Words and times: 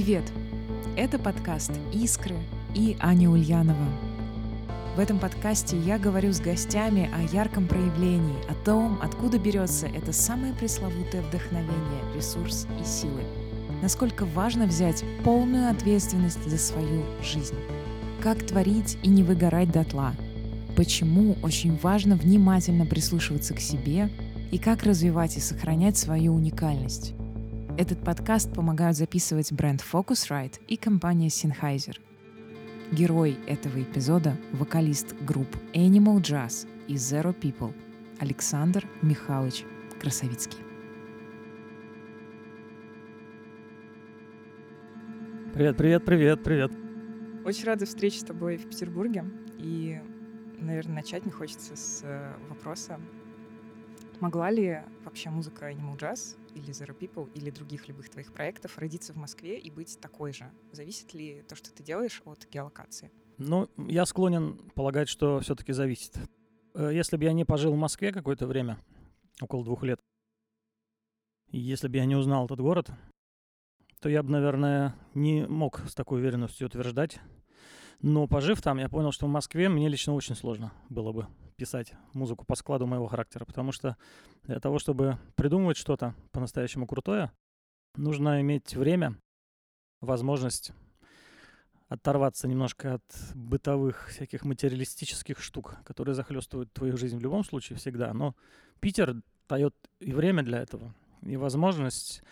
Привет! 0.00 0.22
Это 0.96 1.18
подкаст 1.18 1.72
«Искры» 1.92 2.36
и 2.72 2.96
Аня 3.00 3.28
Ульянова. 3.28 3.88
В 4.94 5.00
этом 5.00 5.18
подкасте 5.18 5.76
я 5.76 5.98
говорю 5.98 6.32
с 6.32 6.38
гостями 6.38 7.10
о 7.12 7.34
ярком 7.34 7.66
проявлении, 7.66 8.38
о 8.48 8.54
том, 8.64 9.00
откуда 9.02 9.40
берется 9.40 9.88
это 9.88 10.12
самое 10.12 10.54
пресловутое 10.54 11.22
вдохновение, 11.22 12.14
ресурс 12.14 12.68
и 12.80 12.86
силы. 12.86 13.22
Насколько 13.82 14.24
важно 14.24 14.66
взять 14.66 15.02
полную 15.24 15.68
ответственность 15.68 16.48
за 16.48 16.58
свою 16.58 17.02
жизнь. 17.20 17.56
Как 18.22 18.46
творить 18.46 18.98
и 19.02 19.08
не 19.08 19.24
выгорать 19.24 19.72
дотла. 19.72 20.14
Почему 20.76 21.36
очень 21.42 21.76
важно 21.82 22.14
внимательно 22.14 22.86
прислушиваться 22.86 23.52
к 23.52 23.58
себе 23.58 24.10
и 24.52 24.58
как 24.58 24.84
развивать 24.84 25.36
и 25.36 25.40
сохранять 25.40 25.98
свою 25.98 26.36
уникальность. 26.36 27.14
Этот 27.78 28.02
подкаст 28.02 28.52
помогают 28.52 28.96
записывать 28.96 29.52
бренд 29.52 29.84
Focusrite 29.92 30.60
и 30.66 30.76
компания 30.76 31.28
Sennheiser. 31.28 31.96
Герой 32.90 33.38
этого 33.46 33.80
эпизода— 33.80 34.36
вокалист 34.52 35.14
групп 35.22 35.46
Animal 35.74 36.16
Jazz 36.16 36.68
и 36.88 36.94
Zero 36.94 37.32
People 37.32 37.72
Александр 38.18 38.84
Михайлович 39.00 39.64
Красовицкий. 40.00 40.58
Привет, 45.54 45.76
привет, 45.76 46.04
привет, 46.04 46.42
привет. 46.42 46.72
Очень 47.44 47.66
рада 47.66 47.86
встрече 47.86 48.18
с 48.18 48.24
тобой 48.24 48.56
в 48.56 48.68
Петербурге. 48.68 49.24
И, 49.56 50.00
наверное, 50.58 50.96
начать 50.96 51.22
мне 51.22 51.30
хочется 51.30 51.76
с 51.76 52.00
э, 52.02 52.34
вопроса, 52.48 52.98
могла 54.18 54.50
ли 54.50 54.80
вообще 55.04 55.30
музыка 55.30 55.70
Animal 55.70 55.96
Jazz 55.96 56.36
или 56.58 56.70
Zero 56.70 56.96
People, 56.98 57.30
или 57.34 57.50
других 57.50 57.88
любых 57.88 58.08
твоих 58.10 58.32
проектов 58.32 58.78
родиться 58.78 59.12
в 59.12 59.16
Москве 59.16 59.58
и 59.58 59.70
быть 59.70 59.98
такой 60.00 60.32
же? 60.32 60.50
Зависит 60.72 61.14
ли 61.14 61.42
то, 61.48 61.56
что 61.56 61.72
ты 61.72 61.82
делаешь, 61.82 62.22
от 62.24 62.46
геолокации? 62.50 63.10
Ну, 63.38 63.68
я 63.76 64.04
склонен 64.04 64.58
полагать, 64.74 65.08
что 65.08 65.40
все-таки 65.40 65.72
зависит. 65.72 66.18
Э, 66.74 66.90
если 66.92 67.16
бы 67.16 67.24
я 67.24 67.32
не 67.32 67.44
пожил 67.44 67.72
в 67.72 67.78
Москве 67.78 68.12
какое-то 68.12 68.46
время, 68.46 68.78
около 69.40 69.64
двух 69.64 69.82
лет, 69.84 70.00
если 71.50 71.88
бы 71.88 71.96
я 71.96 72.04
не 72.04 72.16
узнал 72.16 72.46
этот 72.46 72.60
город, 72.60 72.90
то 74.00 74.08
я 74.08 74.22
бы, 74.22 74.30
наверное, 74.30 74.94
не 75.14 75.46
мог 75.46 75.80
с 75.88 75.94
такой 75.94 76.20
уверенностью 76.20 76.66
утверждать. 76.66 77.20
Но 78.00 78.28
пожив 78.28 78.62
там, 78.62 78.78
я 78.78 78.88
понял, 78.88 79.12
что 79.12 79.26
в 79.26 79.30
Москве 79.30 79.68
мне 79.68 79.88
лично 79.88 80.14
очень 80.14 80.36
сложно 80.36 80.72
было 80.88 81.12
бы 81.12 81.26
писать 81.58 81.92
музыку 82.14 82.46
по 82.46 82.54
складу 82.54 82.86
моего 82.86 83.08
характера, 83.08 83.44
потому 83.44 83.72
что 83.72 83.96
для 84.44 84.60
того, 84.60 84.78
чтобы 84.78 85.18
придумывать 85.34 85.76
что-то 85.76 86.14
по-настоящему 86.30 86.86
крутое, 86.86 87.32
нужно 87.96 88.40
иметь 88.40 88.74
время, 88.76 89.20
возможность 90.00 90.72
оторваться 91.88 92.46
немножко 92.46 92.94
от 92.94 93.34
бытовых 93.34 94.08
всяких 94.08 94.44
материалистических 94.44 95.40
штук, 95.40 95.76
которые 95.84 96.14
захлестывают 96.14 96.72
твою 96.72 96.96
жизнь 96.96 97.18
в 97.18 97.22
любом 97.22 97.44
случае 97.44 97.76
всегда. 97.78 98.12
Но 98.14 98.36
Питер 98.80 99.16
дает 99.48 99.74
и 99.98 100.12
время 100.12 100.42
для 100.42 100.60
этого, 100.60 100.94
и 101.22 101.36
возможность 101.36 102.22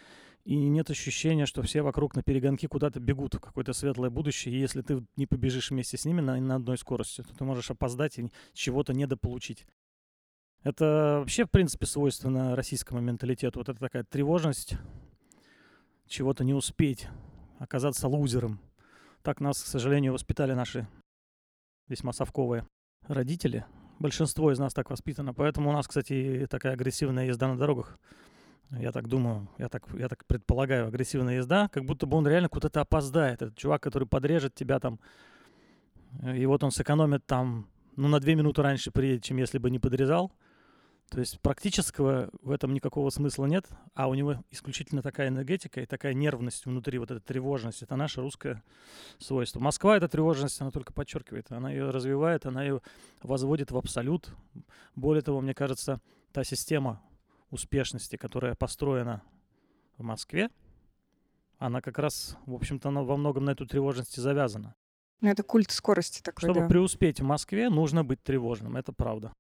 и 0.47 0.69
нет 0.69 0.89
ощущения, 0.91 1.45
что 1.45 1.61
все 1.63 1.83
вокруг 1.83 2.15
на 2.15 2.23
перегонки 2.23 2.67
куда-то 2.67 3.01
бегут 3.01 3.35
в 3.35 3.41
какое-то 3.41 3.73
светлое 3.73 4.11
будущее, 4.11 4.55
и 4.55 4.61
если 4.61 4.81
ты 4.81 5.05
не 5.17 5.27
побежишь 5.27 5.73
вместе 5.73 5.97
с 5.97 6.05
ними 6.05 6.21
на, 6.21 6.41
на 6.41 6.55
одной 6.55 6.79
скорости, 6.79 7.23
то 7.23 7.35
ты 7.35 7.43
можешь 7.43 7.69
опоздать 7.73 8.17
и 8.21 8.31
чего-то 8.53 8.95
недополучить. 8.95 9.67
Это 10.63 11.19
вообще, 11.19 11.47
в 11.47 11.51
принципе, 11.51 11.87
свойственно 11.87 12.55
российскому 12.55 13.01
менталитету. 13.01 13.59
Вот 13.59 13.69
это 13.69 13.81
такая 13.81 14.05
тревожность, 14.05 14.77
чего-то 16.07 16.45
не 16.45 16.55
успеть, 16.55 17.09
оказаться 17.59 18.07
лузером. 18.07 18.61
Так 19.23 19.41
нас, 19.41 19.61
к 19.61 19.67
сожалению, 19.67 20.13
воспитали 20.13 20.53
наши 20.53 20.87
весьма 21.89 22.13
совковые 22.13 22.69
родители. 23.09 23.65
Большинство 23.99 24.53
из 24.53 24.61
нас 24.61 24.75
так 24.75 24.91
воспитано. 24.91 25.35
Поэтому 25.35 25.71
у 25.71 25.73
нас, 25.73 25.89
кстати, 25.89 26.47
такая 26.49 26.75
агрессивная 26.75 27.27
езда 27.27 27.49
на 27.49 27.59
дорогах 27.59 27.99
я 28.71 28.93
так 28.93 29.09
думаю, 29.09 29.49
я 29.59 29.69
так, 29.69 29.85
я 29.95 30.09
так 30.09 30.25
предполагаю, 30.27 30.89
агрессивная 30.89 31.37
езда, 31.37 31.69
как 31.69 31.85
будто 31.85 32.07
бы 32.07 32.17
он 32.17 32.27
реально 32.27 32.49
куда-то 32.49 32.81
опоздает. 32.81 33.43
Этот 33.43 33.57
чувак, 33.57 33.83
который 33.83 34.09
подрежет 34.09 34.55
тебя 34.55 34.81
там, 34.81 34.99
э, 36.23 36.37
и 36.37 36.47
вот 36.47 36.65
он 36.65 36.71
сэкономит 36.71 37.25
там, 37.27 37.69
ну, 37.95 38.09
на 38.09 38.21
две 38.21 38.35
минуты 38.35 38.63
раньше 38.63 38.91
приедет, 38.91 39.25
чем 39.25 39.37
если 39.37 39.59
бы 39.59 39.71
не 39.71 39.79
подрезал. 39.79 40.33
То 41.09 41.21
есть 41.21 41.41
практического 41.41 42.31
в 42.43 42.51
этом 42.51 42.75
никакого 42.75 43.11
смысла 43.11 43.47
нет, 43.47 43.67
а 43.95 44.09
у 44.09 44.15
него 44.15 44.43
исключительно 44.51 45.03
такая 45.03 45.29
энергетика 45.29 45.81
и 45.81 45.87
такая 45.87 46.15
нервность 46.15 46.67
внутри, 46.67 46.99
вот 46.99 47.13
эта 47.13 47.21
тревожность. 47.21 47.83
Это 47.83 47.95
наше 47.95 48.21
русское 48.21 48.65
свойство. 49.19 49.61
Москва 49.61 49.97
эта 49.97 50.09
тревожность, 50.09 50.61
она 50.61 50.73
только 50.73 50.93
подчеркивает, 50.93 51.53
она 51.53 51.71
ее 51.71 51.91
развивает, 51.91 52.45
она 52.45 52.65
ее 52.65 52.83
возводит 53.23 53.71
в 53.71 53.77
абсолют. 53.77 54.29
Более 54.97 55.23
того, 55.23 55.41
мне 55.41 55.55
кажется, 55.55 56.01
та 56.33 56.43
система 56.43 57.01
успешности, 57.57 58.17
которая 58.17 58.55
построена 58.55 59.23
в 59.99 60.03
Москве, 60.03 60.51
она 61.59 61.81
как 61.81 61.99
раз, 61.99 62.37
в 62.47 62.55
общем-то, 62.55 62.89
она 62.89 63.03
во 63.03 63.17
многом 63.17 63.45
на 63.45 63.51
эту 63.51 63.67
тревожность 63.67 64.17
завязана. 64.17 64.75
Ну, 65.21 65.31
это 65.31 65.43
культ 65.43 65.71
скорости 65.71 66.23
такой, 66.23 66.41
Чтобы 66.41 66.61
да. 66.61 66.69
преуспеть 66.69 67.21
в 67.21 67.25
Москве, 67.25 67.71
нужно 67.71 68.05
быть 68.05 68.23
тревожным, 68.23 68.77
это 68.77 68.93
правда. 68.93 69.33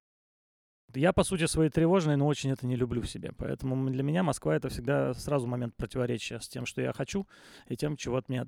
Я, 0.94 1.12
по 1.12 1.25
сути, 1.25 1.44
своей 1.47 1.69
тревожной, 1.69 2.16
но 2.16 2.27
очень 2.27 2.50
это 2.50 2.66
не 2.66 2.75
люблю 2.75 3.03
в 3.03 3.10
себе. 3.10 3.32
Поэтому 3.37 3.91
для 3.91 4.03
меня 4.03 4.22
Москва— 4.22 4.56
это 4.56 4.71
всегда 4.71 5.12
сразу 5.12 5.47
момент 5.47 5.77
противоречия 5.77 6.41
с 6.41 6.48
тем, 6.48 6.65
что 6.65 6.81
я 6.81 6.94
хочу, 6.94 7.27
и 7.69 7.77
тем, 7.77 7.97
чего 7.97 8.16
от 8.16 8.31
меня 8.31 8.47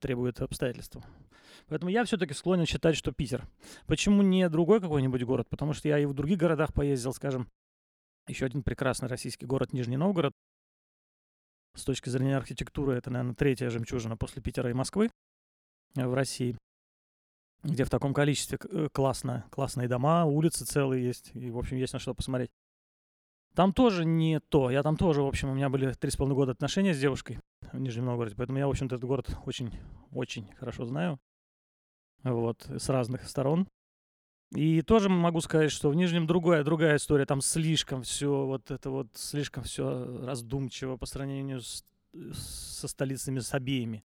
требует 0.00 0.40
обстоятельства. 0.40 1.04
Поэтому 1.68 1.90
я 1.90 2.04
все-таки 2.04 2.34
склонен 2.34 2.66
считать, 2.66 2.96
что 2.96 3.12
Питер. 3.12 3.46
Почему 3.86 4.22
не 4.22 4.48
другой 4.48 4.80
какой-нибудь 4.80 5.22
город? 5.22 5.48
Потому 5.48 5.74
что 5.74 5.88
я 5.88 5.98
и 6.00 6.06
в 6.06 6.14
других 6.14 6.38
городах 6.38 6.72
поездил, 6.72 7.12
скажем, 7.12 7.48
еще 8.28 8.46
один 8.46 8.62
прекрасный 8.62 9.08
российский 9.08 9.46
город 9.46 9.72
Нижний 9.72 9.96
Новгород. 9.96 10.32
С 11.74 11.84
точки 11.84 12.08
зрения 12.08 12.36
архитектуры 12.36 12.94
это, 12.94 13.10
наверное, 13.10 13.34
третья 13.34 13.68
жемчужина 13.68 14.16
после 14.16 14.42
Питера 14.42 14.70
и 14.70 14.74
Москвы 14.74 15.10
э, 15.96 16.06
в 16.06 16.14
России, 16.14 16.56
где 17.62 17.84
в 17.84 17.90
таком 17.90 18.14
количестве 18.14 18.58
э, 18.70 18.88
классно, 18.92 19.44
классные 19.50 19.88
дома, 19.88 20.24
улицы 20.24 20.64
целые 20.64 21.04
есть, 21.04 21.30
и, 21.34 21.50
в 21.50 21.58
общем, 21.58 21.76
есть 21.76 21.92
на 21.92 21.98
что 21.98 22.14
посмотреть. 22.14 22.50
Там 23.54 23.72
тоже 23.72 24.04
не 24.04 24.40
то. 24.40 24.70
Я 24.70 24.82
там 24.82 24.96
тоже, 24.96 25.22
в 25.22 25.26
общем, 25.26 25.50
у 25.50 25.54
меня 25.54 25.70
были 25.70 25.92
три 25.92 26.10
с 26.10 26.16
половиной 26.16 26.36
года 26.36 26.52
отношения 26.52 26.92
с 26.92 27.00
девушкой 27.00 27.40
в 27.72 27.78
Нижнем 27.78 28.04
Новгороде, 28.06 28.36
поэтому 28.36 28.58
я, 28.58 28.66
в 28.66 28.70
общем-то, 28.70 28.96
этот 28.96 29.08
город 29.08 29.30
очень-очень 29.46 30.52
хорошо 30.54 30.84
знаю. 30.84 31.18
Вот, 32.22 32.66
с 32.68 32.88
разных 32.88 33.26
сторон. 33.28 33.68
И 34.52 34.82
тоже 34.82 35.08
могу 35.08 35.40
сказать, 35.40 35.72
что 35.72 35.90
в 35.90 35.94
Нижнем 35.94 36.26
другая, 36.26 36.62
другая 36.62 36.96
история. 36.96 37.26
Там 37.26 37.40
слишком 37.40 38.02
все, 38.02 38.46
вот 38.46 38.70
это 38.70 38.90
вот, 38.90 39.08
слишком 39.14 39.64
все 39.64 40.24
раздумчиво 40.24 40.96
по 40.96 41.06
сравнению 41.06 41.60
с, 41.60 41.84
со 42.32 42.88
столицами, 42.88 43.40
с 43.40 43.52
обеими. 43.54 44.04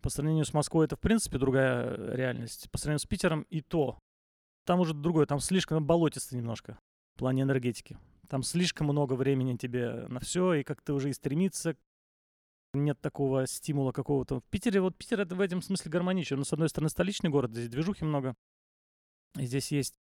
По 0.00 0.10
сравнению 0.10 0.44
с 0.44 0.54
Москвой 0.54 0.86
это, 0.86 0.96
в 0.96 1.00
принципе, 1.00 1.38
другая 1.38 1.96
реальность. 2.14 2.70
По 2.70 2.78
сравнению 2.78 3.00
с 3.00 3.06
Питером 3.06 3.42
и 3.50 3.62
то. 3.62 3.98
Там 4.64 4.80
уже 4.80 4.94
другое, 4.94 5.26
там 5.26 5.40
слишком 5.40 5.84
болотисто 5.84 6.36
немножко 6.36 6.78
в 7.14 7.18
плане 7.18 7.42
энергетики. 7.42 7.98
Там 8.28 8.42
слишком 8.42 8.86
много 8.86 9.14
времени 9.14 9.56
тебе 9.56 10.06
на 10.08 10.20
все, 10.20 10.54
и 10.54 10.62
как 10.62 10.80
ты 10.80 10.92
уже 10.92 11.10
и 11.10 11.12
стремиться 11.12 11.76
нет 12.74 13.00
такого 13.00 13.46
стимула 13.46 13.92
какого-то. 13.92 14.40
В 14.40 14.44
Питере, 14.44 14.80
вот 14.80 14.96
Питер 14.96 15.20
это 15.20 15.34
в 15.34 15.40
этом 15.40 15.62
смысле 15.62 15.90
гармоничен. 15.90 16.38
Ну, 16.38 16.44
с 16.44 16.52
одной 16.52 16.68
стороны, 16.68 16.88
столичный 16.88 17.30
город, 17.30 17.52
здесь 17.52 17.68
движухи 17.68 18.04
много. 18.04 18.34
Здесь 19.36 19.72
есть 19.72 19.94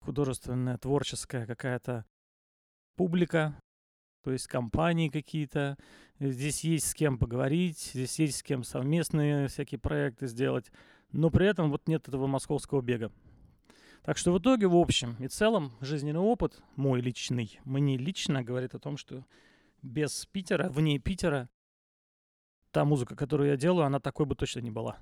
художественная, 0.00 0.78
творческая 0.78 1.46
какая-то 1.46 2.04
публика, 2.96 3.60
то 4.22 4.32
есть 4.32 4.46
компании 4.46 5.08
какие-то. 5.08 5.76
Здесь 6.18 6.64
есть 6.64 6.88
с 6.88 6.94
кем 6.94 7.18
поговорить, 7.18 7.90
здесь 7.94 8.18
есть 8.18 8.38
с 8.38 8.42
кем 8.42 8.64
совместные 8.64 9.48
всякие 9.48 9.78
проекты 9.78 10.26
сделать. 10.26 10.70
Но 11.10 11.30
при 11.30 11.46
этом 11.46 11.70
вот 11.70 11.88
нет 11.88 12.08
этого 12.08 12.26
московского 12.26 12.80
бега. 12.80 13.12
Так 14.02 14.18
что 14.18 14.32
в 14.32 14.38
итоге, 14.38 14.66
в 14.66 14.76
общем 14.76 15.16
и 15.20 15.28
целом, 15.28 15.72
жизненный 15.80 16.20
опыт 16.20 16.60
мой 16.74 17.00
личный, 17.00 17.60
мне 17.64 17.96
лично 17.96 18.42
говорит 18.42 18.74
о 18.74 18.80
том, 18.80 18.96
что 18.96 19.24
без 19.82 20.26
Питера, 20.26 20.68
вне 20.68 20.98
Питера, 20.98 21.48
та 22.72 22.84
музыка, 22.84 23.14
которую 23.14 23.50
я 23.50 23.56
делаю, 23.56 23.86
она 23.86 24.00
такой 24.00 24.26
бы 24.26 24.34
точно 24.34 24.60
не 24.60 24.70
была. 24.70 24.98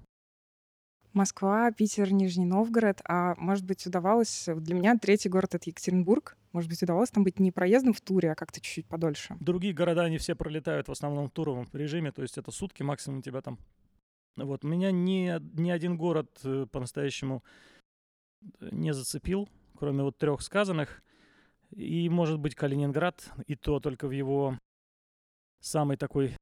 Москва, 1.13 1.73
Питер, 1.73 2.13
Нижний 2.13 2.45
Новгород. 2.45 3.01
А 3.05 3.35
может 3.37 3.65
быть, 3.65 3.87
удавалось... 3.87 4.49
Для 4.57 4.75
меня 4.75 4.97
третий 4.97 5.29
город— 5.29 5.55
это 5.57 5.69
Екатеринбург. 5.71 6.37
Может 6.53 6.69
быть, 6.69 6.83
удавалось 6.83 7.11
там 7.11 7.25
быть 7.25 7.39
не 7.39 7.53
проездом 7.53 7.93
в 7.93 8.01
туре, 8.01 8.33
а 8.33 8.35
как-то 8.35 8.61
чуть-чуть 8.61 8.87
подольше? 8.87 9.37
Другие 9.41 9.73
города, 9.73 10.03
они 10.03 10.19
все 10.19 10.35
пролетают 10.35 10.89
в 10.89 10.93
основном 10.93 11.29
в 11.29 11.31
туровом 11.31 11.69
режиме, 11.73 12.13
то 12.13 12.23
есть 12.23 12.39
это 12.39 12.51
сутки 12.51 12.83
максимум 12.83 13.23
тебя 13.23 13.41
там. 13.41 13.59
Вот, 14.37 14.65
меня 14.65 14.91
ни, 14.91 15.33
ни 15.61 15.71
один 15.71 15.97
город 15.97 16.31
э, 16.45 16.67
по-настоящему 16.71 17.45
э, 18.61 18.69
не 18.71 18.95
зацепил, 18.95 19.49
кроме 19.77 20.03
вот 20.03 20.19
трех 20.19 20.41
сказанных. 20.41 21.03
И, 21.71 22.09
может 22.09 22.39
быть, 22.39 22.55
Калининград, 22.55 23.31
и 23.47 23.55
то 23.55 23.81
только 23.81 24.09
в 24.09 24.13
его 24.13 24.59
самый 25.61 25.97
такой 25.97 26.37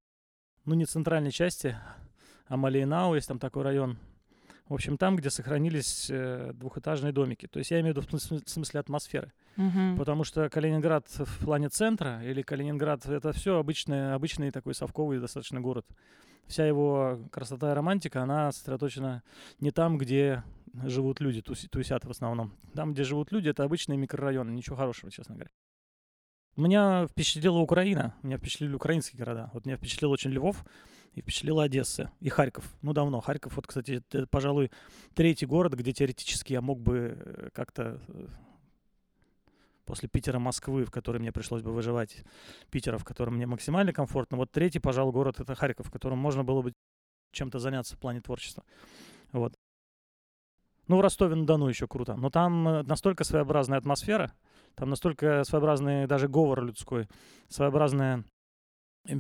ну, 0.64 0.74
не 0.74 0.86
центральной 0.86 1.32
части, 1.32 1.76
а 2.46 2.56
Малейнау, 2.56 3.14
есть 3.14 3.28
там 3.28 3.38
такой 3.38 3.62
район. 3.62 3.98
В 4.68 4.74
общем, 4.74 4.98
там, 4.98 5.16
где 5.16 5.30
сохранились 5.30 6.08
э, 6.10 6.52
двухэтажные 6.54 7.12
домики. 7.12 7.46
То 7.46 7.58
есть 7.58 7.70
я 7.70 7.80
имею 7.80 7.94
в 7.94 7.98
виду 7.98 8.18
в 8.18 8.48
смысле 8.48 8.80
атмосферы. 8.80 9.32
Мгм. 9.56 9.96
Потому 9.96 10.24
что 10.24 10.48
Калининград 10.50 11.06
в 11.08 11.44
плане 11.44 11.70
центра 11.70 12.22
или 12.22 12.42
Калининград 12.42 13.06
это 13.06 13.32
все 13.32 13.58
обычный, 13.58 14.14
обычный 14.14 14.50
такой 14.50 14.74
совковый 14.74 15.20
достаточно 15.20 15.60
город. 15.60 15.86
Вся 16.46 16.66
его 16.66 17.18
красота 17.30 17.72
и 17.72 17.74
романтика, 17.74 18.22
она 18.22 18.52
сосредоточена 18.52 19.22
не 19.60 19.70
там, 19.70 19.98
где 19.98 20.44
живут 20.84 21.20
люди, 21.20 21.42
тусят 21.42 22.04
в 22.04 22.10
основном. 22.10 22.54
Там, 22.74 22.92
где 22.92 23.04
живут 23.04 23.32
люди, 23.32 23.48
это 23.48 23.64
обычные 23.64 23.96
микрорайоны, 23.98 24.50
ничего 24.50 24.76
хорошего, 24.76 25.10
честно 25.10 25.34
говоря. 25.34 25.50
Меня 26.56 27.06
впечатлила 27.06 27.58
Украина, 27.58 28.14
меня 28.22 28.36
впечатлили 28.36 28.74
украинские 28.74 29.18
города. 29.18 29.50
Вот 29.52 29.64
меня 29.64 29.76
впечатлил 29.76 30.10
очень 30.10 30.30
Львов 30.30 30.64
и 31.18 31.20
впечатлила 31.20 31.64
Одесса 31.64 32.10
и 32.20 32.28
Харьков. 32.28 32.64
Ну, 32.82 32.92
давно. 32.92 33.20
Харьков, 33.20 33.56
вот, 33.56 33.66
кстати, 33.66 34.02
это, 34.08 34.26
пожалуй, 34.26 34.70
третий 35.14 35.46
город, 35.46 35.74
где 35.74 35.92
теоретически 35.92 36.52
я 36.52 36.60
мог 36.60 36.80
бы 36.80 37.16
э, 37.18 37.48
как-то 37.52 38.00
э, 38.08 38.26
после 39.84 40.08
Питера, 40.08 40.38
Москвы, 40.38 40.84
в 40.84 40.90
которой 40.90 41.18
мне 41.18 41.32
пришлось 41.32 41.62
бы 41.62 41.72
выживать, 41.72 42.24
Питера, 42.70 42.98
в 42.98 43.04
котором 43.04 43.34
мне 43.34 43.46
максимально 43.46 43.92
комфортно. 43.92 44.36
Вот 44.36 44.52
третий, 44.52 44.78
пожалуй, 44.78 45.12
город 45.12 45.40
это 45.40 45.54
Харьков, 45.54 45.88
в 45.88 45.90
котором 45.90 46.18
можно 46.18 46.44
было 46.44 46.62
бы 46.62 46.72
чем-то 47.32 47.58
заняться 47.58 47.96
в 47.96 47.98
плане 47.98 48.20
творчества. 48.20 48.62
Вот. 49.32 49.54
Ну, 50.86 50.96
в 50.96 51.00
Ростове-на-Дону 51.00 51.68
еще 51.68 51.86
круто. 51.88 52.14
Но 52.14 52.30
там 52.30 52.68
э, 52.68 52.82
настолько 52.84 53.24
своеобразная 53.24 53.78
атмосфера, 53.78 54.32
там 54.76 54.88
настолько 54.88 55.42
своеобразный 55.44 56.06
даже 56.06 56.28
говор 56.28 56.62
людской, 56.64 57.08
своеобразная 57.48 58.24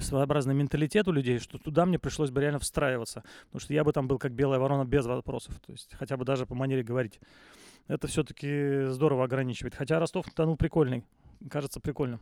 своеобразный 0.00 0.54
менталитет 0.54 1.08
у 1.08 1.12
людей, 1.12 1.38
что 1.38 1.58
туда 1.58 1.86
мне 1.86 1.98
пришлось 1.98 2.30
бы 2.30 2.40
реально 2.40 2.58
встраиваться. 2.58 3.24
Потому 3.46 3.60
что 3.60 3.74
я 3.74 3.84
бы 3.84 3.92
там 3.92 4.08
был 4.08 4.18
как 4.18 4.32
белая 4.32 4.60
ворона 4.60 4.84
без 4.84 5.06
вопросов. 5.06 5.58
То 5.60 5.72
есть 5.72 5.94
хотя 5.94 6.16
бы 6.16 6.24
даже 6.24 6.46
по 6.46 6.54
манере 6.54 6.82
говорить. 6.82 7.20
Это 7.86 8.06
все-таки 8.06 8.84
здорово 8.86 9.24
ограничивает. 9.24 9.74
Хотя 9.74 9.98
Ростов-на-Дону 9.98 10.56
прикольный. 10.56 11.04
Кажется 11.50 11.80
прикольным. 11.80 12.20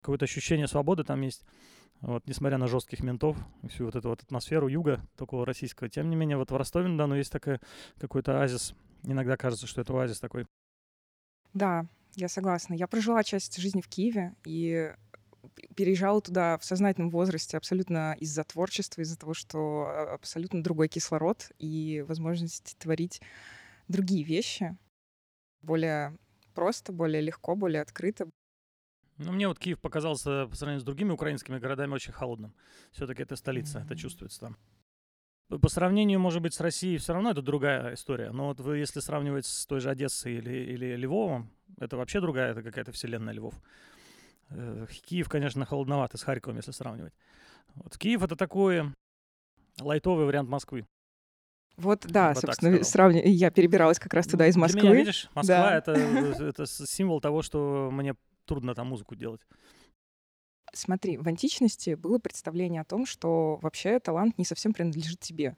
Какое-то 0.00 0.24
ощущение 0.24 0.66
свободы 0.66 1.04
там 1.04 1.20
есть. 1.20 1.44
Вот, 2.00 2.26
несмотря 2.26 2.58
на 2.58 2.66
жестких 2.66 3.00
ментов, 3.00 3.36
всю 3.68 3.84
вот 3.84 3.94
эту 3.94 4.08
вот 4.08 4.22
атмосферу 4.22 4.66
юга, 4.66 5.00
такого 5.16 5.46
российского. 5.46 5.88
Тем 5.88 6.10
не 6.10 6.16
менее, 6.16 6.36
вот 6.36 6.50
в 6.50 6.56
Ростове-на-Дону 6.56 7.14
есть 7.14 7.30
такой 7.30 7.60
какой-то 7.98 8.40
оазис. 8.40 8.74
Иногда 9.04 9.36
кажется, 9.36 9.68
что 9.68 9.82
это 9.82 9.92
оазис 9.92 10.18
такой. 10.18 10.46
Да, 11.54 11.86
я 12.16 12.28
согласна. 12.28 12.74
Я 12.74 12.88
прожила 12.88 13.22
часть 13.22 13.56
жизни 13.58 13.80
в 13.80 13.88
Киеве 13.88 14.34
и 14.44 14.92
переезжала 15.74 16.20
туда 16.20 16.58
в 16.58 16.64
сознательном 16.64 17.10
возрасте 17.10 17.56
абсолютно 17.56 18.14
из-за 18.20 18.44
творчества, 18.44 19.02
из-за 19.02 19.18
того, 19.18 19.34
что 19.34 19.86
а, 19.86 20.14
абсолютно 20.14 20.62
другой 20.62 20.88
кислород 20.88 21.50
и 21.58 22.04
возможность 22.06 22.76
творить 22.78 23.20
другие 23.88 24.24
вещи 24.24 24.76
более 25.62 26.16
просто, 26.54 26.92
более 26.92 27.20
легко, 27.22 27.56
более 27.56 27.82
открыто. 27.82 28.28
Ну, 29.18 29.32
мне 29.32 29.46
вот 29.46 29.58
Киев 29.58 29.80
показался 29.80 30.46
по 30.46 30.56
сравнению 30.56 30.80
с 30.80 30.84
другими 30.84 31.10
украинскими 31.10 31.58
городами 31.58 31.92
очень 31.92 32.12
холодным. 32.12 32.54
Все-таки 32.92 33.22
это 33.22 33.36
столица, 33.36 33.78
это 33.78 33.94
Мгм. 33.94 33.96
чувствуется 33.96 34.40
там. 34.40 34.56
По- 35.48 35.58
По 35.58 35.68
сравнению, 35.68 36.18
может 36.18 36.42
быть, 36.42 36.54
с 36.54 36.60
Россией 36.60 36.98
все 36.98 37.12
равно 37.12 37.30
это 37.30 37.42
другая 37.42 37.94
история. 37.94 38.32
Но 38.32 38.46
вот 38.48 38.60
вы, 38.60 38.78
если 38.78 39.00
сравнивать 39.00 39.46
с 39.46 39.66
той 39.66 39.80
же 39.80 39.90
Одессой 39.90 40.36
или, 40.36 40.72
или 40.72 40.96
Львовом, 40.96 41.50
это 41.78 41.96
вообще 41.96 42.20
другая, 42.20 42.52
это 42.52 42.62
какая-то 42.62 42.92
вселенная 42.92 43.34
Львов. 43.34 43.54
Э, 44.54 44.86
Киев, 45.04 45.28
конечно, 45.28 45.64
холодноватый 45.64 46.18
с 46.18 46.22
Харьковом, 46.22 46.56
если 46.56 46.72
сравнивать. 46.72 47.14
Вот 47.74 47.96
Киев 47.96 48.22
это 48.22 48.36
такой 48.36 48.92
лайтовый 49.80 50.26
вариант 50.26 50.48
Москвы. 50.48 50.86
Вот, 51.76 52.04
да, 52.06 52.34
так 52.34 52.42
собственно, 52.42 52.72
сказал. 52.76 52.90
сравни... 52.90 53.22
я 53.30 53.50
перебиралась 53.50 53.98
как 53.98 54.12
раз 54.12 54.26
туда 54.26 54.46
из 54.46 54.56
Москвы. 54.56 54.80
Для 54.82 54.90
меня, 54.90 54.98
видишь, 54.98 55.30
Москва 55.34 55.70
Да. 55.70 55.76
это, 55.78 55.92
это 55.92 56.66
с- 56.66 56.86
символ 56.86 57.20
того, 57.20 57.42
что 57.42 57.88
мне 57.90 58.14
трудно 58.44 58.74
там 58.74 58.88
музыку 58.88 59.14
делать. 59.14 59.40
Смотри, 60.74 61.16
в 61.18 61.26
античности 61.28 61.94
было 61.94 62.18
представление 62.18 62.80
о 62.82 62.84
том, 62.84 63.06
что 63.06 63.56
вообще 63.62 63.98
талант 64.00 64.38
не 64.38 64.44
совсем 64.44 64.72
принадлежит 64.72 65.20
тебе. 65.20 65.56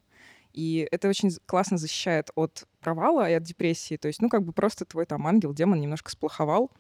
И 0.53 0.87
это 0.91 1.09
очень 1.09 1.31
классно 1.47 1.79
защищает 1.79 2.31
от 2.37 2.67
провала 2.81 3.29
и 3.29 3.35
от 3.35 3.43
депрессии. 3.43 3.97
То 3.97 4.07
есть, 4.09 4.23
ну, 4.23 4.29
как 4.29 4.45
бы 4.45 4.53
просто 4.53 4.85
твой 4.85 5.05
там 5.05 5.27
ангел, 5.27 5.53
демон 5.53 5.81
немножко 5.81 6.11
сплоховал. 6.11 6.71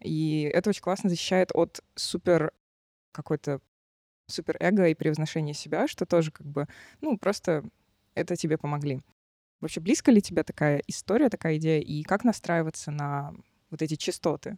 И 0.00 0.50
это 0.52 0.70
очень 0.70 0.82
классно 0.82 1.10
защищает 1.10 1.50
от 1.54 1.82
супер 1.94 2.52
какой-то 3.12 3.60
супер 4.26 4.56
эго 4.60 4.88
и 4.88 4.94
превозношения 4.94 5.54
себя, 5.54 5.88
что 5.88 6.06
тоже 6.06 6.30
как 6.30 6.46
бы, 6.46 6.68
ну, 7.00 7.18
просто 7.18 7.64
это 8.14 8.36
тебе 8.36 8.56
помогли. 8.58 9.02
Вообще, 9.60 9.80
близко 9.80 10.10
ли 10.10 10.22
тебе 10.22 10.42
такая 10.42 10.82
история, 10.86 11.28
такая 11.28 11.56
идея, 11.58 11.80
и 11.80 12.02
как 12.02 12.24
настраиваться 12.24 12.90
на 12.90 13.34
вот 13.70 13.82
эти 13.82 13.96
частоты? 13.96 14.56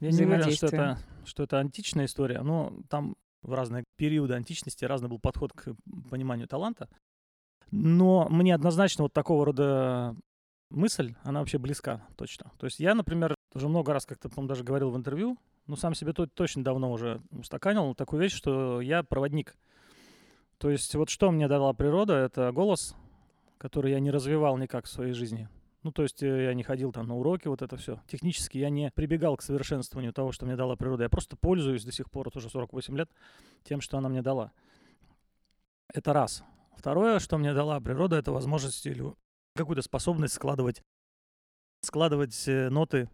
Я 0.00 0.10
не 0.10 0.24
уверен, 0.24 0.50
что 0.50 0.66
это, 0.66 0.98
что 1.24 1.42
это 1.42 1.58
античная 1.58 2.04
история, 2.04 2.42
но 2.42 2.72
там 2.88 3.16
в 3.42 3.54
разные 3.54 3.84
периоды 3.96 4.34
античности 4.34 4.84
разный 4.84 5.08
был 5.08 5.18
подход 5.18 5.52
к 5.52 5.74
пониманию 6.10 6.46
таланта. 6.46 6.88
Но 7.70 8.28
мне 8.28 8.54
однозначно 8.54 9.04
вот 9.04 9.12
такого 9.12 9.46
рода 9.46 10.14
мысль, 10.70 11.14
она 11.22 11.40
вообще 11.40 11.58
близка, 11.58 12.06
точно. 12.16 12.52
То 12.58 12.66
есть 12.66 12.78
я, 12.78 12.94
например, 12.94 13.35
уже 13.56 13.68
много 13.68 13.92
раз 13.92 14.06
как-то, 14.06 14.28
по-моему, 14.28 14.48
даже 14.48 14.64
говорил 14.64 14.90
в 14.90 14.96
интервью, 14.96 15.38
ну, 15.66 15.76
сам 15.76 15.94
себе 15.94 16.12
то- 16.12 16.26
точно 16.26 16.62
давно 16.62 16.92
уже 16.92 17.20
устаканил 17.30 17.94
такую 17.94 18.22
вещь, 18.22 18.34
что 18.34 18.80
я 18.80 19.02
проводник. 19.02 19.56
То 20.58 20.70
есть 20.70 20.94
вот 20.94 21.10
что 21.10 21.30
мне 21.30 21.48
дала 21.48 21.72
природа, 21.72 22.14
это 22.14 22.52
голос, 22.52 22.94
который 23.58 23.92
я 23.92 24.00
не 24.00 24.10
развивал 24.10 24.56
никак 24.56 24.86
в 24.86 24.88
своей 24.88 25.12
жизни. 25.12 25.48
Ну, 25.82 25.92
то 25.92 26.02
есть 26.02 26.22
э, 26.22 26.44
я 26.44 26.54
не 26.54 26.62
ходил 26.62 26.92
там 26.92 27.06
на 27.06 27.16
уроки, 27.16 27.46
вот 27.48 27.62
это 27.62 27.76
все. 27.76 28.00
Технически 28.08 28.58
я 28.58 28.70
не 28.70 28.90
прибегал 28.90 29.36
к 29.36 29.42
совершенствованию 29.42 30.12
того, 30.12 30.32
что 30.32 30.46
мне 30.46 30.56
дала 30.56 30.76
природа. 30.76 31.04
Я 31.04 31.08
просто 31.08 31.36
пользуюсь 31.36 31.84
до 31.84 31.92
сих 31.92 32.10
пор, 32.10 32.26
вот 32.26 32.36
уже 32.36 32.50
48 32.50 32.96
лет, 32.96 33.10
тем, 33.64 33.80
что 33.80 33.98
она 33.98 34.08
мне 34.08 34.22
дала. 34.22 34.52
Это 35.92 36.12
раз. 36.12 36.42
Второе, 36.76 37.20
что 37.20 37.38
мне 37.38 37.54
дала 37.54 37.80
природа, 37.80 38.16
это 38.16 38.32
возможность 38.32 38.84
или 38.86 39.04
какую-то 39.54 39.82
способность 39.82 40.34
складывать, 40.34 40.82
складывать 41.82 42.48
э, 42.48 42.68
ноты 42.68 43.08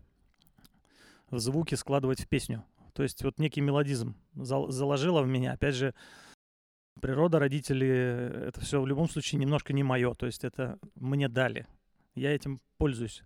звуки, 1.39 1.75
складывать 1.75 2.21
в 2.21 2.29
песню. 2.29 2.65
То 2.93 3.03
есть 3.03 3.23
вот 3.25 3.39
некий 3.39 3.61
мелодизм 3.61 4.15
зал- 4.35 4.71
заложила 4.71 5.23
в 5.23 5.27
меня. 5.27 5.53
Опять 5.53 5.75
же, 5.75 5.95
природа, 7.01 7.39
родители, 7.39 7.89
это 8.49 8.61
все 8.61 8.81
в 8.81 8.87
любом 8.87 9.09
случае 9.09 9.41
немножко 9.41 9.73
не 9.73 9.83
мое. 9.83 10.15
То 10.15 10.27
есть 10.27 10.45
это 10.45 10.79
мне 10.95 11.29
дали. 11.29 11.67
Я 12.15 12.35
этим 12.35 12.61
пользуюсь. 12.79 13.23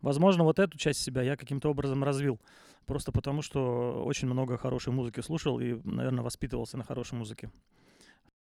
Возможно, 0.00 0.44
вот 0.44 0.58
эту 0.58 0.78
часть 0.78 1.00
себя 1.00 1.22
я 1.22 1.36
каким-то 1.36 1.70
образом 1.70 2.02
развил. 2.02 2.40
Просто 2.86 3.12
потому, 3.12 3.42
что 3.42 4.02
очень 4.04 4.26
много 4.26 4.58
хорошей 4.58 4.92
музыки 4.92 5.20
слушал 5.20 5.60
и, 5.60 5.74
наверное, 5.84 6.24
воспитывался 6.24 6.76
на 6.76 6.84
хорошей 6.84 7.14
музыке. 7.14 7.50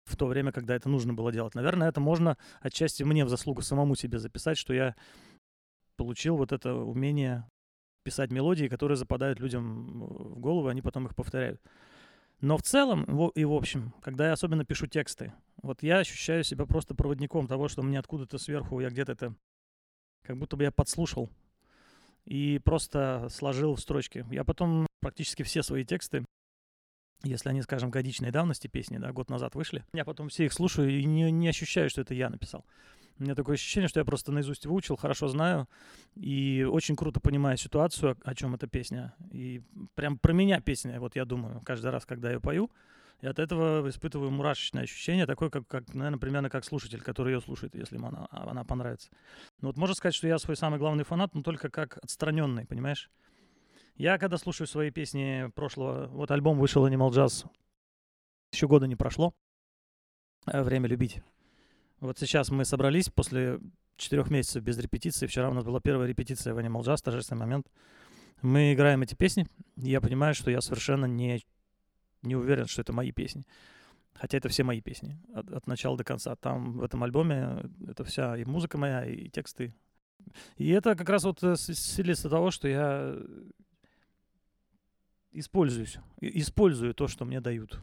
В 0.06 0.18
то 0.18 0.26
время, 0.26 0.52
когда 0.52 0.76
это 0.76 0.90
нужно 0.90 1.14
было 1.14 1.32
делать. 1.32 1.56
Наверное, 1.56 1.90
это 1.90 2.02
можно 2.02 2.38
отчасти 2.62 3.04
мне 3.04 3.24
в 3.26 3.30
заслугу 3.30 3.62
самому 3.62 3.96
себе 3.96 4.20
записать, 4.20 4.58
что 4.58 4.74
я 4.74 4.96
получил 5.96 6.38
вот 6.38 6.52
это 6.52 6.74
умение 6.74 7.46
писать 8.08 8.32
мелодии, 8.32 8.70
которые 8.70 8.96
западают 8.96 9.42
людям 9.42 10.00
в 10.00 10.40
голову, 10.40 10.70
они 10.70 10.82
потом 10.82 11.08
их 11.08 11.14
повторяют. 11.14 11.62
Но 12.40 12.56
в 12.56 12.64
целом 12.64 13.04
и 13.32 13.44
в 13.44 13.52
общем, 13.52 13.94
когда 14.02 14.28
я 14.28 14.32
особенно 14.32 14.64
пишу 14.64 14.88
тексты, 14.88 15.34
вот 15.62 15.84
я 15.84 15.98
ощущаю 15.98 16.46
себя 16.46 16.66
просто 16.66 16.96
проводником 16.96 17.48
того, 17.48 17.68
что 17.68 17.82
мне 17.82 18.00
откуда-то 18.00 18.38
сверху, 18.38 18.80
я 18.80 18.90
где-то 18.90 19.12
это, 19.12 19.36
как 20.24 20.38
будто 20.38 20.56
бы 20.56 20.64
я 20.64 20.72
подслушал 20.72 21.30
и 22.24 22.62
просто 22.64 23.28
сложил 23.30 23.76
в 23.76 23.82
строчки. 23.82 24.26
Я 24.32 24.46
потом 24.46 24.88
практически 25.02 25.44
все 25.44 25.62
свои 25.62 25.84
тексты, 25.84 26.24
если 27.24 27.50
они, 27.50 27.62
скажем, 27.62 27.92
годичной 27.92 28.32
давности 28.32 28.68
песни, 28.68 29.00
да, 29.00 29.12
год 29.12 29.30
назад 29.30 29.56
вышли, 29.56 29.84
я 29.94 30.06
потом 30.06 30.30
все 30.30 30.46
их 30.46 30.54
слушаю 30.54 30.90
и 30.90 31.04
не, 31.04 31.30
не 31.30 31.50
ощущаю, 31.50 31.90
что 31.90 32.00
это 32.00 32.14
я 32.14 32.30
написал. 32.30 32.66
У 33.20 33.24
меня 33.24 33.36
такое 33.36 33.56
ощущение, 33.56 33.88
что 33.88 34.00
я 34.00 34.06
просто 34.06 34.32
наизусть 34.32 34.66
выучил, 34.66 34.96
хорошо 34.96 35.28
знаю 35.28 35.68
и 36.16 36.68
очень 36.70 36.96
круто 36.96 37.20
понимаю 37.20 37.58
ситуацию, 37.58 38.18
о, 38.24 38.36
чем 38.36 38.54
эта 38.54 38.68
песня. 38.68 39.16
И 39.32 39.64
прям 39.96 40.20
про 40.20 40.34
меня 40.34 40.62
песня, 40.62 41.00
вот 41.00 41.16
я 41.16 41.26
думаю, 41.26 41.62
каждый 41.62 41.90
раз, 41.92 42.06
когда 42.06 42.32
я 42.32 42.40
пою, 42.40 42.72
и 43.22 43.26
от 43.26 43.40
этого 43.40 43.90
испытываю 43.90 44.30
мурашечное 44.30 44.84
ощущение, 44.84 45.26
такое, 45.26 45.50
как, 45.50 45.68
как 45.68 45.94
наверное, 45.96 46.20
примерно 46.20 46.52
как 46.52 46.64
слушатель, 46.64 47.02
который 47.02 47.34
ее 47.34 47.42
слушает, 47.42 47.74
если 47.74 47.96
ему 47.96 48.08
она, 48.08 48.28
а, 48.30 48.50
она 48.52 48.64
понравится. 48.64 49.10
Ну 49.62 49.70
вот 49.70 49.78
можно 49.78 49.96
сказать, 49.96 50.14
что 50.14 50.28
я 50.28 50.38
свой 50.38 50.56
самый 50.56 50.78
главный 50.78 51.04
фанат, 51.04 51.34
но 51.34 51.42
только 51.42 51.70
как 51.70 51.98
отстраненный, 51.98 52.66
понимаешь? 52.66 53.10
Я, 53.96 54.20
когда 54.20 54.38
слушаю 54.38 54.68
свои 54.68 54.92
песни 54.92 55.52
прошлого, 55.56 56.06
вот 56.08 56.30
альбом 56.30 56.60
вышел 56.60 56.88
Animal 56.88 57.10
Jazz, 57.10 57.50
еще 58.52 58.68
года 58.68 58.86
не 58.86 58.96
прошло, 58.96 59.34
«Время 60.46 60.88
любить». 60.88 61.22
Вот 62.00 62.20
сейчас 62.20 62.52
мы 62.52 62.64
собрались 62.64 63.10
после 63.10 63.60
четырех 63.96 64.30
месяцев 64.30 64.64
без 64.64 64.78
репетиции. 64.78 65.26
Вчера 65.26 65.50
у 65.50 65.54
нас 65.54 65.64
была 65.64 65.80
первая 65.80 66.08
репетиция 66.08 66.54
в 66.54 66.60
Animal 66.60 66.82
Jazz, 66.82 66.98
торжественный 67.04 67.40
момент. 67.40 67.72
Мы 68.44 68.74
играем 68.74 69.02
эти 69.02 69.16
песни, 69.16 69.48
и 69.78 69.90
я 69.90 70.00
понимаю, 70.00 70.36
что 70.36 70.52
я 70.52 70.62
совершенно 70.62 71.06
не, 71.06 71.44
не 72.22 72.36
уверен, 72.36 72.68
что 72.68 72.82
это 72.82 72.94
мои 72.94 73.12
песни. 73.12 73.46
Хотя 74.14 74.38
это 74.38 74.48
все 74.50 74.64
мои 74.64 74.80
песни 74.80 75.20
от, 75.34 75.52
от 75.52 75.66
начала 75.66 75.98
до 75.98 76.04
конца. 76.04 76.36
Там 76.36 76.78
в 76.78 76.84
этом 76.84 77.04
альбоме 77.04 77.64
это 77.88 78.04
вся 78.04 78.38
и 78.38 78.46
музыка 78.46 78.78
моя, 78.78 79.04
и 79.06 79.30
тексты. 79.30 79.74
И 80.58 80.70
это 80.70 80.96
как 80.96 81.10
раз 81.10 81.24
вот 81.24 81.42
э, 81.44 81.56
свидетельство 81.56 82.30
того, 82.30 82.52
что 82.52 82.68
я 82.68 83.16
используюсь, 85.32 85.98
использую 86.22 86.94
то, 86.94 87.08
что 87.08 87.26
мне 87.26 87.42
дают. 87.42 87.80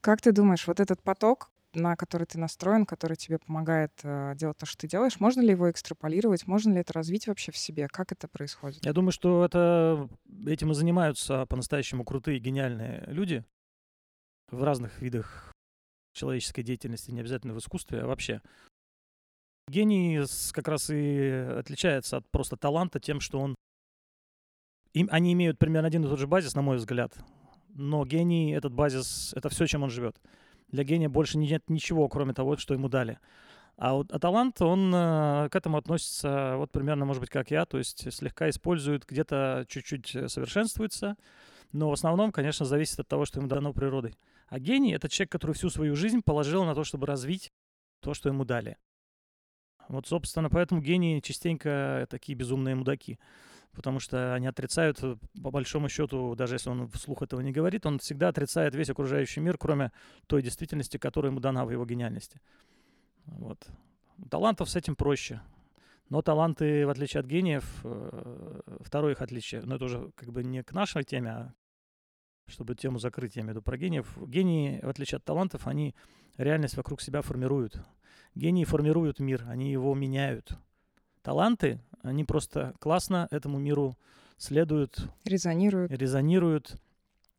Как 0.00 0.22
ты 0.22 0.32
думаешь, 0.32 0.66
вот 0.66 0.80
этот 0.80 1.02
поток, 1.02 1.50
на 1.78 1.96
который 1.96 2.26
ты 2.26 2.38
настроен, 2.38 2.84
который 2.84 3.16
тебе 3.16 3.38
помогает 3.38 3.92
э, 4.02 4.34
делать 4.36 4.58
то, 4.58 4.66
что 4.66 4.78
ты 4.78 4.88
делаешь, 4.88 5.20
можно 5.20 5.40
ли 5.40 5.50
его 5.50 5.70
экстраполировать, 5.70 6.46
можно 6.46 6.72
ли 6.72 6.80
это 6.80 6.92
развить 6.92 7.26
вообще 7.26 7.52
в 7.52 7.56
себе? 7.56 7.88
Как 7.88 8.12
это 8.12 8.28
происходит? 8.28 8.84
Я 8.84 8.92
думаю, 8.92 9.12
что 9.12 9.44
это 9.44 10.08
этим 10.46 10.72
и 10.72 10.74
занимаются 10.74 11.46
по-настоящему 11.46 12.04
крутые, 12.04 12.38
гениальные 12.38 13.04
люди 13.08 13.44
в 14.50 14.62
разных 14.62 15.00
видах 15.00 15.52
человеческой 16.14 16.62
деятельности, 16.62 17.10
не 17.10 17.20
обязательно 17.20 17.54
в 17.54 17.58
искусстве, 17.58 18.00
а 18.00 18.06
вообще. 18.06 18.42
Гений 19.68 20.24
как 20.52 20.68
раз 20.68 20.90
и 20.90 21.28
отличается 21.58 22.18
от 22.18 22.30
просто 22.30 22.56
таланта 22.56 23.00
тем, 23.00 23.20
что 23.20 23.40
он... 23.40 23.54
Им, 24.94 25.08
они 25.12 25.32
имеют 25.34 25.58
примерно 25.58 25.88
один 25.88 26.04
и 26.04 26.08
тот 26.08 26.18
же 26.18 26.26
базис, 26.26 26.54
на 26.54 26.62
мой 26.62 26.78
взгляд. 26.78 27.16
Но 27.68 28.04
гений, 28.04 28.52
этот 28.52 28.72
базис, 28.72 29.32
это 29.36 29.50
все, 29.50 29.66
чем 29.66 29.82
он 29.82 29.90
живет. 29.90 30.18
Для 30.68 30.84
гения 30.84 31.08
больше 31.08 31.38
нет 31.38 31.68
ничего, 31.68 32.08
кроме 32.08 32.34
того, 32.34 32.56
что 32.56 32.74
ему 32.74 32.88
дали. 32.88 33.18
А, 33.76 33.94
вот, 33.94 34.12
а 34.12 34.18
талант, 34.18 34.60
он 34.60 34.92
э, 34.92 35.48
к 35.50 35.56
этому 35.56 35.76
относится 35.78 36.56
вот 36.56 36.72
примерно, 36.72 37.04
может 37.04 37.20
быть, 37.20 37.30
как 37.30 37.50
я, 37.52 37.64
то 37.64 37.78
есть 37.78 38.12
слегка 38.12 38.50
использует, 38.50 39.06
где-то 39.06 39.66
чуть-чуть 39.68 40.08
совершенствуется, 40.26 41.16
но 41.72 41.88
в 41.88 41.92
основном, 41.92 42.32
конечно, 42.32 42.66
зависит 42.66 42.98
от 42.98 43.06
того, 43.06 43.24
что 43.24 43.38
ему 43.38 43.48
дано 43.48 43.72
природой. 43.72 44.16
А 44.48 44.58
гений— 44.58 44.92
это 44.94 45.08
человек, 45.08 45.30
который 45.30 45.52
всю 45.52 45.70
свою 45.70 45.94
жизнь 45.94 46.22
положил 46.24 46.64
на 46.64 46.74
то, 46.74 46.82
чтобы 46.82 47.06
развить 47.06 47.52
то, 48.00 48.14
что 48.14 48.28
ему 48.28 48.44
дали. 48.44 48.78
Вот, 49.88 50.06
собственно, 50.06 50.50
поэтому 50.50 50.80
гении 50.80 51.20
частенько 51.20 52.06
такие 52.10 52.36
безумные 52.36 52.74
мудаки. 52.74 53.18
Потому 53.78 54.00
что 54.00 54.34
они 54.34 54.48
отрицают, 54.48 54.98
э, 55.04 55.14
по 55.40 55.52
большому 55.52 55.88
счету, 55.88 56.34
даже 56.34 56.56
если 56.56 56.68
он 56.68 56.88
вслух 56.88 57.22
этого 57.22 57.40
не 57.42 57.52
говорит, 57.52 57.86
он 57.86 58.00
всегда 58.00 58.26
отрицает 58.26 58.74
весь 58.74 58.90
окружающий 58.90 59.38
мир, 59.38 59.56
кроме 59.56 59.92
той 60.26 60.42
действительности, 60.42 60.96
которая 60.96 61.30
ему 61.30 61.38
дана 61.38 61.64
в 61.64 61.70
его 61.70 61.86
гениальности. 61.86 62.40
Вот. 63.26 63.68
талантов 64.30 64.68
с 64.68 64.74
этим 64.74 64.96
проще. 64.96 65.40
Но 66.08 66.22
таланты, 66.22 66.86
в 66.86 66.90
отличие 66.90 67.20
от 67.20 67.26
гениев, 67.26 67.64
э, 67.84 68.60
второе 68.80 69.12
их 69.12 69.20
отличие, 69.20 69.62
но 69.62 69.76
это 69.76 69.84
уже 69.84 70.10
как 70.16 70.32
бы 70.32 70.42
не 70.42 70.64
к 70.64 70.72
нашей 70.72 71.04
теме, 71.04 71.30
а 71.30 71.54
чтобы 72.48 72.74
тему 72.74 72.98
закрыть, 72.98 73.36
я 73.36 73.42
имею 73.42 73.52
в 73.52 73.56
виду 73.58 73.62
про 73.62 73.78
гениев. 73.78 74.18
Гении, 74.26 74.80
в 74.82 74.88
отличие 74.88 75.18
от 75.18 75.24
талантов, 75.24 75.68
они 75.68 75.94
реальность 76.36 76.76
вокруг 76.76 77.00
себя 77.00 77.22
формируют. 77.22 77.80
Гении 78.34 78.64
формируют 78.64 79.20
мир, 79.20 79.44
они 79.46 79.70
его 79.70 79.94
меняют. 79.94 80.58
Таланты, 81.22 81.80
они 82.02 82.24
просто 82.24 82.74
классно 82.78 83.28
этому 83.30 83.58
миру 83.58 83.96
следуют. 84.36 85.08
Резонируют. 85.24 85.92
Резонируют. 85.92 86.76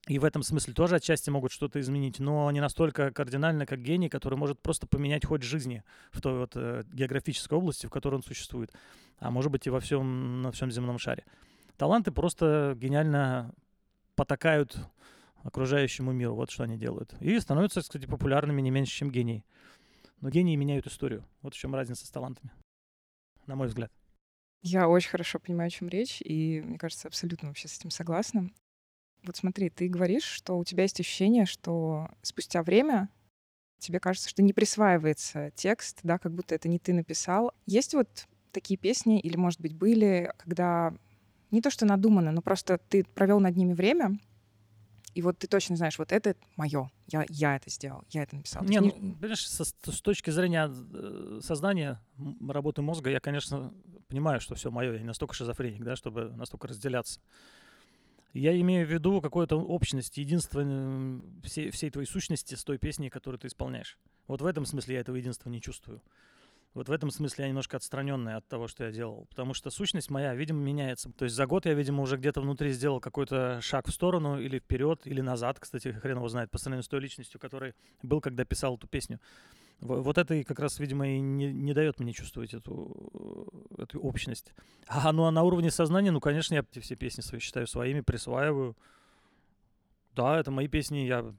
И 0.07 0.17
в 0.17 0.25
этом 0.25 0.41
смысле 0.41 0.73
тоже 0.73 0.95
отчасти 0.95 1.29
могут 1.29 1.51
что-то 1.51 1.79
изменить, 1.79 2.19
но 2.19 2.49
не 2.51 2.61
настолько 2.61 3.11
кардинально, 3.11 3.65
как 3.65 3.81
гений, 3.81 4.09
который 4.09 4.39
может 4.39 4.59
просто 4.59 4.87
поменять 4.87 5.25
ход 5.25 5.43
жизни 5.43 5.83
в 6.11 6.19
той 6.21 6.39
вот 6.39 6.53
э, 6.55 6.83
географической 6.91 7.57
области, 7.57 7.85
в 7.85 7.91
которой 7.91 8.15
он 8.15 8.23
существует, 8.23 8.73
а 9.19 9.29
может 9.29 9.51
быть 9.51 9.67
и 9.67 9.69
во 9.69 9.79
всем, 9.79 10.41
на 10.41 10.51
всем 10.51 10.71
земном 10.71 10.97
шаре. 10.97 11.25
Таланты 11.77 12.11
просто 12.11 12.75
гениально 12.75 13.53
потакают 14.15 14.77
окружающему 15.43 16.11
миру. 16.11 16.35
Вот 16.35 16.49
что 16.49 16.63
они 16.63 16.77
делают. 16.77 17.13
И 17.19 17.39
становятся, 17.39 17.81
кстати, 17.81 18.05
популярными 18.05 18.61
не 18.61 18.71
меньше, 18.71 18.93
чем 18.93 19.11
гении. 19.11 19.45
Но 20.21 20.29
гении 20.29 20.55
меняют 20.55 20.87
историю. 20.87 21.23
Вот 21.41 21.53
в 21.53 21.57
чем 21.57 21.73
разница 21.75 22.05
с 22.05 22.09
талантами, 22.09 22.51
на 23.49 23.55
мой 23.55 23.67
взгляд. 23.67 23.91
Я 24.61 24.87
очень 24.87 25.09
хорошо 25.09 25.39
понимаю, 25.39 25.67
о 25.67 25.71
чем 25.71 25.89
речь, 25.89 26.21
и 26.21 26.61
мне 26.61 26.77
кажется, 26.77 27.07
абсолютно 27.07 27.49
вообще 27.49 27.67
с 27.67 27.77
этим 27.77 27.89
согласна. 27.89 28.49
Вот 29.23 29.35
смотри, 29.35 29.69
ты 29.69 29.89
говоришь, 29.89 30.23
что 30.23 30.57
у 30.57 30.63
тебя 30.63 30.83
есть 30.83 30.99
ощущение, 30.99 31.45
что 31.45 32.09
спустя 32.21 32.63
время 32.63 33.09
тебе 33.79 33.99
кажется, 33.99 34.29
что 34.29 34.41
не 34.41 34.53
присваивается 34.53 35.51
текст, 35.55 35.99
да, 36.03 36.17
как 36.17 36.33
будто 36.33 36.55
это 36.55 36.67
не 36.67 36.79
ты 36.79 36.93
написал. 36.93 37.53
Есть 37.65 37.93
вот 37.93 38.27
такие 38.51 38.77
песни, 38.77 39.19
или, 39.19 39.37
может 39.37 39.61
быть, 39.61 39.73
были, 39.73 40.31
когда 40.37 40.93
не 41.51 41.61
то, 41.61 41.69
что 41.69 41.85
надумано, 41.85 42.31
но 42.31 42.41
просто 42.41 42.77
ты 42.77 43.03
провел 43.03 43.39
над 43.39 43.55
ними 43.55 43.73
время, 43.73 44.19
и 45.13 45.21
вот 45.21 45.37
ты 45.37 45.47
точно 45.47 45.75
знаешь, 45.75 45.97
вот 45.97 46.11
это 46.11 46.35
мое, 46.55 46.89
я, 47.07 47.25
я 47.29 47.55
это 47.55 47.69
сделал, 47.69 48.03
я 48.09 48.23
это 48.23 48.35
написал. 48.35 48.63
Не, 48.63 48.79
ну, 48.79 48.91
понимаешь, 48.91 49.47
со, 49.47 49.63
с 49.63 50.01
точки 50.01 50.29
зрения 50.29 50.69
э, 50.69 51.39
сознания, 51.41 52.01
работы 52.47 52.81
мозга, 52.81 53.09
я, 53.09 53.19
конечно, 53.19 53.73
понимаю, 54.07 54.41
что 54.41 54.55
все 54.55 54.71
мое, 54.71 54.93
я 54.93 54.99
не 54.99 55.05
настолько 55.05 55.33
шизофреник, 55.33 55.83
да, 55.83 55.95
чтобы 55.95 56.31
настолько 56.35 56.67
разделяться. 56.67 57.19
Я 58.33 58.59
имею 58.59 58.85
в 58.85 58.91
виду 58.91 59.21
какую-то 59.21 59.57
общность, 59.57 60.17
единство 60.17 60.63
всей, 61.43 61.71
всей 61.71 61.89
твоей 61.89 62.07
сущности 62.07 62.53
с 62.53 62.63
той 62.63 62.77
песней, 62.77 63.09
которую 63.09 63.39
ты 63.39 63.47
исполняешь. 63.47 63.97
Вот 64.27 64.41
в 64.41 64.45
этом 64.45 64.65
смысле 64.65 64.95
я 64.95 65.01
этого 65.01 65.15
единства 65.15 65.49
не 65.49 65.61
чувствую. 65.61 66.01
Вот 66.75 66.87
в 66.87 66.91
этом 66.91 67.09
смысле 67.09 67.45
я 67.45 67.49
немножко 67.49 67.77
отстраненный 67.77 68.35
от 68.35 68.47
того, 68.47 68.67
что 68.67 68.85
я 68.85 68.91
делал. 68.91 69.25
Потому 69.29 69.53
что 69.53 69.71
сущность 69.71 70.11
моя, 70.11 70.35
видимо, 70.35 70.59
меняется. 70.59 71.11
То 71.11 71.25
есть 71.25 71.35
за 71.35 71.47
год 71.47 71.65
я, 71.65 71.73
видимо, 71.73 72.03
уже 72.03 72.17
где-то 72.17 72.41
внутри 72.41 72.71
сделал 72.71 72.99
какой-то 72.99 73.59
шаг 73.61 73.87
в 73.87 73.91
сторону 73.91 74.39
или 74.39 74.59
вперед, 74.59 75.01
или 75.05 75.21
назад, 75.21 75.59
кстати, 75.59 75.91
хрен 75.91 76.17
его 76.17 76.29
знает, 76.29 76.51
по 76.51 76.59
сравнению 76.59 76.83
с 76.83 76.87
той 76.87 76.99
личностью, 76.99 77.39
который 77.39 77.73
был, 78.03 78.21
когда 78.21 78.45
писал 78.45 78.75
эту 78.75 78.87
песню. 78.87 79.19
Вот 79.79 80.17
это 80.17 80.35
и 80.35 80.43
как 80.43 80.59
раз, 80.59 80.77
видимо, 80.79 81.07
и 81.07 81.19
не, 81.19 81.53
не 81.53 81.73
дает 81.73 81.99
мне 81.99 82.13
чувствовать 82.13 82.53
эту, 82.53 83.47
эту 83.77 83.99
общность. 84.01 84.53
А 84.87 85.11
ну 85.13 85.23
а 85.23 85.31
на 85.31 85.41
уровне 85.43 85.71
сознания, 85.71 86.11
ну, 86.11 86.19
конечно, 86.19 86.53
я 86.53 86.65
эти 86.69 86.79
все 86.79 86.95
песни 86.95 87.21
свои 87.21 87.39
считаю 87.39 87.65
своими, 87.65 88.01
присваиваю. 88.01 88.77
Да, 90.15 90.39
это 90.39 90.51
мои 90.51 90.67
песни, 90.67 90.99
я... 90.99 91.33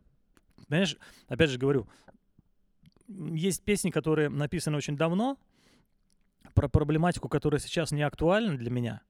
Понимаешь, 0.69 0.97
опять 1.29 1.51
же 1.51 1.59
говорю, 1.59 1.87
есть 3.11 3.63
песни, 3.63 3.91
которые 3.91 4.29
написаны 4.29 4.77
очень 4.77 4.97
давно, 4.97 5.39
про 6.55 6.69
проблематику, 6.69 7.29
которая 7.29 7.61
сейчас 7.61 7.91
не 7.93 8.03
актуальна 8.03 8.57
для 8.57 8.71
меня. 8.71 9.03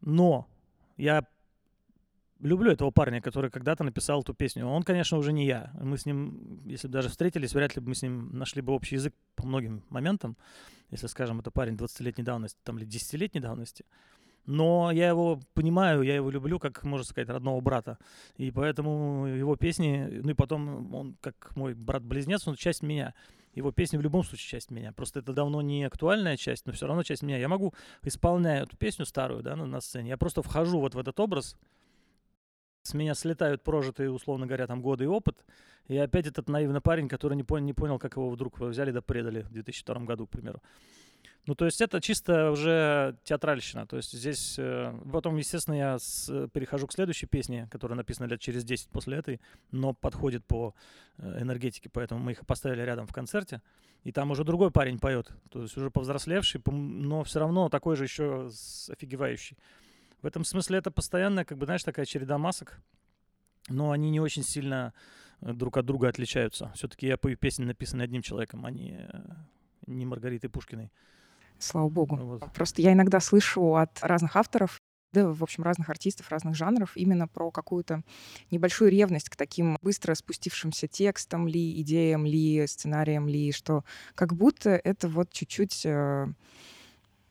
Но 0.00 0.46
я 0.96 1.26
люблю 2.40 2.72
этого 2.72 2.90
парня, 2.90 3.20
который 3.20 3.50
когда-то 3.50 3.84
написал 3.84 4.22
эту 4.22 4.34
песню. 4.34 4.66
Он, 4.66 4.82
конечно, 4.82 5.18
уже 5.18 5.32
не 5.32 5.46
я. 5.46 5.72
Мы 5.80 5.98
с 5.98 6.06
ним, 6.06 6.60
если 6.64 6.86
бы 6.86 6.92
даже 6.92 7.08
встретились, 7.08 7.54
вряд 7.54 7.76
ли 7.76 7.82
бы 7.82 7.88
мы 7.88 7.94
с 7.94 8.02
ним 8.02 8.30
нашли 8.36 8.62
бы 8.62 8.72
общий 8.72 8.96
язык 8.96 9.14
по 9.36 9.46
многим 9.46 9.82
моментам. 9.90 10.36
Если, 10.90 11.06
скажем, 11.06 11.40
это 11.40 11.50
парень 11.50 11.74
20-летней 11.74 12.24
давности 12.24 12.58
там, 12.64 12.78
или 12.78 12.86
10-летней 12.86 13.40
давности. 13.40 13.84
Но 14.46 14.90
я 14.90 15.08
его 15.08 15.40
понимаю, 15.54 16.02
я 16.02 16.16
его 16.16 16.30
люблю, 16.30 16.58
как, 16.58 16.82
можно 16.84 17.04
сказать, 17.04 17.28
родного 17.28 17.60
брата. 17.60 17.98
И 18.36 18.50
поэтому 18.50 19.26
его 19.26 19.56
песни, 19.56 20.20
ну 20.22 20.30
и 20.30 20.34
потом 20.34 20.94
он, 20.94 21.16
как 21.20 21.54
мой 21.56 21.74
брат-близнец, 21.74 22.48
он 22.48 22.56
часть 22.56 22.82
меня. 22.82 23.14
Его 23.54 23.72
песни 23.72 23.96
в 23.96 24.00
любом 24.00 24.22
случае 24.22 24.48
часть 24.48 24.70
меня. 24.70 24.92
Просто 24.92 25.20
это 25.20 25.32
давно 25.32 25.60
не 25.60 25.84
актуальная 25.84 26.36
часть, 26.36 26.66
но 26.66 26.72
все 26.72 26.86
равно 26.86 27.02
часть 27.02 27.22
меня. 27.22 27.38
Я 27.38 27.48
могу, 27.48 27.74
исполняя 28.02 28.62
эту 28.62 28.76
песню 28.76 29.04
старую, 29.04 29.42
да, 29.42 29.56
на, 29.56 29.66
на 29.66 29.80
сцене, 29.80 30.10
я 30.10 30.16
просто 30.16 30.42
вхожу 30.42 30.80
вот 30.80 30.94
в 30.94 30.98
этот 30.98 31.18
образ, 31.18 31.56
с 32.82 32.94
меня 32.94 33.14
слетают 33.14 33.62
прожитые, 33.62 34.10
условно 34.10 34.46
говоря, 34.46 34.66
там 34.66 34.80
годы 34.80 35.04
и 35.04 35.06
опыт, 35.06 35.44
и 35.88 35.96
опять 35.96 36.26
этот 36.26 36.48
наивный 36.48 36.80
парень, 36.80 37.08
который 37.08 37.36
не 37.36 37.44
понял, 37.44 37.66
не 37.66 37.74
понял 37.74 37.98
как 37.98 38.16
его 38.16 38.30
вдруг 38.30 38.58
взяли 38.58 38.90
да 38.90 39.02
предали 39.02 39.42
в 39.42 39.50
2002 39.50 39.94
году, 40.00 40.26
к 40.26 40.30
примеру. 40.30 40.62
Ну, 41.46 41.54
то 41.54 41.64
есть 41.64 41.80
это 41.80 42.00
чисто 42.00 42.50
уже 42.50 43.16
театральщина. 43.24 43.86
То 43.86 43.96
есть 43.96 44.12
здесь... 44.12 44.56
Э, 44.58 44.94
потом, 45.10 45.36
естественно, 45.36 45.74
я 45.74 45.98
с, 45.98 46.48
перехожу 46.48 46.86
к 46.86 46.92
следующей 46.92 47.26
песне, 47.26 47.66
которая 47.70 47.96
написана 47.96 48.26
лет 48.26 48.40
через 48.40 48.62
10 48.62 48.90
после 48.90 49.16
этой, 49.16 49.40
но 49.70 49.94
подходит 49.94 50.44
по 50.44 50.74
э, 51.16 51.42
энергетике, 51.42 51.88
поэтому 51.88 52.20
мы 52.22 52.32
их 52.32 52.46
поставили 52.46 52.82
рядом 52.82 53.06
в 53.06 53.12
концерте. 53.12 53.62
И 54.04 54.12
там 54.12 54.30
уже 54.30 54.44
другой 54.44 54.70
парень 54.70 54.98
поет, 54.98 55.30
то 55.50 55.62
есть 55.62 55.76
уже 55.76 55.90
повзрослевший, 55.90 56.62
но 56.66 57.22
все 57.22 57.40
равно 57.40 57.68
такой 57.68 57.96
же 57.96 58.04
еще 58.04 58.50
офигевающий. 58.88 59.58
В 60.22 60.26
этом 60.26 60.44
смысле 60.44 60.78
это 60.78 60.90
постоянная, 60.90 61.44
как 61.44 61.58
бы, 61.58 61.66
знаешь, 61.66 61.84
такая 61.84 62.04
череда 62.06 62.38
масок, 62.38 62.80
но 63.68 63.90
они 63.90 64.10
не 64.10 64.20
очень 64.20 64.42
сильно 64.42 64.92
э, 65.40 65.52
друг 65.52 65.78
от 65.78 65.86
друга 65.86 66.08
отличаются. 66.08 66.70
Все-таки 66.74 67.06
я 67.06 67.16
пою 67.16 67.36
песни, 67.36 67.64
написанные 67.64 68.04
одним 68.04 68.22
человеком, 68.22 68.66
а 68.66 68.70
не, 68.70 69.08
не 69.86 70.04
Маргаритой 70.04 70.50
Пушкиной. 70.50 70.92
Слава 71.60 71.88
богу. 71.88 72.16
Вот. 72.16 72.52
Просто 72.52 72.82
я 72.82 72.92
иногда 72.92 73.20
слышу 73.20 73.76
от 73.76 74.02
разных 74.02 74.34
авторов, 74.36 74.80
да, 75.12 75.28
в 75.30 75.42
общем, 75.42 75.62
разных 75.62 75.90
артистов, 75.90 76.30
разных 76.30 76.54
жанров, 76.54 76.96
именно 76.96 77.28
про 77.28 77.50
какую-то 77.50 78.02
небольшую 78.50 78.90
ревность 78.90 79.28
к 79.28 79.36
таким 79.36 79.76
быстро 79.82 80.14
спустившимся 80.14 80.88
текстам 80.88 81.46
ли, 81.46 81.80
идеям 81.82 82.24
ли, 82.24 82.66
сценариям 82.66 83.28
ли, 83.28 83.52
что 83.52 83.84
как 84.14 84.34
будто 84.34 84.70
это 84.70 85.08
вот 85.08 85.30
чуть-чуть 85.30 85.84
э, 85.84 86.26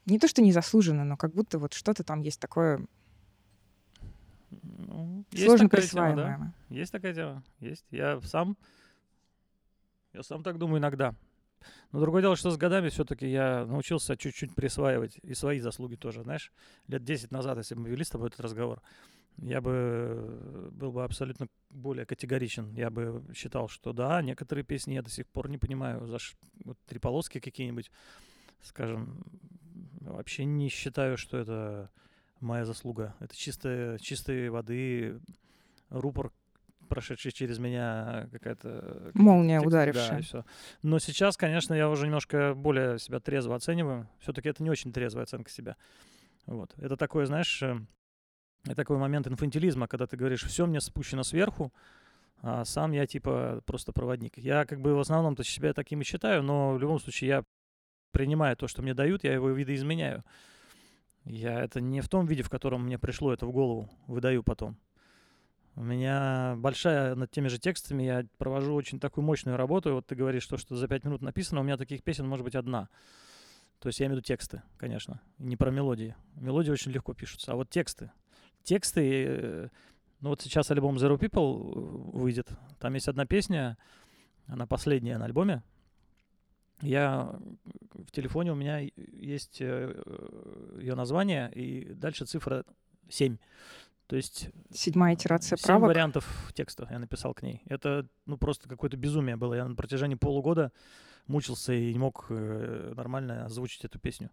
не 0.05 0.19
то, 0.19 0.27
что 0.27 0.41
незаслуженно, 0.41 1.05
но 1.05 1.17
как 1.17 1.33
будто 1.33 1.57
вот 1.57 1.73
что-то 1.73 2.03
там 2.03 2.21
есть 2.21 2.39
такое 2.39 2.85
Ну, 4.51 5.25
есть 5.31 5.45
Сложно 5.45 5.69
тема, 5.69 6.15
да. 6.15 6.53
Есть 6.69 6.91
такая 6.91 7.13
тема. 7.13 7.43
Есть. 7.59 7.85
Я 7.91 8.19
сам, 8.21 8.57
я 10.13 10.21
сам 10.21 10.43
так 10.43 10.57
думаю 10.57 10.79
иногда. 10.79 11.15
Но 11.91 11.99
другое 11.99 12.21
дело, 12.21 12.35
что 12.35 12.51
с 12.51 12.57
годами 12.57 12.89
все-таки 12.89 13.27
я 13.29 13.65
научился 13.65 14.17
чуть-чуть 14.17 14.55
присваивать 14.55 15.19
и 15.23 15.33
свои 15.33 15.59
заслуги 15.59 15.95
тоже. 15.95 16.23
Знаешь, 16.23 16.51
лет 16.87 17.03
10 17.03 17.31
назад, 17.31 17.57
если 17.57 17.75
бы 17.75 17.81
мы 17.81 17.89
вели 17.89 18.03
с 18.03 18.09
тобой 18.09 18.27
этот 18.27 18.39
разговор, 18.41 18.81
я 19.37 19.61
бы 19.61 19.71
э, 19.73 20.69
был 20.71 20.91
бы 20.91 21.03
абсолютно 21.03 21.47
более 21.69 22.05
категоричен. 22.05 22.73
Я 22.73 22.89
бы 22.89 23.23
считал, 23.33 23.69
что 23.69 23.93
да, 23.93 24.21
некоторые 24.21 24.65
песни 24.65 24.93
я 24.93 25.01
до 25.01 25.09
сих 25.09 25.27
пор 25.27 25.49
не 25.49 25.57
понимаю. 25.57 26.05
За 26.07 26.19
ш- 26.19 26.35
вот 26.65 26.77
три 26.87 26.99
полоски 26.99 27.39
какие-нибудь, 27.39 27.89
скажем, 28.61 29.23
вообще 30.01 30.45
не 30.45 30.69
считаю, 30.69 31.17
что 31.17 31.37
это 31.37 31.89
моя 32.41 32.65
заслуга. 32.65 33.15
Это 33.19 33.35
чистая, 33.35 33.97
чистой 33.99 34.49
воды 34.49 35.19
рупор, 35.89 36.31
прошедший 36.89 37.31
через 37.31 37.59
меня 37.59 38.27
какая-то 38.31 39.11
Молния, 39.13 39.59
текст, 39.59 39.67
ударившая. 39.67 40.09
Да, 40.09 40.19
и 40.19 40.21
всё. 40.21 40.45
Но 40.83 40.99
сейчас, 40.99 41.37
конечно, 41.37 41.73
я 41.73 41.89
уже 41.89 42.05
немножко 42.05 42.53
более 42.55 42.99
себя 42.99 43.19
трезво 43.19 43.55
оцениваю. 43.55 44.09
Все-таки 44.19 44.49
это 44.49 44.63
не 44.63 44.69
очень 44.69 44.91
трезвая 44.91 45.23
оценка 45.23 45.49
себя. 45.49 45.77
Вот. 46.45 46.73
Это 46.77 46.97
такое, 46.97 47.25
знаешь, 47.25 47.61
э, 47.63 47.77
это 48.65 48.75
такой 48.75 48.97
момент 48.97 49.27
инфантилизма, 49.27 49.87
когда 49.87 50.07
ты 50.07 50.17
говоришь, 50.17 50.43
все 50.43 50.65
мне 50.65 50.81
спущено 50.81 51.23
сверху, 51.23 51.73
а 52.41 52.65
сам 52.65 52.91
я 52.91 53.05
типа 53.05 53.61
просто 53.65 53.91
проводник. 53.93 54.37
Я 54.37 54.65
как 54.65 54.81
бы 54.81 54.95
в 54.95 54.99
основном-то 54.99 55.43
себя 55.43 55.73
таким 55.73 56.01
и 56.01 56.03
считаю, 56.03 56.43
но 56.43 56.73
в 56.73 56.79
любом 56.79 56.99
случае 56.99 57.27
я 57.27 57.43
принимаю 58.11 58.57
то, 58.57 58.67
что 58.67 58.81
мне 58.81 58.93
дают, 58.93 59.23
я 59.23 59.33
его 59.33 59.49
видоизменяю. 59.49 60.23
Я 61.25 61.61
это 61.61 61.81
не 61.81 62.01
в 62.01 62.09
том 62.09 62.25
виде, 62.25 62.43
в 62.43 62.49
котором 62.49 62.85
мне 62.85 62.97
пришло 62.97 63.33
это 63.33 63.45
в 63.45 63.51
голову, 63.51 63.89
выдаю 64.07 64.43
потом. 64.43 64.77
У 65.79 65.83
меня 65.83 66.55
большая 66.57 67.15
над 67.15 67.31
теми 67.31 67.47
же 67.47 67.57
текстами, 67.57 68.03
я 68.03 68.25
провожу 68.37 68.73
очень 68.73 68.99
такую 68.99 69.23
мощную 69.23 69.55
работу. 69.55 69.93
Вот 69.93 70.07
ты 70.07 70.13
говоришь, 70.13 70.45
то, 70.45 70.57
что 70.57 70.75
за 70.75 70.89
пять 70.89 71.05
минут 71.05 71.21
написано, 71.21 71.61
у 71.61 71.63
меня 71.63 71.77
таких 71.77 72.03
песен 72.03 72.27
может 72.27 72.43
быть 72.43 72.55
одна. 72.55 72.89
То 73.79 73.87
есть 73.87 74.01
я 74.01 74.07
имею 74.07 74.15
в 74.15 74.17
виду 74.17 74.27
тексты, 74.27 74.61
конечно, 74.75 75.21
не 75.37 75.55
про 75.55 75.71
мелодии. 75.71 76.17
Мелодии 76.35 76.69
очень 76.69 76.91
легко 76.91 77.13
пишутся, 77.13 77.53
а 77.53 77.55
вот 77.55 77.69
тексты. 77.69 78.11
Тексты, 78.63 79.25
э, 79.25 79.69
ну 80.19 80.31
вот 80.31 80.41
сейчас 80.41 80.69
альбом 80.69 80.97
Zero 80.97 81.17
People 81.17 81.71
э, 81.71 82.17
выйдет. 82.17 82.49
Там 82.79 82.93
есть 82.95 83.07
одна 83.07 83.25
песня, 83.25 83.77
она 84.47 84.67
последняя 84.67 85.17
на 85.17 85.23
альбоме. 85.23 85.63
Я 86.81 87.39
э, 87.39 88.03
в 88.03 88.11
телефоне 88.11 88.51
у 88.51 88.55
меня 88.55 88.79
есть 88.97 89.61
ее 89.61 90.95
название, 90.95 91.49
и 91.53 91.93
дальше 91.93 92.25
цифра 92.25 92.65
7. 93.07 93.37
То 94.09 94.15
есть 94.15 94.49
Седьмая 94.71 95.13
итерация 95.13 95.55
Семь 95.55 95.67
правок. 95.67 95.89
вариантов 95.89 96.51
текста 96.55 96.87
я 96.89 96.97
написал 96.97 97.35
к 97.35 97.43
ней. 97.43 97.61
Это, 97.67 98.07
ну, 98.25 98.37
просто 98.37 98.67
какое-то 98.67 98.97
безумие 98.97 99.35
было. 99.35 99.53
Я 99.53 99.67
на 99.67 99.75
протяжении 99.75 100.15
полугода 100.15 100.71
мучился 101.27 101.73
и 101.73 101.93
не 101.93 101.99
мог 101.99 102.25
э, 102.29 102.93
нормально 102.95 103.45
озвучить 103.45 103.85
эту 103.85 103.99
песню. 103.99 104.31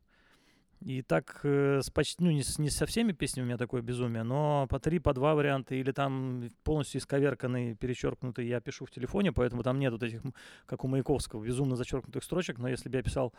И 0.80 1.02
так 1.02 1.40
э, 1.42 1.80
с 1.83 1.90
почти, 1.90 2.25
ну, 2.25 2.30
не, 2.30 2.42
с- 2.42 2.59
не 2.59 2.71
со 2.71 2.87
всеми 2.87 3.12
песнями 3.12 3.45
у 3.45 3.49
меня 3.49 3.59
такое 3.59 3.83
безумие, 3.83 4.23
но 4.23 4.66
по 4.71 4.78
три, 4.78 4.99
по 4.99 5.12
два 5.12 5.35
варианта, 5.35 5.75
или 5.75 5.92
там 5.92 6.49
полностью 6.64 6.99
исковерканный, 6.99 7.75
перечеркнутый 7.75 8.47
я 8.49 8.61
пишу 8.61 8.87
в 8.87 8.90
телефоне, 8.90 9.30
поэтому 9.30 9.62
там 9.62 9.78
нет 9.78 9.92
вот 9.92 10.02
этих, 10.02 10.23
как 10.64 10.85
у 10.85 10.88
Маяковского, 10.88 11.45
безумно 11.45 11.76
зачеркнутых 11.76 12.25
строчек, 12.25 12.59
но 12.59 12.68
если 12.68 12.88
бы 12.88 12.97
я 12.97 13.02
писал 13.02 13.34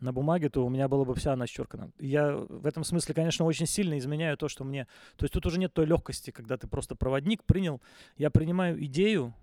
на 0.00 0.12
бумаге, 0.12 0.48
то 0.48 0.64
у 0.64 0.68
меня 0.68 0.88
была 0.88 1.04
бы 1.04 1.14
вся 1.14 1.32
она 1.32 1.44
исчеркана. 1.44 1.90
Я 1.98 2.36
в 2.36 2.66
этом 2.66 2.84
смысле, 2.84 3.14
конечно, 3.14 3.44
очень 3.44 3.66
сильно 3.66 3.98
изменяю 3.98 4.36
то, 4.36 4.48
что 4.48 4.64
мне... 4.64 4.86
То 5.16 5.24
есть 5.24 5.32
тут 5.32 5.46
уже 5.46 5.58
нет 5.58 5.72
той 5.72 5.86
легкости, 5.86 6.30
когда 6.30 6.56
ты 6.56 6.66
просто 6.66 6.94
проводник 6.94 7.44
принял. 7.44 7.80
Я 8.16 8.30
принимаю 8.30 8.82
идею, 8.84 9.34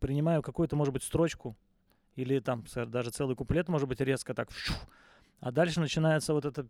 принимаю 0.00 0.42
какую-то, 0.42 0.76
может 0.76 0.92
быть, 0.92 1.02
строчку, 1.02 1.56
или 2.16 2.40
там 2.40 2.64
даже 2.88 3.10
целый 3.10 3.36
куплет, 3.36 3.68
может 3.68 3.88
быть, 3.88 4.00
резко 4.00 4.34
так, 4.34 4.50
а 5.40 5.50
дальше 5.50 5.80
начинается 5.80 6.34
вот 6.34 6.44
это, 6.44 6.66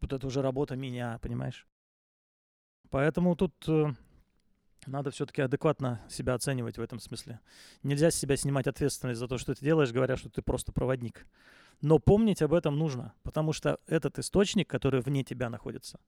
вот 0.00 0.12
это 0.12 0.26
уже 0.26 0.42
работа 0.42 0.76
меня, 0.76 1.18
понимаешь? 1.22 1.66
Поэтому 2.90 3.36
тут 3.36 3.52
э, 3.68 3.92
надо 4.90 5.10
все-таки 5.10 5.42
адекватно 5.42 6.00
себя 6.08 6.34
оценивать 6.34 6.78
в 6.78 6.82
этом 6.82 7.00
смысле. 7.00 7.40
Нельзя 7.82 8.10
с 8.10 8.16
себя 8.16 8.36
снимать 8.36 8.66
ответственность 8.66 9.20
за 9.20 9.28
то, 9.28 9.38
что 9.38 9.54
ты 9.54 9.64
делаешь, 9.64 9.92
говоря, 9.92 10.16
что 10.16 10.28
ты 10.28 10.42
просто 10.42 10.72
проводник. 10.72 11.26
Но 11.80 11.98
помнить 11.98 12.42
об 12.42 12.52
этом 12.52 12.78
нужно, 12.78 13.14
потому 13.22 13.52
что 13.52 13.78
этот 13.86 14.18
источник, 14.18 14.68
который 14.68 15.00
вне 15.00 15.24
тебя 15.24 15.48
находится, 15.48 15.98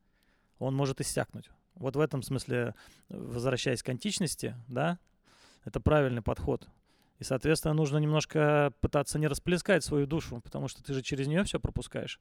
он 0.59 0.75
может 0.75 1.01
иссякнуть. 1.01 1.51
Вот 1.75 1.97
в 1.97 2.01
этом 2.01 2.23
смысле, 2.23 2.75
возвращаясь 3.09 3.83
к 3.83 3.88
античности, 3.88 4.55
да, 4.68 4.99
это 5.64 5.81
правильный 5.81 6.23
подход. 6.23 6.68
И, 7.18 7.25
соответственно, 7.25 7.75
нужно 7.75 7.99
немножко 7.99 8.73
пытаться 8.81 9.18
не 9.18 9.29
расплескать 9.29 9.85
свою 9.85 10.07
душу, 10.07 10.40
потому 10.40 10.68
что 10.68 10.83
ты 10.83 10.92
же 10.92 11.03
через 11.03 11.29
нее 11.29 11.45
все 11.45 11.61
пропускаешь. 11.61 12.21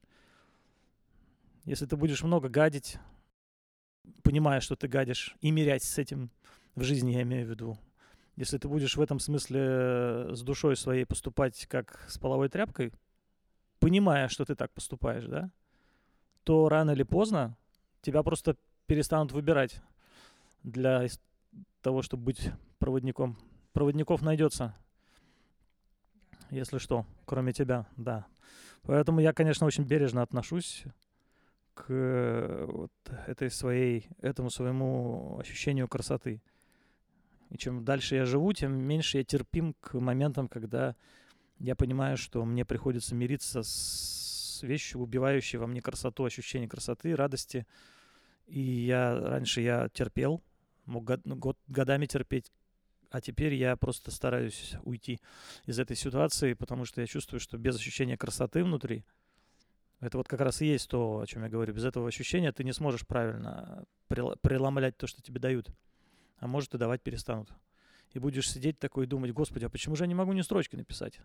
Если 1.65 1.85
ты 1.85 1.95
будешь 1.95 2.23
много 2.23 2.49
гадить, 2.49 2.97
понимая, 4.23 4.59
что 4.59 4.75
ты 4.75 4.87
гадишь, 4.87 5.35
и 5.41 5.51
мирять 5.51 5.83
с 5.83 5.97
этим 5.97 6.31
в 6.75 6.83
жизни, 6.83 7.11
я 7.11 7.21
имею 7.23 7.45
в 7.45 7.49
виду. 7.49 7.77
Если 8.35 8.57
ты 8.57 8.67
будешь 8.67 8.95
в 8.95 9.01
этом 9.01 9.19
смысле 9.19 9.59
э, 9.61 10.29
с 10.33 10.41
душой 10.41 10.75
своей 10.75 11.05
поступать 11.05 11.65
как 11.67 12.05
с 12.07 12.17
половой 12.17 12.49
тряпкой, 12.49 12.93
понимая, 13.79 14.29
что 14.29 14.45
ты 14.45 14.55
так 14.55 14.71
поступаешь, 14.71 15.25
да, 15.25 15.51
то 16.43 16.69
рано 16.69 16.91
или 16.91 17.03
поздно 17.03 17.57
тебя 18.01 18.23
просто 18.23 18.55
перестанут 18.85 19.31
выбирать 19.31 19.81
для 20.63 21.07
того, 21.81 22.01
чтобы 22.01 22.23
быть 22.23 22.51
проводником. 22.79 23.37
Проводников 23.73 24.21
найдется, 24.21 24.75
если 26.49 26.77
что, 26.77 27.05
кроме 27.25 27.53
тебя, 27.53 27.87
да. 27.97 28.25
Поэтому 28.83 29.19
я, 29.19 29.33
конечно, 29.33 29.67
очень 29.67 29.83
бережно 29.83 30.21
отношусь 30.21 30.83
к 31.73 31.85
э, 31.89 32.65
вот 32.67 32.91
этой 33.27 33.49
своей, 33.49 34.07
этому 34.21 34.49
своему 34.49 35.37
ощущению 35.39 35.87
красоты. 35.87 36.41
И 37.49 37.57
чем 37.57 37.83
дальше 37.83 38.15
я 38.15 38.25
живу, 38.25 38.53
тем 38.53 38.73
меньше 38.73 39.17
я 39.17 39.23
терпим 39.23 39.73
к 39.81 39.93
моментам, 39.99 40.47
когда 40.47 40.95
я 41.59 41.75
понимаю, 41.75 42.17
что 42.17 42.45
мне 42.45 42.65
приходится 42.65 43.13
мириться 43.13 43.61
с 43.63 44.63
вещью, 44.63 45.01
убивающей 45.01 45.59
во 45.59 45.67
мне 45.67 45.81
красоту, 45.81 46.23
ощущение 46.23 46.69
красоты, 46.69 47.15
радости. 47.15 47.67
И 48.47 48.61
я 48.61 49.19
раньше 49.19 49.61
я 49.61 49.89
терпел, 49.89 50.41
мог 50.85 51.03
год- 51.03 51.25
ну, 51.25 51.35
год- 51.35 51.59
годами 51.67 52.05
терпеть, 52.05 52.51
а 53.09 53.21
теперь 53.21 53.53
я 53.53 53.75
просто 53.75 54.11
стараюсь 54.11 54.75
уйти 54.83 55.19
из 55.65 55.79
этой 55.79 55.95
ситуации, 55.95 56.53
потому 56.53 56.85
что 56.85 57.01
я 57.01 57.07
чувствую, 57.07 57.39
что 57.39 57.57
без 57.57 57.75
ощущения 57.75 58.17
красоты 58.17 58.63
внутри, 58.63 59.05
это 60.01 60.17
вот 60.17 60.27
как 60.27 60.41
раз 60.41 60.61
и 60.61 60.65
есть 60.65 60.89
то, 60.89 61.19
о 61.19 61.27
чем 61.27 61.43
я 61.43 61.49
говорю. 61.49 61.73
Без 61.73 61.85
этого 61.85 62.07
ощущения 62.07 62.51
ты 62.51 62.63
не 62.63 62.73
сможешь 62.73 63.05
правильно 63.05 63.85
преломлять 64.07 64.97
то, 64.97 65.05
что 65.05 65.21
тебе 65.21 65.39
дают. 65.39 65.69
А 66.39 66.47
может 66.47 66.73
и 66.73 66.79
давать 66.79 67.03
перестанут. 67.03 67.53
И 68.13 68.19
будешь 68.19 68.51
сидеть 68.51 68.79
такой 68.79 69.05
и 69.05 69.07
думать, 69.07 69.31
господи, 69.31 69.63
а 69.63 69.69
почему 69.69 69.95
же 69.95 70.03
я 70.03 70.07
не 70.07 70.15
могу 70.15 70.33
ни 70.33 70.41
строчки 70.41 70.75
написать? 70.75 71.21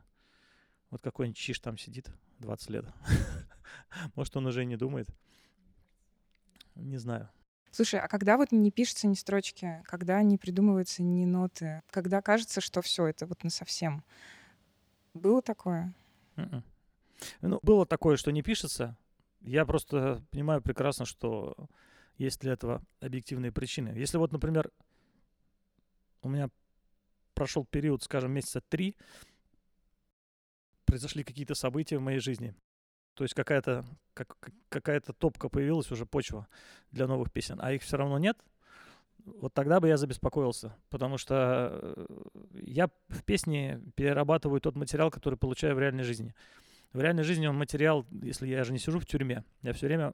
Вот 0.90 1.00
какой-нибудь 1.00 1.38
чиш 1.38 1.58
там 1.58 1.78
сидит 1.78 2.10
20 2.38 2.70
лет. 2.70 2.84
Может, 4.14 4.36
он 4.36 4.46
уже 4.46 4.62
и 4.62 4.66
не 4.66 4.76
думает. 4.76 5.08
Не 6.74 6.98
знаю. 6.98 7.30
Слушай, 7.70 8.00
а 8.00 8.08
когда 8.08 8.36
вот 8.36 8.52
не 8.52 8.70
пишется 8.70 9.06
ни 9.06 9.14
строчки, 9.14 9.82
когда 9.86 10.22
не 10.22 10.36
придумываются 10.36 11.02
ни 11.02 11.24
ноты, 11.24 11.82
когда 11.90 12.20
кажется, 12.20 12.60
что 12.60 12.82
все 12.82 13.06
это 13.06 13.26
вот 13.26 13.42
на 13.42 13.50
совсем, 13.50 14.04
было 15.14 15.40
такое? 15.40 15.94
Мгм. 16.36 16.62
Ну, 17.40 17.59
было 17.62 17.87
такое, 17.87 18.16
что 18.16 18.31
не 18.31 18.42
пишется. 18.42 18.96
Я 19.40 19.64
просто 19.64 20.22
понимаю 20.31 20.61
прекрасно, 20.62 21.05
что 21.05 21.55
есть 22.18 22.40
для 22.40 22.52
этого 22.52 22.83
объективные 23.00 23.52
причины. 23.52 23.88
Если 23.90 24.18
вот, 24.18 24.33
например, 24.33 24.70
у 26.22 26.29
меня 26.29 26.50
прошел 27.35 27.64
период, 27.64 28.02
скажем, 28.02 28.33
месяца 28.33 28.61
три, 28.61 28.96
произошли 30.85 31.24
какие-то 31.24 31.55
события 31.55 31.98
в 31.98 32.02
моей 32.02 32.20
жизни. 32.20 32.55
То 33.14 33.24
есть 33.24 33.35
какая-то 33.35 33.85
как, 34.14 34.38
как- 34.40 34.55
какая-то 34.68 35.12
топка 35.12 35.48
появилась, 35.48 35.90
уже 35.90 36.07
почва 36.07 36.48
для 36.90 37.07
новых 37.07 37.33
песен, 37.33 37.59
а 37.61 37.72
их 37.72 37.83
все 37.83 37.96
равно 37.96 38.18
нет, 38.18 38.38
вот 39.26 39.52
тогда 39.55 39.81
бы 39.81 39.88
я 39.88 39.96
забеспокоился, 39.96 40.76
потому 40.88 41.18
что 41.18 41.81
э, 41.83 42.07
я 42.62 42.88
в 43.09 43.24
песне 43.24 43.83
перерабатываю 43.96 44.61
тот 44.61 44.76
материал, 44.76 45.11
который 45.11 45.37
получаю 45.37 45.74
в 45.74 45.81
реальной 45.81 46.05
жизни. 46.05 46.35
В 46.92 47.01
реальной 47.01 47.25
жизни 47.25 47.46
он 47.46 47.57
материал, 47.57 48.07
если 48.22 48.46
я 48.46 48.64
же 48.64 48.72
не 48.72 48.79
сижу 48.79 48.99
в 48.99 49.07
тюрьме, 49.07 49.44
я 49.62 49.72
все 49.72 49.87
время 49.87 50.12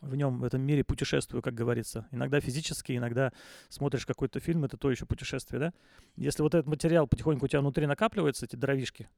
в 0.00 0.14
нем, 0.14 0.40
в 0.40 0.44
этом 0.44 0.62
мире 0.62 0.82
путешествую, 0.84 1.42
как 1.42 1.54
говорится. 1.54 2.06
Иногда 2.10 2.40
физически, 2.40 2.96
иногда 2.96 3.32
смотришь 3.68 4.06
какой-то 4.06 4.40
фильм, 4.40 4.64
это 4.64 4.76
то 4.76 4.90
еще 4.90 5.06
путешествие, 5.06 5.60
да? 5.60 5.72
Если 6.16 6.42
вот 6.42 6.54
этот 6.54 6.66
материал 6.66 7.06
потихоньку 7.06 7.44
у 7.44 7.48
тебя 7.48 7.60
внутри 7.60 7.86
накапливается, 7.86 8.46
эти 8.46 8.56
дровишки, 8.56 9.08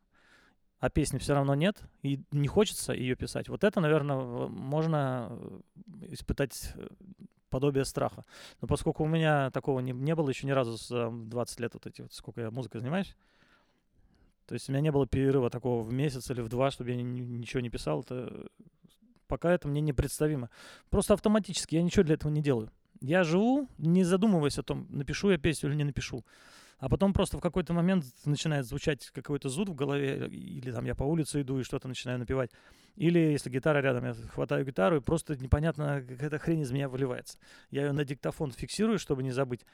а 0.81 0.91
песни 0.91 1.19
все 1.19 1.35
равно 1.35 1.55
нет, 1.55 1.81
и 2.03 2.21
не 2.33 2.49
хочется 2.49 2.93
ее 2.93 3.15
писать, 3.15 3.49
вот 3.49 3.63
это, 3.63 3.81
наверное, 3.81 4.49
можно 4.49 5.29
э, 5.31 6.07
испытать 6.11 6.73
э, 6.75 6.89
подобие 7.49 7.85
страха. 7.85 8.25
Но 8.61 8.67
поскольку 8.67 9.05
у 9.05 9.07
меня 9.07 9.51
такого 9.53 9.79
не, 9.79 9.93
не 9.93 10.17
было 10.17 10.29
еще 10.29 10.47
ни 10.47 10.51
разу 10.51 10.77
за 10.77 11.11
20 11.11 11.61
лет, 11.61 11.75
вот 11.75 11.87
эти 11.87 12.03
вот, 12.03 12.13
сколько 12.13 12.41
я 12.41 12.51
музыкой 12.51 12.81
занимаюсь, 12.81 13.17
то 14.53 14.57
есть 14.57 14.69
у 14.69 14.73
меня 14.73 14.83
не 14.83 14.93
было 14.93 15.07
перерыва 15.07 15.49
такого 15.49 15.83
в 15.83 15.95
месяц 15.95 16.31
или 16.31 16.43
в 16.43 16.49
два, 16.51 16.71
чтобы 16.71 16.91
я 16.91 16.97
ни, 16.97 17.21
ничего 17.21 17.63
не 17.63 17.71
писал, 17.71 18.03
это 18.03 18.49
пока 19.27 19.51
это 19.51 19.67
мне 19.67 19.81
непредставимо. 19.81 20.51
Просто 20.91 21.15
автоматически, 21.15 21.77
я 21.77 21.83
ничего 21.83 22.03
для 22.03 22.17
этого 22.17 22.31
не 22.31 22.43
делаю. 22.43 22.71
Я 23.01 23.25
живу, 23.25 23.67
не 23.79 24.05
задумываясь 24.05 24.59
о 24.59 24.63
том, 24.63 24.87
напишу 24.91 25.31
я 25.31 25.39
песню 25.39 25.71
или 25.71 25.77
не 25.77 25.85
напишу. 25.85 26.27
А 26.77 26.91
потом 26.91 27.15
просто 27.15 27.39
в 27.39 27.41
какой-то 27.41 27.73
момент 27.73 28.05
начинает 28.27 28.67
звучать 28.67 29.09
какой-то 29.09 29.49
зуд 29.49 29.71
в 29.71 29.75
голове, 29.75 30.29
или 30.29 30.71
там 30.71 30.85
я 30.85 30.95
по 30.95 31.05
улице 31.05 31.41
иду 31.41 31.59
и 31.59 31.63
что-то 31.63 31.89
начинаю 31.89 32.19
напевать. 32.19 32.51
Или 32.97 33.21
если 33.21 33.49
гитара 33.49 33.81
рядом, 33.81 34.05
я 34.05 34.13
хватаю 34.13 34.67
гитару, 34.67 34.99
и 34.99 35.01
просто 35.01 35.35
непонятно, 35.35 36.05
какая-то 36.07 36.39
хрень 36.39 36.61
из 36.61 36.73
меня 36.73 36.91
выливается. 36.91 37.39
Я 37.71 37.87
ее 37.87 37.93
на 37.93 38.05
диктофон 38.05 38.53
фиксирую, 38.53 38.99
чтобы 38.99 39.23
не 39.23 39.31
забыть, 39.31 39.65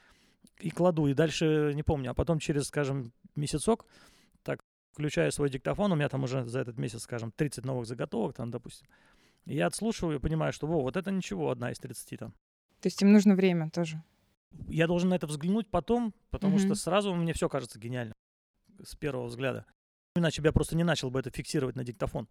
и 0.61 0.69
кладу, 0.69 1.07
и 1.07 1.13
дальше 1.13 1.73
не 1.75 1.83
помню. 1.83 2.11
А 2.11 2.13
потом 2.13 2.39
через, 2.39 2.67
скажем, 2.67 3.11
месяцок, 3.35 3.85
включаю 4.99 5.31
свой 5.31 5.49
диктофон, 5.49 5.91
у 5.91 5.95
меня 5.95 6.09
там 6.09 6.23
уже 6.23 6.45
за 6.45 6.59
этот 6.59 6.77
месяц, 6.77 7.03
скажем, 7.03 7.31
30 7.31 7.65
новых 7.65 7.87
заготовок, 7.87 8.35
там, 8.35 8.51
допустим. 8.51 8.87
И 9.45 9.55
я 9.55 9.67
отслушиваю 9.67 10.17
и 10.17 10.21
понимаю, 10.21 10.53
что, 10.53 10.67
во, 10.67 10.81
вот 10.81 10.97
это 10.97 11.09
ничего, 11.09 11.49
одна 11.49 11.71
из 11.71 11.79
30 11.79 12.19
там. 12.19 12.31
То 12.81 12.87
есть 12.87 13.01
им 13.01 13.11
нужно 13.11 13.35
время 13.35 13.69
тоже? 13.69 14.03
я 14.67 14.87
должен 14.87 15.09
на 15.09 15.15
это 15.15 15.27
взглянуть 15.27 15.69
потом, 15.69 16.13
потому 16.29 16.57
mm-hmm. 16.57 16.65
что 16.65 16.75
сразу 16.75 17.13
мне 17.13 17.33
все 17.33 17.49
кажется 17.49 17.79
гениально 17.79 18.13
с 18.83 18.95
первого 18.95 19.27
взгляда. 19.27 19.65
Иначе 20.15 20.41
я 20.41 20.51
просто 20.51 20.75
не 20.75 20.83
начал 20.83 21.11
бы 21.11 21.19
это 21.19 21.29
фиксировать 21.29 21.75
на 21.75 21.83
диктофон. 21.83 22.27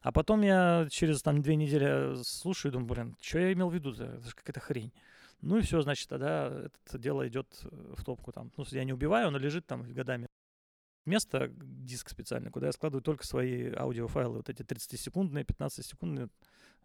А 0.00 0.12
потом 0.12 0.42
я 0.42 0.86
через 0.90 1.22
там 1.22 1.42
две 1.42 1.56
недели 1.56 2.22
слушаю 2.22 2.70
и 2.70 2.72
думаю, 2.72 2.88
блин, 2.88 3.16
что 3.20 3.38
я 3.38 3.52
имел 3.52 3.70
в 3.70 3.74
виду? 3.74 3.92
Это 3.92 4.20
же 4.20 4.34
какая-то 4.34 4.60
хрень. 4.60 4.92
Ну 5.40 5.58
и 5.58 5.62
все, 5.62 5.80
значит, 5.80 6.08
тогда 6.08 6.68
это 6.86 6.98
дело 6.98 7.26
идет 7.26 7.46
в 7.62 8.04
топку 8.04 8.32
там. 8.32 8.52
Ну, 8.56 8.64
я 8.70 8.84
не 8.84 8.92
убиваю, 8.92 9.28
оно 9.28 9.38
лежит 9.38 9.66
там 9.66 9.82
годами. 9.92 10.26
Место, 11.06 11.50
диск 11.56 12.10
специальный, 12.10 12.50
куда 12.50 12.66
я 12.66 12.72
складываю 12.72 13.02
только 13.02 13.24
свои 13.24 13.72
аудиофайлы, 13.72 14.38
вот 14.38 14.48
эти 14.48 14.62
30-секундные, 14.62 15.44
15-секундные 15.44 16.28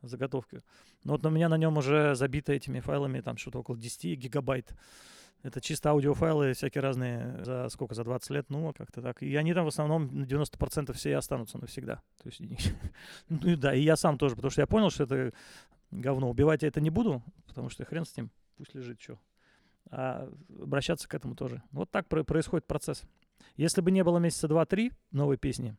заготовки. 0.04 0.62
Но 1.04 1.14
вот 1.14 1.26
у 1.26 1.30
меня 1.30 1.50
на 1.50 1.58
нем 1.58 1.78
уже 1.78 2.16
забито 2.16 2.54
этими 2.54 2.80
файлами 2.80 3.22
там 3.22 3.38
что-то 3.38 3.60
около 3.60 3.78
10 3.78 4.20
гигабайт. 4.20 4.74
Это 5.44 5.60
чисто 5.60 5.90
аудиофайлы 5.90 6.54
всякие 6.54 6.84
разные 6.84 7.44
за 7.44 7.68
сколько, 7.70 7.96
за 7.96 8.04
20 8.04 8.30
лет, 8.30 8.50
ну, 8.50 8.72
как-то 8.78 9.02
так. 9.02 9.24
И 9.24 9.36
они 9.36 9.56
там 9.56 9.66
в 9.66 9.70
основном 9.70 10.08
на 10.16 10.26
90% 10.26 10.94
все 10.94 11.10
и 11.10 11.14
останутся 11.14 11.58
навсегда. 11.58 12.04
То 12.22 12.30
есть, 12.30 12.42
ну 13.30 13.58
да, 13.58 13.74
и 13.74 13.82
я 13.82 13.96
сам 13.96 14.20
тоже, 14.20 14.36
потому 14.36 14.52
что 14.52 14.62
я 14.62 14.68
понял, 14.68 14.92
что 14.92 15.06
это 15.06 15.34
говно. 15.90 16.30
Убивать 16.30 16.62
я 16.62 16.68
это 16.68 16.80
не 16.80 16.92
буду, 16.92 17.24
потому 17.48 17.70
что 17.70 17.86
хрен 17.86 18.06
с 18.06 18.16
ним, 18.16 18.30
пусть 18.56 18.76
лежит, 18.76 19.02
что. 19.02 19.20
А 19.90 20.30
обращаться 20.62 21.08
к 21.08 21.14
этому 21.16 21.36
тоже. 21.36 21.64
Вот 21.72 21.90
так 21.90 22.08
происходит 22.08 22.68
процесс. 22.68 23.04
Если 23.56 23.82
бы 23.82 23.91
не 23.91 24.04
было 24.04 24.17
месяца 24.17 24.47
два-три 24.47 24.91
новой 25.12 25.38
песни, 25.38 25.75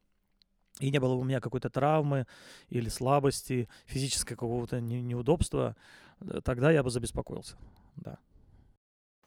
и 0.80 0.90
не 0.90 0.98
было 0.98 1.14
бы 1.14 1.20
у 1.20 1.24
меня 1.24 1.40
какой-то 1.40 1.70
травмы 1.70 2.26
или 2.68 2.88
слабости, 2.88 3.68
физического 3.86 4.36
какого-то 4.36 4.80
неудобства, 4.80 5.76
э, 6.20 6.40
тогда 6.44 6.70
я 6.70 6.82
бы 6.82 6.90
забеспокоился, 6.90 7.56
да. 7.96 8.18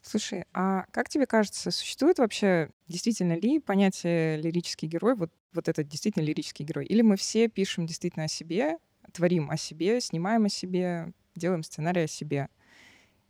Слушай, 0.01 0.45
а 0.53 0.85
как 0.91 1.09
тебе 1.09 1.25
кажется, 1.25 1.71
существует 1.71 2.19
вообще 2.19 2.69
действительно 2.87 3.33
ли 3.33 3.59
понятие 3.59 4.37
лирический 4.37 4.87
герой, 4.87 5.15
вот, 5.15 5.31
вот 5.51 5.67
этот 5.67 5.87
действительно 5.87 6.23
лирический 6.23 6.63
герой? 6.63 6.85
Или 6.85 7.01
мы 7.01 7.15
все 7.17 7.47
пишем 7.47 7.87
действительно 7.87 8.25
о 8.25 8.27
себе, 8.27 8.77
творим 9.13 9.49
о 9.49 9.57
себе, 9.57 9.99
снимаем 9.99 10.45
о 10.45 10.49
себе, 10.49 11.11
делаем 11.35 11.63
сценарий 11.63 12.03
о 12.03 12.07
себе? 12.07 12.49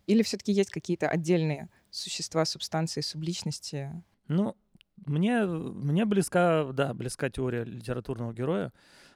Или 0.05 0.21
все-таки 0.21 0.51
есть 0.51 0.69
какие-то 0.69 1.07
отдельные 1.07 1.69
существа, 1.91 2.43
субстанции, 2.43 2.99
субличности? 2.99 4.03
Ну, 4.27 4.57
мне, 5.05 5.45
мне 5.45 6.05
близка, 6.05 6.71
да, 6.71 6.93
близка 6.93 7.29
теория 7.29 7.63
литературного 7.63 8.33
героя. 8.33 8.71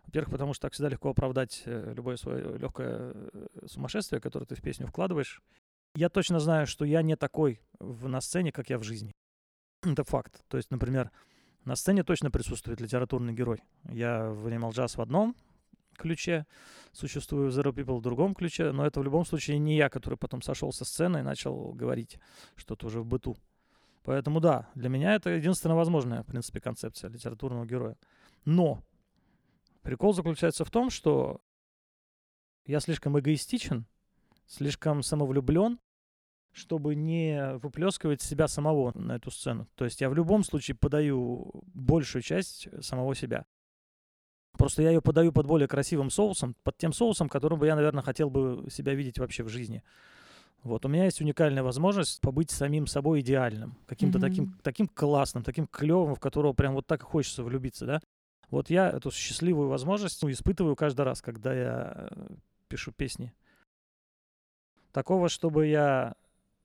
Во-первых, 0.05 0.31
потому 0.31 0.53
что 0.53 0.63
так 0.63 0.73
всегда 0.73 0.89
легко 0.89 1.09
оправдать 1.09 1.63
э, 1.65 1.93
любое 1.95 2.17
свое 2.17 2.57
легкое 2.57 3.13
э, 3.13 3.47
сумасшествие, 3.67 4.19
которое 4.19 4.45
ты 4.45 4.55
в 4.55 4.61
песню 4.61 4.87
вкладываешь. 4.87 5.41
Я 5.95 6.09
точно 6.09 6.39
знаю, 6.39 6.67
что 6.67 6.85
я 6.85 7.01
не 7.01 7.15
такой 7.15 7.61
в, 7.79 8.07
на 8.07 8.21
сцене, 8.21 8.51
как 8.51 8.69
я 8.69 8.77
в 8.77 8.83
жизни. 8.83 9.13
Это 9.83 10.03
факт. 10.03 10.43
То 10.47 10.57
есть, 10.57 10.71
например, 10.71 11.11
на 11.65 11.75
сцене 11.75 12.03
точно 12.03 12.31
присутствует 12.31 12.81
литературный 12.81 13.33
герой. 13.33 13.61
Я 13.89 14.29
в 14.29 14.47
Animal 14.47 14.71
Jazz 14.71 14.97
в 14.97 15.01
одном 15.01 15.35
ключе, 15.97 16.45
существую 16.93 17.51
в 17.51 17.57
Zero 17.57 17.73
People 17.73 17.97
в 17.97 18.01
другом 18.01 18.33
ключе, 18.33 18.71
но 18.71 18.85
это 18.85 18.99
в 18.99 19.03
любом 19.03 19.25
случае 19.25 19.59
не 19.59 19.75
я, 19.75 19.89
который 19.89 20.17
потом 20.17 20.41
сошел 20.41 20.71
со 20.71 20.85
сцены 20.85 21.19
и 21.19 21.23
начал 21.23 21.73
говорить 21.73 22.17
что-то 22.55 22.87
уже 22.87 23.01
в 23.01 23.05
быту. 23.05 23.37
Поэтому 24.03 24.39
да, 24.39 24.69
для 24.75 24.89
меня 24.89 25.15
это 25.15 25.29
единственная 25.29 25.75
возможная, 25.75 26.23
в 26.23 26.25
принципе, 26.25 26.61
концепция 26.61 27.09
литературного 27.09 27.65
героя. 27.65 27.97
Но 28.45 28.83
прикол 29.81 30.13
заключается 30.13 30.65
в 30.65 30.71
том, 30.71 30.89
что 30.89 31.41
я 32.65 32.79
слишком 32.79 33.19
эгоистичен, 33.19 33.85
слишком 34.45 35.03
самовлюблен, 35.03 35.79
чтобы 36.51 36.95
не 36.95 37.57
выплескивать 37.57 38.21
себя 38.21 38.47
самого 38.47 38.97
на 38.97 39.15
эту 39.15 39.31
сцену. 39.31 39.67
То 39.75 39.85
есть 39.85 40.01
я 40.01 40.09
в 40.09 40.15
любом 40.15 40.43
случае 40.43 40.75
подаю 40.75 41.51
большую 41.73 42.21
часть 42.21 42.67
самого 42.83 43.15
себя. 43.15 43.45
Просто 44.57 44.81
я 44.81 44.89
ее 44.89 45.01
подаю 45.01 45.31
под 45.31 45.45
более 45.45 45.67
красивым 45.67 46.09
соусом, 46.09 46.55
под 46.63 46.77
тем 46.77 46.91
соусом, 46.91 47.29
которым 47.29 47.59
бы 47.59 47.67
я, 47.67 47.75
наверное, 47.75 48.03
хотел 48.03 48.29
бы 48.29 48.67
себя 48.69 48.93
видеть 48.93 49.19
вообще 49.19 49.43
в 49.43 49.49
жизни. 49.49 49.83
Вот, 50.63 50.85
у 50.85 50.89
меня 50.89 51.05
есть 51.05 51.21
уникальная 51.21 51.63
возможность 51.63 52.19
побыть 52.19 52.51
самим 52.51 52.85
собой 52.85 53.21
идеальным, 53.21 53.77
каким-то 53.87 54.17
mm-hmm. 54.17 54.21
таким, 54.21 54.59
таким 54.61 54.87
классным, 54.87 55.43
таким 55.43 55.67
клевым, 55.67 56.15
в 56.15 56.19
которого 56.19 56.53
прям 56.53 56.73
вот 56.73 56.85
так 56.85 57.01
и 57.01 57.05
хочется 57.05 57.43
влюбиться, 57.43 57.85
да. 57.85 58.01
Вот 58.49 58.69
я 58.69 58.89
эту 58.89 59.11
счастливую 59.11 59.69
возможность 59.69 60.21
ну, 60.21 60.29
испытываю 60.29 60.75
каждый 60.75 61.01
раз, 61.01 61.21
когда 61.21 61.53
я 61.53 61.93
э, 61.95 62.27
пишу 62.67 62.91
песни. 62.91 63.33
Такого, 64.91 65.29
чтобы 65.29 65.67
я 65.67 66.15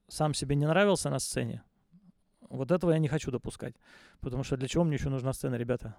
сам 0.09 0.35
себе 0.35 0.57
не 0.57 0.67
нравился 0.67 1.11
на 1.11 1.19
сцене, 1.19 1.63
вот 2.49 2.73
этого 2.73 2.93
я 2.93 2.99
не 2.99 3.09
хочу 3.09 3.31
допускать. 3.31 3.75
Потому 4.21 4.43
что 4.43 4.57
для 4.57 4.67
чего 4.67 4.83
мне 4.83 4.95
еще 4.95 5.11
нужна 5.11 5.33
сцена, 5.35 5.57
ребята? 5.57 5.95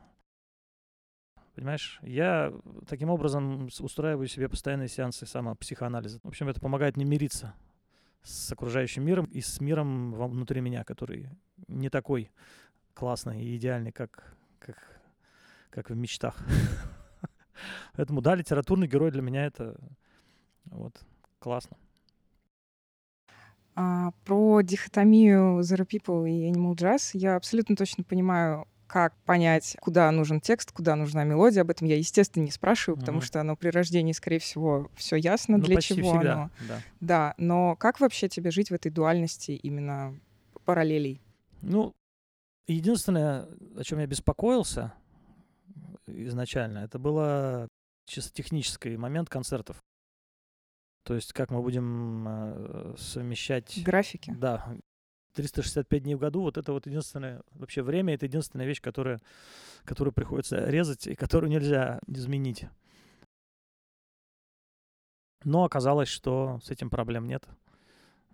Понимаешь, 1.54 2.00
я 2.02 2.52
таким 2.88 3.10
образом 3.10 3.70
устраиваю 3.80 4.28
себе 4.28 4.50
постоянные 4.50 4.90
сеансы 4.90 5.26
самопсихоанализа. 5.26 6.20
В 6.24 6.28
общем, 6.28 6.50
это 6.50 6.60
помогает 6.60 6.98
мне 6.98 7.06
мириться 7.06 7.54
с 8.26 8.52
окружающим 8.52 9.06
миром 9.06 9.26
и 9.26 9.40
с 9.40 9.62
миром 9.62 10.14
внутри 10.14 10.60
меня, 10.60 10.84
который 10.84 11.30
не 11.68 11.90
такой 11.90 12.32
классный 12.94 13.44
и 13.44 13.56
идеальный, 13.56 13.92
как, 13.92 14.36
как, 14.60 14.78
как 15.70 15.90
в 15.92 15.96
мечтах. 15.96 16.38
Поэтому, 17.94 18.22
да, 18.22 18.36
литературный 18.36 18.88
герой 18.88 19.12
для 19.12 19.22
меня 19.22 19.46
это 19.46 19.78
вот 20.66 21.00
классно. 21.40 21.78
А, 23.76 24.12
про 24.24 24.62
дихотомию 24.62 25.60
Zero 25.60 25.86
People 25.86 26.30
и 26.30 26.52
Animal 26.52 26.76
Jazz 26.76 27.12
я 27.14 27.36
абсолютно 27.36 27.76
точно 27.76 28.04
понимаю, 28.04 28.68
как 28.88 29.16
понять, 29.26 29.78
куда 29.82 30.10
нужен 30.12 30.40
текст, 30.42 30.72
куда 30.72 30.96
нужна 30.96 31.24
мелодия. 31.24 31.62
Об 31.62 31.70
этом 31.70 31.88
я, 31.88 31.98
естественно, 31.98 32.44
не 32.44 32.52
спрашиваю, 32.52 33.00
потому 33.00 33.20
mm-hmm. 33.20 33.26
что 33.26 33.42
оно 33.42 33.56
при 33.56 33.70
рождении, 33.70 34.14
скорее 34.14 34.40
всего, 34.40 34.90
все 34.96 35.16
ясно, 35.16 35.58
ну, 35.58 35.64
для 35.64 35.82
чего 35.82 36.14
всегда, 36.14 36.34
оно. 36.34 36.50
Да. 36.68 36.82
да, 37.00 37.36
но 37.38 37.76
как 37.76 38.00
вообще 38.00 38.30
тебе 38.30 38.52
жить 38.52 38.70
в 38.70 38.74
этой 38.74 38.92
дуальности 38.92 39.52
именно 39.52 40.20
параллелей? 40.66 41.22
Ну, 41.62 41.94
единственное, 42.68 43.48
о 43.76 43.84
чем 43.84 44.00
я 44.00 44.08
беспокоился 44.08 44.94
изначально, 46.08 46.80
это 46.80 47.00
было 47.00 47.68
чисто 48.06 48.32
технический 48.34 48.98
момент 48.98 49.30
концертов. 49.30 49.78
То 51.04 51.14
есть 51.14 51.34
как 51.34 51.52
мы 51.52 51.62
будем 51.62 52.26
э, 52.28 52.96
совмещать... 52.98 53.84
Графики. 53.84 54.34
Да, 54.38 54.76
365 55.36 56.04
дней 56.04 56.16
в 56.16 56.20
году, 56.20 56.42
вот 56.42 56.58
это 56.58 56.72
вот 56.72 56.88
единственное, 56.88 57.42
вообще 57.52 57.84
время, 57.84 58.16
это 58.16 58.26
единственная 58.26 58.66
вещь, 58.66 58.82
которая, 58.82 59.22
которую 59.84 60.14
приходится 60.14 60.68
резать 60.70 61.08
и 61.08 61.16
которую 61.16 61.50
нельзя 61.50 62.00
изменить. 62.08 62.66
Но 65.44 65.64
оказалось, 65.64 66.10
что 66.10 66.60
с 66.64 66.72
этим 66.72 66.90
проблем 66.90 67.28
нет. 67.28 67.46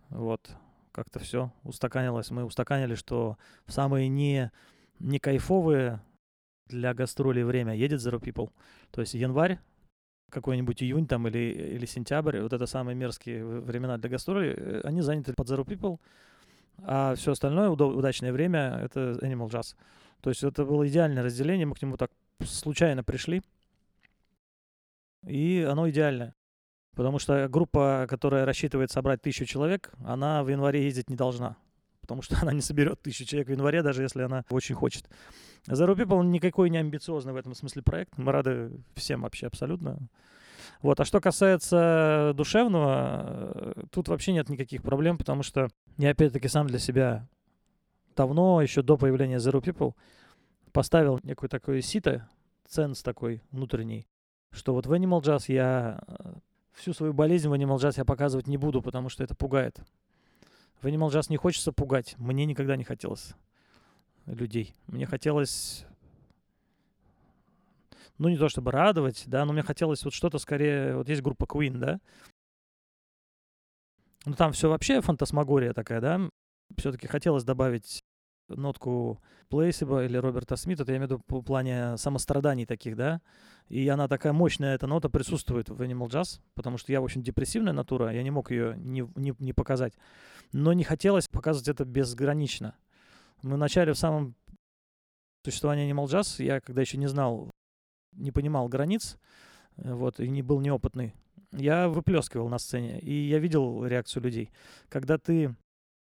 Вот, 0.10 0.52
как-то 0.92 1.20
все 1.20 1.52
устаканилось. 1.64 2.32
Мы 2.32 2.46
устаканили, 2.46 2.96
что 2.96 3.38
в 3.66 3.74
самые 3.74 4.08
не, 4.08 4.52
не 5.00 5.20
кайфовые 5.20 6.02
для 6.68 6.94
гастролей 6.94 7.44
время 7.44 7.76
едет 7.76 8.00
Zero 8.00 8.20
People. 8.20 8.52
То 8.92 9.02
есть 9.02 9.14
январь, 9.14 9.60
какой-нибудь 10.32 10.82
июнь 10.82 11.06
там 11.06 11.28
или, 11.28 11.76
или 11.76 11.86
сентябрь, 11.86 12.40
вот 12.40 12.54
это 12.54 12.66
самые 12.66 12.96
мерзкие 12.96 13.46
времена 13.46 13.98
для 13.98 14.10
гастролей, 14.10 14.54
э, 14.56 14.82
они 14.84 15.02
заняты 15.02 15.34
под 15.34 15.50
Zero 15.50 15.66
People. 15.66 16.00
А 16.80 17.16
все 17.16 17.32
остальное, 17.34 17.70
удачное 17.70 18.32
время, 18.32 18.80
это 18.84 19.18
Animal 19.22 19.50
Jazz. 19.50 19.76
То 20.22 20.30
есть 20.30 20.44
это 20.44 20.66
было 20.66 20.88
идеальное 20.88 21.24
разделение, 21.24 21.66
мы 21.66 21.76
к 21.76 21.82
нему 21.82 21.98
так 21.98 22.12
случайно 22.44 23.04
пришли, 23.04 23.42
и 25.26 25.66
оно 25.70 25.90
идеальное. 25.90 26.36
Потому 26.96 27.20
что 27.20 27.48
группа, 27.48 28.06
которая 28.10 28.46
рассчитывает 28.46 28.92
собрать 28.92 29.22
тысячу 29.22 29.46
человек, 29.46 29.92
она 30.04 30.44
в 30.44 30.50
январе 30.50 30.84
ездить 30.84 31.10
не 31.10 31.16
должна. 31.16 31.56
Потому 32.02 32.22
что 32.22 32.38
она 32.42 32.52
не 32.54 32.62
соберет 32.62 33.02
тысячу 33.02 33.26
человек 33.26 33.48
в 33.48 33.52
январе, 33.52 33.82
даже 33.82 34.04
если 34.04 34.22
она 34.24 34.44
очень 34.50 34.76
хочет. 34.76 35.08
Zero 35.68 35.96
People 35.96 36.24
никакой 36.26 36.70
не 36.70 36.78
амбициозный 36.78 37.34
в 37.34 37.38
этом 37.38 37.54
смысле 37.54 37.82
проект. 37.84 38.18
Мы 38.18 38.32
рады 38.32 38.72
всем 38.96 39.22
вообще 39.22 39.48
абсолютно. 39.48 40.00
Вот. 40.82 41.00
А 41.00 41.06
что 41.06 41.19
касается 41.19 42.34
душевного, 42.36 43.52
э, 43.54 43.84
тут 43.91 44.08
вообще 44.08 44.34
нет 44.34 44.50
никаких 44.50 44.84
проблем, 44.84 45.17
потому 45.17 45.43
что 45.43 45.69
я 45.97 46.12
опять-таки 46.12 46.47
сам 46.47 46.67
для 46.67 46.80
себя 46.80 47.28
давно, 48.15 48.62
еще 48.62 48.82
до 48.82 48.97
появления 48.97 49.38
Zero 49.38 49.62
People, 49.62 49.93
поставил 50.71 51.19
некую 51.24 51.50
такое 51.50 51.82
сито, 51.82 52.28
ценс 52.67 53.04
такой 53.04 53.41
внутренний, 53.52 54.08
что 54.52 54.74
вот 54.74 54.86
в 54.86 54.93
Animal 54.93 55.21
Jazz 55.21 55.45
я 55.47 56.02
э, 56.08 56.34
всю 56.74 56.93
свою 56.93 57.13
болезнь 57.13 57.47
в 57.47 57.54
Animal 57.54 57.78
Jazz 57.78 57.95
я 57.97 58.06
показывать 58.06 58.47
не 58.47 58.58
буду, 58.58 58.82
потому 58.82 59.10
что 59.10 59.24
это 59.24 59.36
пугает. 59.36 59.80
В 60.82 60.88
Animal 60.88 61.10
Jazz 61.10 61.26
не 61.30 61.38
хочется 61.38 61.71
пугать. 61.71 62.15
Мне 62.17 62.45
никогда 62.45 62.76
не 62.76 62.84
хотелось 62.84 63.34
людей. 64.26 64.76
Мне 64.88 65.06
хотелось 65.06 65.86
ну, 68.22 68.30
не 68.30 68.38
то 68.38 68.50
чтобы 68.50 68.72
радовать, 68.72 69.24
да, 69.26 69.46
но 69.46 69.54
мне 69.54 69.64
хотелось 69.64 70.04
вот 70.06 70.14
что-то 70.14 70.38
скорее... 70.38 70.96
Вот 70.96 71.10
есть 71.10 71.24
группа 71.24 71.46
Queen, 71.46 71.78
да? 71.80 72.00
Ну, 74.26 74.36
там 74.36 74.52
все 74.52 74.70
вообще 74.70 75.02
фантасмагория 75.02 75.74
такая, 75.74 76.02
да? 76.02 76.30
Все-таки 76.78 77.08
хотелось 77.08 77.44
добавить 77.44 78.04
нотку 78.48 79.20
Плейсиба 79.50 80.06
или 80.06 80.18
Роберта 80.18 80.56
Смита, 80.56 80.84
это 80.84 80.92
я 80.92 80.98
имею 81.00 81.08
в 81.08 81.12
виду 81.14 81.24
по 81.26 81.42
плане 81.42 81.98
самостраданий 81.98 82.68
таких, 82.68 82.96
да, 82.96 83.22
и 83.70 83.88
она 83.88 84.08
такая 84.08 84.34
мощная, 84.34 84.76
эта 84.76 84.86
нота 84.86 85.10
присутствует 85.10 85.70
в 85.70 85.82
Animal 85.82 86.08
Jazz, 86.08 86.42
потому 86.54 86.78
что 86.78 86.92
я, 86.92 87.02
в 87.02 87.06
общем, 87.06 87.24
депрессивная 87.24 87.74
натура, 87.74 88.14
я 88.14 88.22
не 88.22 88.30
мог 88.30 88.52
ее 88.52 88.76
не, 88.78 89.10
не, 89.16 89.34
не 89.40 89.54
показать, 89.54 89.94
но 90.52 90.74
не 90.74 90.84
хотелось 90.84 91.28
показывать 91.28 91.70
это 91.70 91.86
безгранично. 91.86 92.76
Мы 93.42 93.56
вначале 93.56 93.94
в 93.94 93.98
самом 93.98 94.36
существовании 95.44 95.92
Animal 95.92 96.06
Jazz, 96.06 96.44
я 96.44 96.60
когда 96.60 96.82
еще 96.82 96.98
не 96.98 97.08
знал, 97.08 97.50
не 98.13 98.32
понимал 98.32 98.67
границ, 98.67 99.17
э, 99.78 99.93
вот, 99.93 100.19
и 100.19 100.30
не 100.30 100.41
был 100.41 100.60
неопытный, 100.62 101.13
я 101.52 101.89
выплескивал 101.89 102.47
на 102.50 102.60
сцене, 102.60 103.00
и 103.00 103.13
я 103.13 103.39
видел 103.39 103.86
реакцию 103.86 104.24
людей. 104.24 104.52
Когда 104.89 105.17
ты 105.17 105.56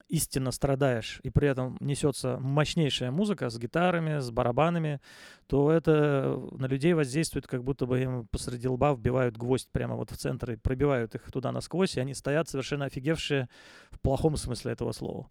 истинно 0.09 0.53
страдаешь, 0.53 1.21
и 1.23 1.31
при 1.31 1.49
этом 1.49 1.77
несется 1.81 2.39
мощнейшая 2.39 3.11
музыка 3.11 3.51
с 3.51 3.59
гитарами, 3.59 4.21
с 4.21 4.31
барабанами, 4.31 5.01
то 5.47 5.71
это 5.71 6.41
на 6.53 6.67
людей 6.67 6.95
воздействует, 6.95 7.47
как 7.47 7.63
будто 7.63 7.87
бы 7.87 8.01
им 8.01 8.27
посреди 8.29 8.69
лба 8.69 8.95
вбивают 8.95 9.37
гвоздь 9.37 9.69
прямо 9.71 9.97
вот 9.97 10.11
в 10.11 10.17
центр 10.17 10.53
и 10.53 10.57
пробивают 10.57 11.15
их 11.15 11.31
туда 11.31 11.53
насквозь, 11.53 11.97
и 11.97 12.01
они 12.01 12.15
стоят 12.15 12.49
совершенно 12.49 12.87
офигевшие 12.87 13.49
в 13.91 14.01
плохом 14.01 14.37
смысле 14.37 14.73
этого 14.73 14.93
слова. 14.93 15.29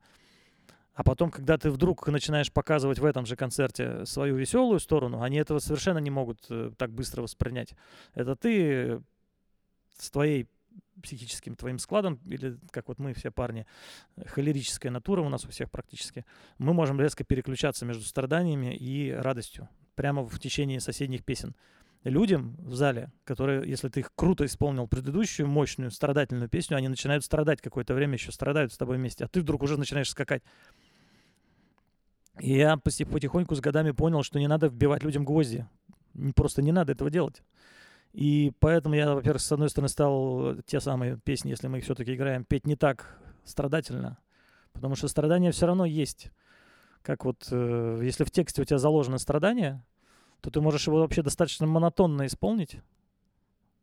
А 0.97 1.03
потом, 1.03 1.29
когда 1.29 1.59
ты 1.59 1.69
вдруг 1.69 2.07
начинаешь 2.07 2.51
показывать 2.51 2.97
в 2.97 3.05
этом 3.05 3.27
же 3.27 3.35
концерте 3.35 4.03
свою 4.07 4.35
веселую 4.35 4.79
сторону, 4.79 5.21
они 5.21 5.37
этого 5.37 5.59
совершенно 5.59 5.99
не 5.99 6.09
могут 6.09 6.47
э, 6.49 6.71
так 6.75 6.91
быстро 6.91 7.21
воспринять. 7.21 7.75
Это 8.15 8.35
ты 8.35 9.03
с 9.99 10.09
твоей 10.09 10.47
психическим 11.03 11.55
твоим 11.55 11.77
складом, 11.77 12.19
или 12.25 12.57
как 12.71 12.87
вот 12.87 12.97
мы 12.97 13.13
все 13.13 13.29
парни, 13.29 13.67
холерическая 14.25 14.91
натура 14.91 15.21
у 15.21 15.29
нас 15.29 15.45
у 15.45 15.49
всех 15.49 15.69
практически, 15.69 16.25
мы 16.57 16.73
можем 16.73 16.99
резко 16.99 17.23
переключаться 17.23 17.85
между 17.85 18.03
страданиями 18.03 18.75
и 18.75 19.11
радостью 19.11 19.69
прямо 19.93 20.23
в 20.23 20.39
течение 20.39 20.79
соседних 20.79 21.23
песен. 21.23 21.55
Людям 22.03 22.55
в 22.59 22.73
зале, 22.73 23.11
которые, 23.23 23.69
если 23.69 23.89
ты 23.89 23.99
их 23.99 24.11
круто 24.15 24.45
исполнил 24.45 24.87
предыдущую 24.87 25.47
мощную 25.47 25.91
страдательную 25.91 26.49
песню, 26.49 26.77
они 26.77 26.87
начинают 26.87 27.25
страдать 27.25 27.61
какое-то 27.61 27.93
время, 27.93 28.13
еще 28.13 28.31
страдают 28.31 28.71
с 28.71 28.77
тобой 28.77 28.97
вместе, 28.97 29.25
а 29.25 29.27
ты 29.27 29.41
вдруг 29.41 29.63
уже 29.63 29.77
начинаешь 29.77 30.09
скакать. 30.09 30.41
И 32.39 32.55
я 32.55 32.77
потихоньку 32.77 33.55
с 33.55 33.59
годами 33.59 33.91
понял, 33.91 34.23
что 34.23 34.39
не 34.39 34.47
надо 34.47 34.67
вбивать 34.67 35.03
людям 35.03 35.25
гвозди. 35.25 35.67
Просто 36.35 36.61
не 36.61 36.71
надо 36.71 36.93
этого 36.93 37.09
делать. 37.09 37.41
И 38.13 38.51
поэтому 38.59 38.95
я, 38.95 39.13
во-первых, 39.13 39.41
с 39.41 39.51
одной 39.51 39.69
стороны, 39.69 39.89
стал 39.89 40.55
те 40.65 40.79
самые 40.79 41.17
песни, 41.17 41.49
если 41.49 41.67
мы 41.67 41.79
их 41.79 41.83
все-таки 41.83 42.15
играем, 42.15 42.45
петь 42.45 42.65
не 42.65 42.75
так 42.75 43.19
страдательно. 43.43 44.17
Потому 44.73 44.95
что 44.95 45.07
страдания 45.07 45.51
все 45.51 45.67
равно 45.67 45.85
есть. 45.85 46.31
Как 47.01 47.25
вот, 47.25 47.47
э, 47.51 48.01
если 48.03 48.23
в 48.23 48.31
тексте 48.31 48.61
у 48.61 48.65
тебя 48.65 48.79
заложено 48.79 49.17
страдание, 49.17 49.83
то 50.41 50.49
ты 50.49 50.61
можешь 50.61 50.87
его 50.87 50.99
вообще 50.99 51.21
достаточно 51.21 51.65
монотонно 51.65 52.25
исполнить, 52.25 52.79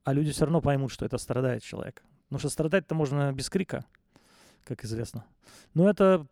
а 0.04 0.12
люди 0.12 0.32
все 0.32 0.44
равно 0.44 0.60
поймут, 0.60 0.92
что 0.92 1.04
это 1.04 1.18
страдает 1.18 1.62
человек. 1.62 2.02
Потому 2.28 2.38
что 2.38 2.48
страдать-то 2.48 2.94
можно 2.94 3.32
без 3.32 3.48
крика, 3.48 3.84
как 4.64 4.84
известно. 4.84 5.24
Но 5.74 5.88
это, 5.88 6.26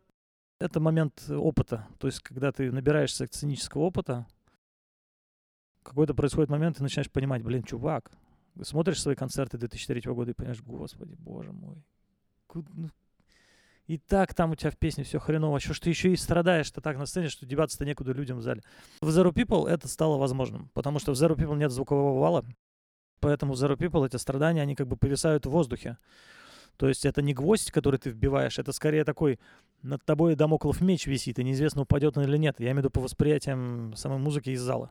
это 0.63 0.81
момент 0.81 1.29
опыта. 1.29 1.87
То 1.99 2.07
есть, 2.07 2.21
когда 2.21 2.53
ты 2.53 2.71
набираешься 2.71 3.27
сценического 3.27 3.83
опыта, 3.83 4.27
какой-то 5.83 6.15
происходит 6.15 6.51
момент, 6.51 6.79
и 6.79 6.83
начинаешь 6.83 7.11
понимать, 7.11 7.43
блин, 7.43 7.63
чувак, 7.65 8.11
смотришь 8.63 9.01
свои 9.03 9.15
концерты 9.15 9.59
2003 9.59 10.03
года 10.13 10.31
и 10.31 10.35
понимаешь, 10.35 10.63
господи, 10.63 11.15
боже 11.19 11.53
мой, 11.53 11.83
ну, 12.55 12.89
и 13.87 13.99
так 13.99 14.33
там 14.35 14.53
у 14.53 14.55
тебя 14.55 14.71
в 14.71 14.77
песне 14.77 15.03
все 15.03 15.19
хреново, 15.19 15.59
что 15.59 15.75
ж 15.75 15.81
ты 15.81 15.91
еще 15.91 16.13
и 16.13 16.17
страдаешь-то 16.17 16.81
так 16.81 16.97
на 16.99 17.07
сцене, 17.07 17.29
что 17.29 17.47
деваться-то 17.47 17.85
некуда 17.85 18.13
людям 18.13 18.39
в 18.39 18.43
зале. 18.43 18.63
В 19.01 19.09
Zero 19.09 19.33
People 19.33 19.69
это 19.69 19.89
стало 19.89 20.19
возможным, 20.19 20.71
потому 20.73 20.99
что 21.01 21.13
в 21.13 21.17
Zero 21.17 21.35
People 21.37 21.57
нет 21.57 21.73
звукового 21.73 22.21
вала, 22.21 22.45
поэтому 23.21 23.55
в 23.55 23.57
Zero 23.57 23.77
People 23.77 24.07
эти 24.07 24.17
страдания, 24.17 24.63
они 24.63 24.77
как 24.77 24.87
бы 24.87 24.97
повисают 24.97 25.47
в 25.47 25.51
воздухе. 25.51 25.99
То 26.77 26.89
есть 26.89 27.05
это 27.05 27.23
не 27.23 27.35
гвоздь, 27.35 27.71
который 27.71 27.99
ты 27.99 28.11
вбиваешь, 28.11 28.59
это 28.59 28.73
скорее 28.73 29.05
такой 29.05 29.39
над 29.83 30.05
тобой 30.05 30.35
домоклов 30.35 30.81
меч 30.81 31.07
висит, 31.07 31.39
и 31.39 31.45
неизвестно, 31.45 31.83
упадет 31.83 32.17
он 32.17 32.25
или 32.25 32.37
нет. 32.37 32.57
Я 32.59 32.67
имею 32.67 32.77
в 32.77 32.79
виду 32.79 32.91
по 32.91 33.01
восприятиям 33.01 33.95
самой 33.97 34.19
музыки 34.19 34.51
из 34.51 34.61
зала. 34.61 34.91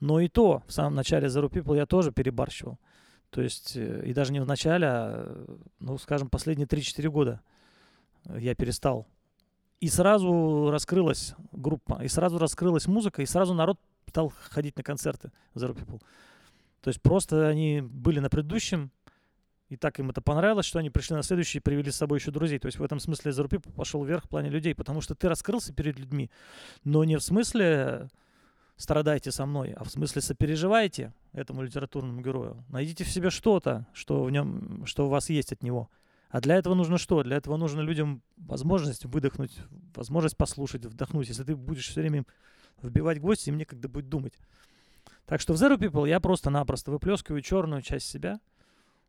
Но 0.00 0.20
и 0.20 0.28
то, 0.28 0.62
в 0.66 0.72
самом 0.72 0.94
начале 0.94 1.28
Zero 1.28 1.48
People 1.48 1.76
я 1.76 1.86
тоже 1.86 2.12
перебарщивал. 2.12 2.78
То 3.30 3.42
есть, 3.42 3.76
э, 3.76 4.02
и 4.06 4.12
даже 4.12 4.32
не 4.32 4.40
в 4.40 4.46
начале, 4.46 4.86
а, 4.86 5.46
ну, 5.80 5.98
скажем, 5.98 6.28
последние 6.28 6.66
3-4 6.66 7.08
года 7.10 7.40
я 8.36 8.54
перестал. 8.54 9.06
И 9.80 9.88
сразу 9.88 10.70
раскрылась 10.70 11.34
группа, 11.52 12.02
и 12.02 12.08
сразу 12.08 12.38
раскрылась 12.38 12.86
музыка, 12.86 13.22
и 13.22 13.26
сразу 13.26 13.54
народ 13.54 13.78
стал 14.08 14.32
ходить 14.50 14.76
на 14.76 14.82
концерты 14.82 15.32
Zero 15.54 15.74
People. 15.74 16.00
То 16.80 16.88
есть 16.88 17.00
просто 17.00 17.48
они 17.48 17.80
были 17.80 18.20
на 18.20 18.30
предыдущем, 18.30 18.90
и 19.68 19.76
так 19.76 19.98
им 19.98 20.10
это 20.10 20.20
понравилось, 20.20 20.66
что 20.66 20.78
они 20.78 20.90
пришли 20.90 21.16
на 21.16 21.22
следующий 21.22 21.58
и 21.58 21.60
привели 21.60 21.90
с 21.90 21.96
собой 21.96 22.18
еще 22.18 22.30
друзей. 22.30 22.58
То 22.58 22.66
есть 22.66 22.78
в 22.78 22.82
этом 22.82 23.00
смысле 23.00 23.32
People 23.32 23.72
пошел 23.72 24.04
вверх 24.04 24.24
в 24.24 24.28
плане 24.28 24.50
людей, 24.50 24.74
потому 24.74 25.00
что 25.00 25.14
ты 25.14 25.28
раскрылся 25.28 25.72
перед 25.72 25.98
людьми, 25.98 26.30
но 26.84 27.04
не 27.04 27.16
в 27.16 27.22
смысле 27.22 28.08
страдайте 28.76 29.30
со 29.30 29.46
мной, 29.46 29.72
а 29.72 29.84
в 29.84 29.90
смысле 29.90 30.20
сопереживайте 30.20 31.12
этому 31.32 31.62
литературному 31.62 32.20
герою. 32.20 32.64
Найдите 32.68 33.04
в 33.04 33.08
себе 33.08 33.30
что-то, 33.30 33.86
что 33.92 34.24
в 34.24 34.30
нем, 34.30 34.84
что 34.86 35.06
у 35.06 35.08
вас 35.08 35.30
есть 35.30 35.52
от 35.52 35.62
него. 35.62 35.88
А 36.28 36.40
для 36.40 36.56
этого 36.56 36.74
нужно 36.74 36.98
что? 36.98 37.22
Для 37.22 37.36
этого 37.36 37.56
нужно 37.56 37.80
людям 37.80 38.22
возможность 38.36 39.04
выдохнуть, 39.04 39.56
возможность 39.94 40.36
послушать, 40.36 40.84
вдохнуть. 40.84 41.28
Если 41.28 41.44
ты 41.44 41.54
будешь 41.54 41.88
все 41.88 42.00
время 42.00 42.24
вбивать 42.82 43.20
гвоздь, 43.20 43.46
им 43.46 43.56
некогда 43.56 43.88
будет 43.88 44.08
думать. 44.08 44.34
Так 45.26 45.40
что 45.40 45.54
в 45.54 45.56
Zero 45.56 45.78
People 45.78 46.08
я 46.08 46.18
просто-напросто 46.18 46.90
выплескиваю 46.90 47.40
черную 47.40 47.82
часть 47.82 48.08
себя, 48.08 48.40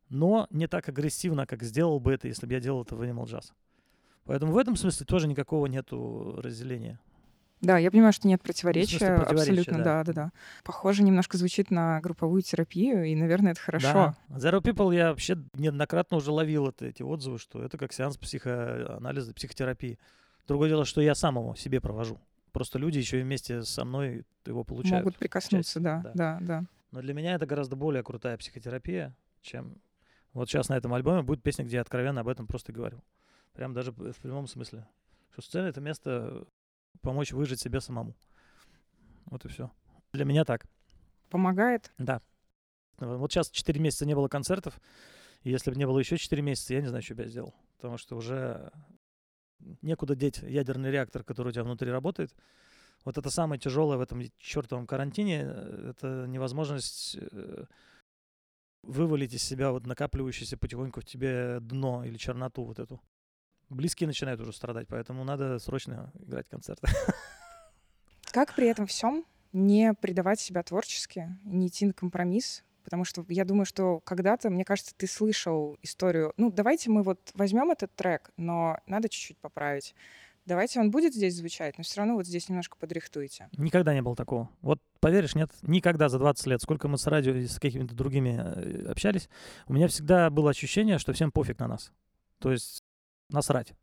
но 0.09 0.47
не 0.49 0.67
так 0.67 0.87
агрессивно, 0.89 1.45
как 1.45 1.63
сделал 1.63 1.99
бы 1.99 2.13
это, 2.13 2.27
если 2.27 2.45
бы 2.45 2.53
я 2.53 2.59
делал 2.59 2.83
это 2.83 2.95
в 2.95 3.01
Animal 3.01 3.25
Jazz. 3.25 3.51
Поэтому 4.25 4.53
в 4.53 4.57
этом 4.57 4.75
смысле 4.75 5.05
тоже 5.05 5.27
никакого 5.27 5.67
нету 5.67 6.39
разделения. 6.41 6.99
Да, 7.61 7.77
я 7.77 7.89
понимаю, 7.89 8.13
что 8.13 8.27
нет 8.27 8.41
противоречия. 8.41 8.97
противоречия 8.97 9.31
абсолютно, 9.31 9.77
да. 9.77 9.83
да, 9.83 10.03
да, 10.03 10.13
да. 10.13 10.31
Похоже, 10.63 11.03
немножко 11.03 11.37
звучит 11.37 11.71
на 11.71 11.99
групповую 12.01 12.41
терапию, 12.41 13.05
и, 13.05 13.15
наверное, 13.15 13.53
это 13.53 13.61
хорошо. 13.61 14.15
Да. 14.27 14.37
Zero 14.37 14.61
People 14.61 14.93
я 14.93 15.09
вообще 15.09 15.37
неоднократно 15.53 16.17
уже 16.17 16.31
ловил 16.31 16.67
это, 16.67 16.85
эти 16.85 17.01
отзывы, 17.01 17.39
что 17.39 17.63
это 17.63 17.77
как 17.77 17.93
сеанс 17.93 18.17
психоанализа, 18.17 19.33
психотерапии. 19.33 19.97
Другое 20.47 20.69
дело, 20.69 20.85
что 20.85 21.01
я 21.01 21.15
самому 21.15 21.55
себе 21.55 21.81
провожу. 21.81 22.19
Просто 22.51 22.77
люди 22.77 22.99
еще 22.99 23.21
вместе 23.21 23.63
со 23.63 23.83
мной 23.83 24.25
его 24.45 24.63
получают. 24.63 25.03
Могут 25.03 25.17
прикоснуться, 25.17 25.79
да, 25.79 26.01
да, 26.03 26.11
да, 26.13 26.37
да. 26.41 26.63
Но 26.91 27.01
для 27.01 27.13
меня 27.13 27.35
это 27.35 27.45
гораздо 27.45 27.75
более 27.75 28.03
крутая 28.03 28.37
психотерапия, 28.37 29.15
чем... 29.41 29.77
Вот 30.35 30.49
сейчас 30.49 30.67
на 30.67 30.75
этом 30.75 30.93
альбоме 30.93 31.21
будет 31.21 31.41
песня, 31.41 31.63
где 31.63 31.77
я 31.77 31.81
откровенно 31.81 32.19
об 32.19 32.27
этом 32.27 32.45
просто 32.45 32.73
говорю. 32.73 33.01
Прям 33.53 33.73
даже 33.73 33.93
в 33.93 34.17
прямом 34.17 34.47
смысле. 34.47 34.85
Что 35.31 35.41
сцена— 35.41 35.67
это 35.67 35.79
место 35.79 36.45
помочь 37.01 37.31
выжить 37.31 37.61
себе 37.61 37.79
самому. 37.79 38.13
Вот 39.27 39.45
и 39.45 39.47
все. 39.47 39.71
Для 40.11 40.25
меня 40.25 40.43
так. 40.43 40.65
Помогает? 41.29 41.93
Да. 41.97 42.21
Вот 42.97 43.31
сейчас 43.31 43.49
4 43.49 43.79
месяца 43.79 44.05
не 44.05 44.13
было 44.13 44.27
концертов. 44.27 44.77
И 45.43 45.51
если 45.51 45.71
бы 45.71 45.77
не 45.77 45.87
было 45.87 45.99
еще 45.99 46.17
4 46.17 46.41
месяца, 46.41 46.73
я 46.73 46.81
не 46.81 46.87
знаю, 46.87 47.01
что 47.01 47.15
бы 47.15 47.23
я 47.23 47.29
сделал. 47.29 47.55
Потому 47.77 47.97
что 47.97 48.17
уже 48.17 48.73
некуда 49.81 50.15
деть 50.17 50.39
ядерный 50.39 50.91
реактор, 50.91 51.23
который 51.23 51.49
у 51.49 51.51
тебя 51.53 51.63
внутри 51.63 51.89
работает. 51.89 52.35
Вот 53.05 53.17
это 53.17 53.29
самое 53.29 53.57
тяжелое 53.57 53.97
в 53.97 54.01
этом 54.01 54.21
чертовом 54.37 54.85
карантине, 54.85 55.43
это 55.91 56.25
невозможность 56.27 57.15
э, 57.21 57.65
вывалить 58.85 59.33
из 59.33 59.43
себя 59.43 59.71
вот 59.71 59.85
накапливающееся 59.85 60.57
потихоньку 60.57 61.01
в 61.01 61.05
тебе 61.05 61.59
дно 61.59 62.03
или 62.05 62.17
черноту 62.17 62.63
вот 62.63 62.79
эту. 62.79 63.01
Близкие 63.69 64.07
начинают 64.07 64.39
уже 64.41 64.53
страдать, 64.53 64.87
поэтому 64.87 65.23
надо 65.23 65.59
срочно 65.59 66.11
играть 66.19 66.47
концерты. 66.47 66.87
Как 68.31 68.55
при 68.55 68.67
этом 68.67 68.85
всем 68.85 69.25
не 69.53 69.93
предавать 69.93 70.39
себя 70.39 70.61
творчески, 70.61 71.37
не 71.43 71.67
идти 71.67 71.85
на 71.85 71.93
компромисс, 71.93 72.63
потому 72.83 73.05
что 73.05 73.25
я 73.29 73.45
думаю, 73.45 73.65
что 73.65 73.99
когда-то, 74.01 74.49
мне 74.49 74.63
кажется, 74.63 74.93
ты 74.95 75.07
слышал 75.07 75.77
историю, 75.81 76.33
ну, 76.37 76.51
давайте 76.51 76.91
мы 76.91 77.01
вот 77.01 77.31
возьмем 77.33 77.71
этот 77.71 77.95
трек, 77.95 78.29
но 78.37 78.77
надо 78.85 79.09
чуть-чуть 79.09 79.39
поправить. 79.39 79.95
Давайте 80.45 80.79
он 80.79 80.91
будет 80.91 81.13
здесь 81.13 81.35
звучать, 81.35 81.77
но 81.77 81.83
все 81.83 81.97
равно 81.97 82.15
вот 82.15 82.27
здесь 82.27 82.49
немножко 82.49 82.77
подрихтуйте. 82.77 83.49
Никогда 83.57 83.93
не 83.93 84.01
было 84.01 84.15
такого. 84.15 84.49
Вот 84.61 84.79
поверишь, 84.99 85.33
нет, 85.33 85.49
никогда 85.63 86.07
за 86.07 86.19
20 86.19 86.45
лет, 86.47 86.61
сколько 86.61 86.87
мы 86.87 86.97
с 86.97 87.07
радио 87.07 87.33
и 87.33 87.47
с 87.47 87.59
какими-то 87.59 87.95
другими 87.95 88.39
э, 88.39 88.85
общались, 88.91 89.27
у 89.67 89.73
меня 89.73 89.87
всегда 89.87 90.29
было 90.29 90.51
ощущение, 90.51 90.99
что 90.99 91.13
всем 91.13 91.31
пофиг 91.31 91.59
на 91.59 91.67
нас. 91.67 91.91
То 92.39 92.51
есть 92.51 92.83
насрать. 93.29 93.73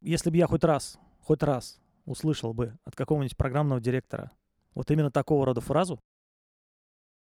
Если 0.00 0.30
бы 0.30 0.38
я 0.38 0.46
хоть 0.46 0.64
раз, 0.64 0.98
хоть 1.20 1.42
раз 1.42 1.78
услышал 2.06 2.54
бы 2.54 2.78
от 2.84 2.96
какого-нибудь 2.96 3.36
программного 3.36 3.80
директора 3.80 4.30
вот 4.74 4.90
именно 4.90 5.10
такого 5.10 5.44
рода 5.44 5.60
фразу, 5.60 6.00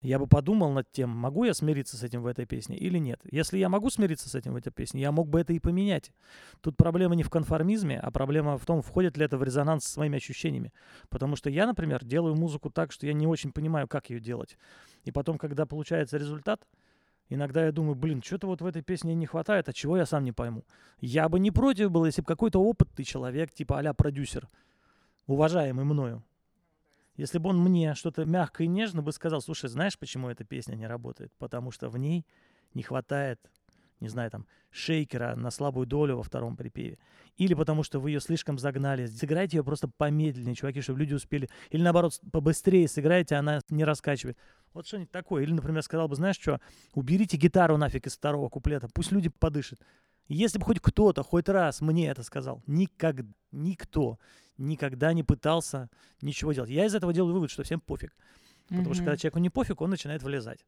я 0.07 0.19
бы 0.19 0.27
подумал 0.27 0.71
над 0.71 0.89
тем, 0.89 1.09
могу 1.09 1.43
я 1.43 1.53
смириться 1.53 1.97
с 1.97 2.03
этим 2.03 2.21
в 2.21 2.27
этой 2.27 2.45
песне 2.45 2.77
или 2.77 2.97
нет. 2.97 3.19
Если 3.29 3.57
я 3.57 3.67
могу 3.67 3.89
смириться 3.89 4.29
с 4.29 4.35
этим 4.35 4.53
в 4.53 4.55
этой 4.55 4.71
песне, 4.71 5.01
я 5.01 5.11
мог 5.11 5.27
бы 5.27 5.41
это 5.41 5.51
и 5.51 5.59
поменять. 5.59 6.13
Тут 6.61 6.77
проблема 6.77 7.15
не 7.15 7.23
в 7.23 7.29
конформизме, 7.29 7.99
а 7.99 8.09
проблема 8.09 8.57
в 8.57 8.65
том, 8.65 8.81
входит 8.81 9.17
ли 9.17 9.25
это 9.25 9.37
в 9.37 9.43
резонанс 9.43 9.83
с 9.83 9.91
своими 9.91 10.15
ощущениями. 10.15 10.71
Потому 11.09 11.35
что 11.35 11.49
я, 11.49 11.67
например, 11.67 12.05
делаю 12.05 12.35
музыку 12.35 12.69
так, 12.69 12.93
что 12.93 13.05
я 13.05 13.11
не 13.11 13.27
очень 13.27 13.51
понимаю, 13.51 13.89
как 13.89 14.09
ее 14.09 14.21
делать. 14.21 14.57
И 15.03 15.11
потом, 15.11 15.37
когда 15.37 15.65
получается 15.65 16.15
результат, 16.15 16.65
иногда 17.27 17.65
я 17.65 17.73
думаю, 17.73 17.95
блин, 17.95 18.23
что-то 18.23 18.47
вот 18.47 18.61
в 18.61 18.65
этой 18.65 18.83
песне 18.83 19.13
не 19.13 19.25
хватает, 19.25 19.67
а 19.67 19.73
чего 19.73 19.97
я 19.97 20.05
сам 20.05 20.23
не 20.23 20.31
пойму. 20.31 20.63
Я 21.01 21.27
бы 21.27 21.37
не 21.37 21.51
против 21.51 21.91
был, 21.91 22.05
если 22.05 22.21
бы 22.21 22.27
какой-то 22.27 22.61
опытный 22.63 23.03
человек, 23.03 23.51
типа 23.51 23.79
а 23.79 23.93
продюсер, 23.93 24.47
уважаемый 25.25 25.83
мною, 25.83 26.23
если 27.17 27.39
бы 27.39 27.49
он 27.49 27.59
мне 27.59 27.95
что-то 27.95 28.25
мягко 28.25 28.63
и 28.63 28.67
нежно 28.67 29.01
бы 29.01 29.11
сказал, 29.11 29.41
слушай, 29.41 29.69
знаешь, 29.69 29.97
почему 29.97 30.29
эта 30.29 30.43
песня 30.43 30.75
не 30.75 30.87
работает? 30.87 31.33
Потому 31.37 31.71
что 31.71 31.89
в 31.89 31.97
ней 31.97 32.25
не 32.73 32.83
хватает, 32.83 33.39
не 33.99 34.07
знаю, 34.07 34.29
там, 34.29 34.45
шейкера 34.69 35.35
на 35.35 35.49
слабую 35.49 35.87
долю 35.87 36.17
во 36.17 36.23
втором 36.23 36.55
припеве. 36.55 36.99
Или 37.37 37.55
потому 37.55 37.81
что 37.81 37.99
вы 37.99 38.11
ее 38.11 38.19
слишком 38.19 38.59
загнали. 38.59 39.07
Сыграйте 39.07 39.57
ее 39.57 39.63
просто 39.63 39.87
помедленнее, 39.87 40.55
чуваки, 40.55 40.81
чтобы 40.81 40.99
люди 40.99 41.15
успели. 41.15 41.49
Или 41.71 41.81
наоборот, 41.81 42.19
побыстрее 42.31 42.87
сыграйте, 42.87 43.35
она 43.35 43.61
не 43.69 43.83
раскачивает. 43.83 44.37
Вот 44.73 44.85
что-нибудь 44.85 45.11
такое. 45.11 45.43
Или, 45.43 45.53
например, 45.53 45.81
сказал 45.81 46.07
бы, 46.07 46.15
знаешь 46.15 46.37
что, 46.39 46.59
уберите 46.93 47.37
гитару 47.37 47.77
нафиг 47.77 48.05
из 48.05 48.15
второго 48.15 48.49
куплета, 48.49 48.87
пусть 48.93 49.11
люди 49.11 49.29
подышат. 49.29 49.79
Если 50.27 50.59
бы 50.59 50.65
хоть 50.65 50.79
кто-то 50.79 51.23
хоть 51.23 51.47
раз 51.49 51.81
мне 51.81 52.09
это 52.09 52.23
сказал, 52.23 52.61
никогда, 52.67 53.31
никто 53.51 54.19
никогда 54.57 55.13
не 55.13 55.23
пытался 55.23 55.89
ничего 56.21 56.53
делать. 56.53 56.69
Я 56.69 56.85
из 56.85 56.95
этого 56.95 57.13
делаю 57.13 57.33
вывод, 57.33 57.51
что 57.51 57.63
всем 57.63 57.79
пофиг. 57.79 58.15
Потому 58.67 58.89
mm-hmm. 58.89 58.93
что 58.93 59.03
когда 59.03 59.17
человеку 59.17 59.39
не 59.39 59.49
пофиг, 59.49 59.81
он 59.81 59.89
начинает 59.89 60.23
влезать. 60.23 60.65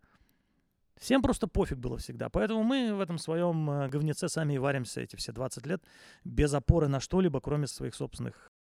Всем 0.97 1.21
просто 1.21 1.47
пофиг 1.47 1.77
было 1.77 1.97
всегда. 1.97 2.29
Поэтому 2.29 2.63
мы 2.63 2.93
в 2.93 2.99
этом 2.99 3.17
своем 3.17 3.69
э, 3.69 3.87
говнеце 3.89 4.27
сами 4.27 4.53
и 4.53 4.57
варимся 4.57 5.01
эти 5.01 5.15
все 5.15 5.31
20 5.31 5.65
лет 5.65 5.83
без 6.23 6.53
опоры 6.53 6.87
на 6.87 6.99
что-либо, 6.99 7.39
кроме 7.39 7.67
своих 7.67 7.95
собственных 7.95 8.51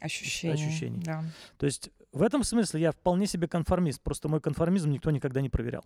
ощущений. 0.00 0.54
ощущений. 0.54 1.02
Да. 1.02 1.24
То 1.56 1.66
есть 1.66 1.90
в 2.12 2.22
этом 2.22 2.44
смысле 2.44 2.80
я 2.80 2.92
вполне 2.92 3.26
себе 3.26 3.48
конформист. 3.48 4.02
Просто 4.02 4.28
мой 4.28 4.40
конформизм 4.40 4.90
никто 4.90 5.10
никогда 5.10 5.40
не 5.40 5.48
проверял. 5.48 5.84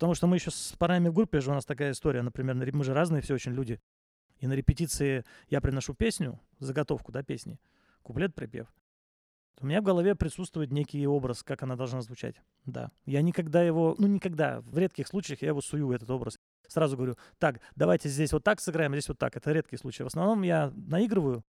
Потому 0.00 0.14
что 0.14 0.26
мы 0.26 0.36
еще 0.36 0.50
с 0.50 0.74
парами 0.78 1.10
в 1.10 1.12
группе 1.12 1.40
же 1.40 1.50
у 1.50 1.54
нас 1.54 1.66
такая 1.66 1.92
история, 1.92 2.22
например, 2.22 2.56
мы 2.74 2.84
же 2.84 2.94
разные 2.94 3.20
все 3.20 3.34
очень 3.34 3.52
люди. 3.52 3.82
И 4.38 4.46
на 4.46 4.54
репетиции 4.54 5.26
я 5.50 5.60
приношу 5.60 5.92
песню, 5.92 6.40
заготовку, 6.58 7.12
да, 7.12 7.22
песни, 7.22 7.60
куплет, 8.00 8.34
припев. 8.34 8.72
У 9.60 9.66
меня 9.66 9.82
в 9.82 9.84
голове 9.84 10.14
присутствует 10.14 10.72
некий 10.72 11.06
образ, 11.06 11.42
как 11.42 11.62
она 11.64 11.76
должна 11.76 12.00
звучать. 12.00 12.36
Да. 12.64 12.92
Я 13.04 13.20
никогда 13.20 13.62
его, 13.62 13.94
ну 13.98 14.06
никогда, 14.06 14.62
в 14.62 14.78
редких 14.78 15.06
случаях 15.06 15.42
я 15.42 15.48
его 15.48 15.60
сую, 15.60 15.92
этот 15.92 16.08
образ. 16.08 16.38
Сразу 16.66 16.96
говорю, 16.96 17.18
так, 17.38 17.60
давайте 17.76 18.08
здесь 18.08 18.32
вот 18.32 18.42
так 18.42 18.58
сыграем, 18.62 18.94
здесь 18.94 19.08
вот 19.08 19.18
так. 19.18 19.36
Это 19.36 19.52
редкие 19.52 19.78
случаи. 19.78 20.02
В 20.02 20.06
основном 20.06 20.40
я 20.40 20.72
наигрываю 20.76 21.44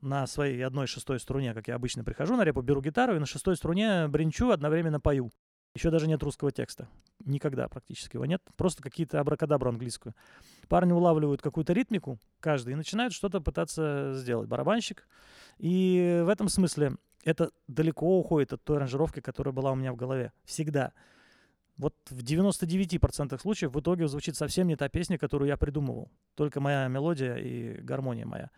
на 0.00 0.28
своей 0.28 0.64
одной 0.64 0.86
шестой 0.86 1.18
струне, 1.18 1.54
как 1.54 1.66
я 1.66 1.74
обычно 1.74 2.04
прихожу 2.04 2.36
на 2.36 2.44
репу, 2.44 2.62
беру 2.62 2.80
гитару 2.80 3.16
и 3.16 3.18
на 3.18 3.26
шестой 3.26 3.56
струне 3.56 4.06
бренчу, 4.06 4.50
одновременно 4.50 5.00
пою. 5.00 5.32
Еще 5.74 5.90
даже 5.90 6.06
нет 6.06 6.22
русского 6.22 6.52
текста. 6.52 6.88
Никогда 7.24 7.68
практически 7.68 8.16
его 8.16 8.26
нет. 8.26 8.42
Просто 8.56 8.82
какие-то 8.82 9.20
абракадабры 9.20 9.70
английскую. 9.70 10.14
Парни 10.68 10.92
улавливают 10.92 11.40
какую-то 11.40 11.72
ритмику, 11.72 12.18
каждый, 12.40 12.72
и 12.72 12.76
начинают 12.76 13.14
что-то 13.14 13.40
пытаться 13.40 14.12
сделать. 14.14 14.48
Барабанщик. 14.48 15.08
И 15.58 16.22
в 16.24 16.28
этом 16.28 16.48
смысле 16.48 16.96
это 17.24 17.50
далеко 17.68 18.18
уходит 18.18 18.52
от 18.52 18.62
той 18.62 18.76
аранжировки, 18.76 19.20
которая 19.20 19.52
была 19.52 19.72
у 19.72 19.74
меня 19.74 19.92
в 19.92 19.96
голове. 19.96 20.32
Всегда. 20.44 20.92
Вот 21.78 21.94
в 22.10 22.22
99% 22.22 23.40
случаев 23.40 23.72
в 23.72 23.80
итоге 23.80 24.06
звучит 24.08 24.36
совсем 24.36 24.68
не 24.68 24.76
та 24.76 24.88
песня, 24.88 25.16
которую 25.16 25.48
я 25.48 25.56
придумывал. 25.56 26.10
Только 26.34 26.60
моя 26.60 26.86
мелодия 26.88 27.36
и 27.36 27.80
гармония 27.80 28.26
моя. 28.26 28.50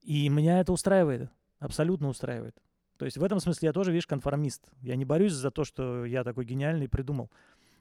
И 0.00 0.28
меня 0.28 0.60
это 0.60 0.72
устраивает. 0.72 1.30
Абсолютно 1.58 2.08
устраивает. 2.08 2.56
То 2.98 3.04
есть 3.04 3.18
в 3.18 3.24
этом 3.24 3.40
смысле 3.40 3.66
я 3.66 3.72
тоже, 3.72 3.92
видишь, 3.92 4.06
конформист. 4.06 4.70
Я 4.80 4.96
не 4.96 5.04
борюсь 5.04 5.32
за 5.32 5.50
то, 5.50 5.64
что 5.64 6.04
я 6.04 6.24
такой 6.24 6.44
гениальный 6.44 6.88
придумал. 6.88 7.30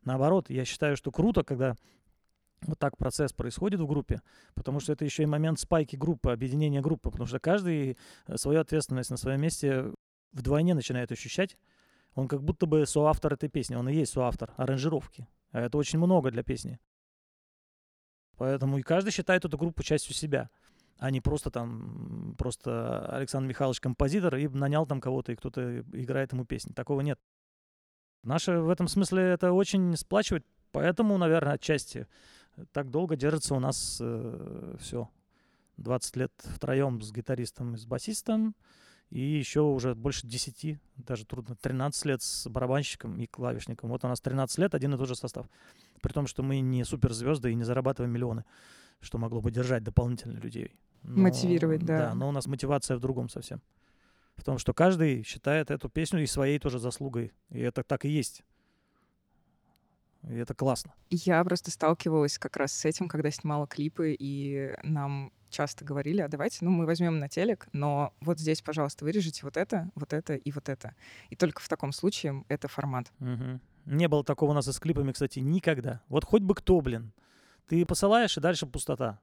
Наоборот, 0.03 0.49
я 0.49 0.65
считаю, 0.65 0.97
что 0.97 1.11
круто, 1.11 1.43
когда 1.43 1.75
вот 2.61 2.79
так 2.79 2.97
процесс 2.97 3.33
происходит 3.33 3.79
в 3.79 3.87
группе, 3.87 4.21
потому 4.53 4.79
что 4.79 4.93
это 4.93 5.05
еще 5.05 5.23
и 5.23 5.27
момент 5.27 5.59
спайки 5.59 5.95
группы, 5.95 6.31
объединения 6.31 6.81
группы, 6.81 7.09
потому 7.11 7.27
что 7.27 7.39
каждый 7.39 7.97
э, 8.27 8.37
свою 8.37 8.59
ответственность 8.59 9.09
на 9.09 9.17
своем 9.17 9.41
месте 9.41 9.91
вдвойне 10.31 10.73
начинает 10.73 11.11
ощущать. 11.11 11.57
Он 12.13 12.27
как 12.27 12.43
будто 12.43 12.65
бы 12.65 12.85
соавтор 12.85 13.33
этой 13.33 13.49
песни, 13.49 13.75
он 13.75 13.89
и 13.89 13.93
есть 13.93 14.13
соавтор 14.13 14.53
аранжировки. 14.57 15.27
А 15.51 15.61
это 15.61 15.77
очень 15.77 15.99
много 15.99 16.31
для 16.31 16.43
песни. 16.43 16.79
Поэтому 18.37 18.77
и 18.77 18.81
каждый 18.81 19.11
считает 19.11 19.45
эту 19.45 19.57
группу 19.57 19.83
частью 19.83 20.13
себя 20.13 20.49
а 20.97 21.11
не 21.11 21.21
просто 21.21 21.51
там, 21.51 22.35
просто 22.37 23.05
Александр 23.07 23.49
Михайлович 23.49 23.79
композитор 23.79 24.35
и 24.35 24.47
нанял 24.47 24.85
там 24.85 25.01
кого-то, 25.01 25.31
и 25.31 25.35
кто-то 25.35 25.81
играет 25.91 26.33
ему 26.33 26.45
песни. 26.45 26.73
Такого 26.73 27.01
нет. 27.01 27.19
Наше 28.23 28.59
в 28.59 28.69
этом 28.69 28.87
смысле 28.87 29.23
это 29.23 29.51
очень 29.51 29.95
сплачивает, 29.97 30.45
поэтому, 30.71 31.17
наверное, 31.17 31.53
отчасти 31.53 32.07
так 32.71 32.89
долго 32.89 33.15
держится 33.15 33.55
у 33.55 33.59
нас 33.59 33.99
э, 34.01 34.75
все. 34.79 35.09
20 35.77 36.15
лет 36.15 36.31
втроем 36.37 37.01
с 37.01 37.11
гитаристом 37.11 37.75
и 37.75 37.77
с 37.77 37.85
басистом, 37.85 38.55
и 39.09 39.19
еще 39.19 39.61
уже 39.61 39.93
больше 39.93 40.25
10, 40.25 40.79
даже 40.95 41.25
трудно, 41.25 41.55
13 41.55 42.05
лет 42.05 42.21
с 42.21 42.49
барабанщиком 42.49 43.19
и 43.19 43.27
клавишником. 43.27 43.89
Вот 43.89 44.03
у 44.03 44.07
нас 44.07 44.21
13 44.21 44.57
лет, 44.59 44.73
один 44.73 44.93
и 44.93 44.97
тот 44.97 45.07
же 45.07 45.15
состав. 45.15 45.47
При 46.01 46.13
том, 46.13 46.27
что 46.27 46.43
мы 46.43 46.59
не 46.61 46.83
суперзвезды 46.83 47.51
и 47.51 47.55
не 47.55 47.63
зарабатываем 47.63 48.13
миллионы, 48.13 48.45
что 49.01 49.17
могло 49.17 49.41
бы 49.41 49.51
держать 49.51 49.83
дополнительно 49.83 50.37
людей. 50.39 50.75
Но, 51.07 51.23
Мотивировать, 51.23 51.85
да. 51.85 51.97
Да, 51.97 52.13
но 52.15 52.29
у 52.29 52.31
нас 52.31 52.47
мотивация 52.47 52.97
в 52.97 52.99
другом 52.99 53.29
совсем. 53.29 53.61
В 54.35 54.43
том, 54.43 54.57
что 54.57 54.73
каждый 54.73 55.23
считает 55.23 55.71
эту 55.71 55.87
песню 55.87 56.23
и 56.23 56.25
своей 56.25 56.59
тоже 56.59 56.79
заслугой. 56.79 57.31
И 57.49 57.59
это 57.59 57.83
так 57.83 58.05
и 58.05 58.09
есть. 58.09 58.43
И 60.23 60.35
это 60.35 60.55
классно. 60.55 60.93
Я 61.09 61.43
просто 61.43 61.71
сталкивалась 61.71 62.39
как 62.39 62.57
раз 62.57 62.73
с 62.73 62.85
этим, 62.85 63.07
когда 63.07 63.29
снимала 63.29 63.67
клипы, 63.67 64.15
и 64.17 64.75
нам 64.83 65.31
часто 65.49 65.85
говорили, 65.85 66.21
а 66.21 66.27
давайте, 66.27 66.65
ну, 66.65 66.71
мы 66.71 66.85
возьмем 66.85 67.19
на 67.19 67.29
телек, 67.29 67.67
но 67.71 68.13
вот 68.19 68.39
здесь, 68.39 68.61
пожалуйста, 68.61 69.05
вырежите 69.05 69.41
вот 69.43 69.55
это, 69.55 69.89
вот 69.95 70.11
это 70.11 70.35
и 70.35 70.51
вот 70.51 70.67
это. 70.67 70.95
И 71.29 71.35
только 71.35 71.61
в 71.61 71.69
таком 71.69 71.91
случае 71.91 72.43
это 72.49 72.67
формат. 72.67 73.13
Угу. 73.19 73.59
Не 73.85 74.07
было 74.07 74.23
такого 74.23 74.51
у 74.51 74.53
нас 74.53 74.67
и 74.67 74.71
с 74.71 74.79
клипами, 74.79 75.11
кстати, 75.11 75.39
никогда. 75.39 76.01
Вот 76.09 76.25
хоть 76.25 76.41
бы 76.41 76.55
кто, 76.55 76.81
блин. 76.81 77.13
Ты 77.67 77.85
посылаешь, 77.85 78.37
и 78.37 78.41
дальше 78.41 78.65
пустота. 78.65 79.19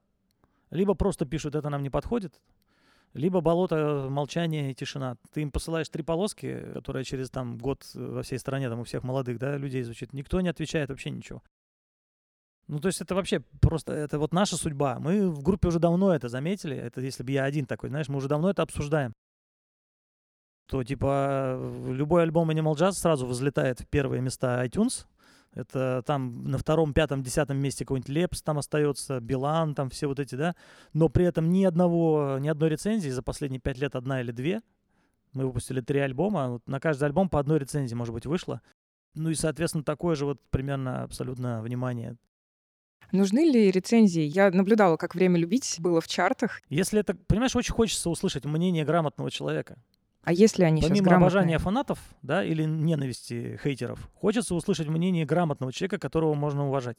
Либо 0.73 0.95
просто 0.95 1.27
пишут, 1.27 1.55
это 1.55 1.68
нам 1.68 1.83
не 1.83 1.91
подходит, 1.91 2.41
либо 3.12 3.43
болото, 3.43 4.07
молчание 4.09 4.70
и 4.70 4.75
тишина. 4.75 5.16
Ты 5.33 5.43
им 5.43 5.51
посылаешь 5.51 5.91
три 5.91 6.03
полоски, 6.03 6.73
которые 6.73 7.05
через 7.05 7.31
там 7.31 7.59
год 7.59 7.85
во 7.95 8.23
всей 8.23 8.39
стране, 8.39 8.70
там 8.70 8.81
у 8.81 8.85
всех 8.85 9.03
молодых, 9.03 9.39
да, 9.39 9.59
людей 9.59 9.83
звучит. 9.83 10.14
Никто 10.14 10.41
не 10.41 10.49
отвечает 10.49 10.89
вообще 10.89 11.11
ничего. 11.11 11.43
Ну, 12.68 12.81
то 12.81 12.89
есть 12.89 13.03
это 13.03 13.14
вообще 13.14 13.41
просто, 13.61 13.93
это 13.93 14.18
вот 14.18 14.33
наша 14.33 14.57
судьба. 14.57 14.99
Мы 14.99 15.29
в 15.31 15.43
группе 15.43 15.68
уже 15.68 15.79
давно 15.79 16.14
это 16.14 16.31
заметили. 16.31 16.75
Это 16.75 17.03
если 17.03 17.23
бы 17.23 17.33
я 17.33 17.45
один 17.45 17.66
такой, 17.66 17.91
знаешь, 17.91 18.09
мы 18.09 18.16
уже 18.16 18.29
давно 18.29 18.49
это 18.49 18.62
обсуждаем. 18.62 19.12
То, 20.68 20.83
типа, 20.83 21.61
любой 21.89 22.23
альбом 22.23 22.51
Animal 22.51 22.77
Jazz 22.77 22.93
сразу 22.93 23.27
взлетает 23.27 23.81
в 23.81 23.87
первые 23.89 24.23
места 24.23 24.64
iTunes, 24.64 25.07
Это 25.55 26.03
там 26.07 26.45
на 26.45 26.57
втором, 26.57 26.95
пятом, 26.95 27.23
десятом 27.23 27.59
месте 27.59 27.85
какой-нибудь 27.85 28.09
Лепс 28.09 28.43
там 28.43 28.59
остается, 28.59 29.21
Билан, 29.21 29.75
там 29.75 29.91
все 29.91 30.07
вот 30.07 30.19
эти, 30.19 30.35
да. 30.35 30.57
Но 30.95 31.09
при 31.11 31.27
этом 31.27 31.51
ни 31.51 31.65
одного, 31.65 32.39
ни 32.41 32.49
одной 32.49 32.71
рецензии 32.71 33.11
за 33.11 33.23
последние 33.23 33.61
пять 33.61 33.79
лет 33.79 33.95
одна 33.95 34.23
или 34.23 34.33
две. 34.33 34.63
Мы 35.35 35.47
выпустили 35.47 35.81
три 35.81 36.01
альбома, 36.01 36.61
на 36.67 36.81
каждый 36.81 37.05
альбом 37.05 37.29
по 37.29 37.39
одной 37.39 37.59
рецензии, 37.59 37.95
может 37.95 38.15
быть, 38.15 38.27
вышло. 38.27 38.63
Ну 39.15 39.29
и, 39.29 39.35
соответственно, 39.35 39.85
такое 39.85 40.15
же 40.15 40.25
вот 40.25 40.41
примерно 40.51 41.03
абсолютно 41.03 41.63
внимание. 41.63 42.17
Нужны 43.13 43.51
ли 43.51 43.71
рецензии? 43.71 44.23
Я 44.23 44.51
наблюдала, 44.51 44.97
как 44.97 45.15
«Время 45.15 45.39
любить» 45.39 45.77
было 45.79 46.01
в 46.01 46.09
чартах. 46.09 46.63
Если 46.71 46.99
это, 46.99 47.15
понимаешь, 47.15 47.55
очень 47.55 47.75
хочется 47.75 48.09
услышать 48.09 48.47
мнение 48.47 48.87
грамотного 48.87 49.31
человека. 49.31 49.77
А 50.23 50.33
если 50.33 50.62
они 50.64 50.81
Помимо 50.81 50.97
сейчас 50.97 51.05
грамотные? 51.05 51.27
обожания 51.27 51.59
фанатов, 51.59 51.99
да, 52.23 52.45
или 52.45 52.62
ненависти 52.64 53.59
хейтеров, 53.62 54.09
хочется 54.14 54.55
услышать 54.55 54.87
мнение 54.89 55.25
грамотного 55.27 55.73
человека, 55.73 55.99
которого 55.99 56.35
можно 56.35 56.66
уважать. 56.68 56.99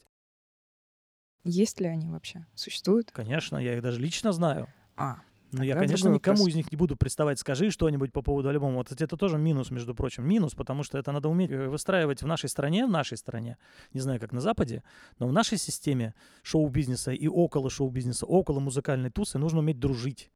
Есть 1.44 1.80
ли 1.80 1.86
они 1.86 2.08
вообще? 2.08 2.46
Существуют? 2.54 3.10
Конечно, 3.12 3.56
я 3.56 3.74
их 3.76 3.82
даже 3.82 4.00
лично 4.00 4.32
знаю. 4.32 4.68
А, 4.96 5.16
Но 5.52 5.62
я, 5.62 5.74
конечно, 5.74 6.08
никому 6.08 6.38
вопрос. 6.38 6.48
из 6.48 6.54
них 6.54 6.72
не 6.72 6.76
буду 6.76 6.96
приставать, 6.96 7.38
скажи 7.38 7.70
что-нибудь 7.70 8.12
по 8.12 8.22
поводу 8.22 8.48
альбома. 8.48 8.76
Вот 8.76 8.92
это 8.92 9.16
тоже 9.16 9.38
минус, 9.38 9.70
между 9.70 9.94
прочим. 9.94 10.26
Минус, 10.26 10.54
потому 10.54 10.82
что 10.82 10.98
это 10.98 11.12
надо 11.12 11.28
уметь 11.28 11.50
э, 11.50 11.68
выстраивать 11.68 12.22
в 12.22 12.26
нашей 12.26 12.48
стране, 12.48 12.86
в 12.86 12.90
нашей 12.90 13.16
стране, 13.18 13.56
не 13.92 14.00
знаю, 14.00 14.20
как 14.20 14.32
на 14.32 14.40
Западе, 14.40 14.82
но 15.18 15.28
в 15.28 15.32
нашей 15.32 15.58
системе 15.58 16.14
шоу-бизнеса 16.42 17.12
и 17.12 17.26
около 17.28 17.68
шоу-бизнеса, 17.70 18.26
около 18.26 18.60
музыкальной 18.60 19.10
тусы 19.10 19.38
нужно 19.38 19.60
уметь 19.60 19.78
дружить. 19.78 20.30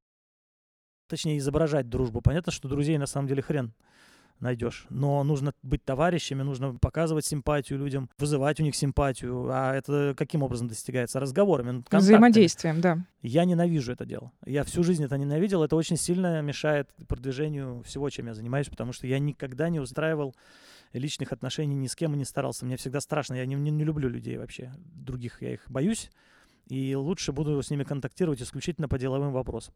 Точнее, 1.09 1.39
изображать 1.39 1.89
дружбу. 1.89 2.21
Понятно, 2.21 2.53
что 2.53 2.69
друзей 2.69 2.99
на 2.99 3.07
самом 3.07 3.27
деле 3.29 3.43
хрен 3.43 3.73
найдешь. 4.41 4.87
Но 4.89 5.25
нужно 5.25 5.53
быть 5.63 5.85
товарищами, 5.85 6.43
нужно 6.43 6.75
показывать 6.75 7.25
симпатию 7.25 7.79
людям, 7.79 8.09
вызывать 8.19 8.61
у 8.61 8.63
них 8.63 8.77
симпатию. 8.77 9.49
А 9.51 9.75
это 9.75 10.15
каким 10.17 10.43
образом 10.45 10.69
достигается? 10.69 11.19
Разговорами, 11.19 11.67
ну, 11.71 11.79
контактами. 11.79 12.01
взаимодействием, 12.03 12.81
да. 12.81 12.99
Я 13.21 13.45
ненавижу 13.45 13.91
это 13.93 14.05
дело. 14.07 14.31
Я 14.47 14.63
всю 14.63 14.85
жизнь 14.85 15.03
это 15.03 15.19
ненавидел. 15.19 15.65
Это 15.65 15.75
очень 15.75 15.97
сильно 15.97 16.41
мешает 16.41 16.89
продвижению 17.09 17.83
всего, 17.83 18.09
чем 18.11 18.27
я 18.27 18.35
занимаюсь, 18.35 18.69
потому 18.69 18.93
что 18.93 19.07
я 19.09 19.19
никогда 19.19 19.71
не 19.71 19.81
устраивал 19.81 20.37
личных 20.93 21.33
отношений 21.33 21.75
ни 21.75 21.87
с 21.89 21.97
кем 21.97 22.15
и 22.15 22.17
не 22.17 22.25
старался. 22.25 22.65
Мне 22.65 22.77
всегда 22.77 23.01
страшно. 23.01 23.35
Я 23.35 23.45
не, 23.45 23.57
не- 23.57 23.71
не 23.73 23.85
люблю 23.85 24.09
людей 24.09 24.37
вообще. 24.39 24.73
Других 24.95 25.43
я 25.43 25.55
их 25.55 25.65
боюсь. 25.69 26.11
И 26.69 26.95
лучше 26.95 27.33
буду 27.33 27.61
с 27.63 27.71
ними 27.71 27.83
контактировать 27.83 28.41
исключительно 28.43 28.89
по 28.89 28.99
деловым 28.99 29.33
вопросам. 29.33 29.75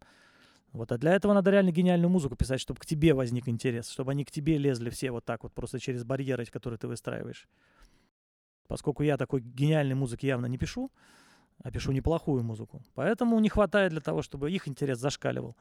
Вот, 0.72 0.90
а 0.90 0.98
для 0.98 1.12
этого 1.12 1.34
надо 1.34 1.50
реально 1.50 1.70
гениальную 1.70 2.10
музыку 2.10 2.34
писать, 2.34 2.60
чтобы 2.60 2.80
к 2.80 2.86
тебе 2.86 3.12
возник 3.12 3.46
интерес, 3.46 3.90
чтобы 3.90 4.12
они 4.12 4.24
к 4.24 4.30
тебе 4.30 4.56
лезли 4.56 4.88
все 4.88 5.10
вот 5.10 5.24
так 5.24 5.42
вот, 5.42 5.52
просто 5.52 5.78
через 5.78 6.02
барьеры, 6.02 6.46
которые 6.46 6.78
ты 6.78 6.88
выстраиваешь. 6.88 7.46
Поскольку 8.68 9.02
я 9.02 9.18
такой 9.18 9.42
гениальной 9.42 9.94
музыки 9.94 10.24
явно 10.24 10.46
не 10.46 10.56
пишу, 10.56 10.90
а 11.62 11.70
пишу 11.70 11.92
неплохую 11.92 12.42
музыку. 12.42 12.82
Поэтому 12.94 13.38
не 13.38 13.50
хватает 13.50 13.92
для 13.92 14.00
того, 14.00 14.22
чтобы 14.22 14.50
их 14.50 14.66
интерес 14.66 14.98
зашкаливал. 14.98 15.56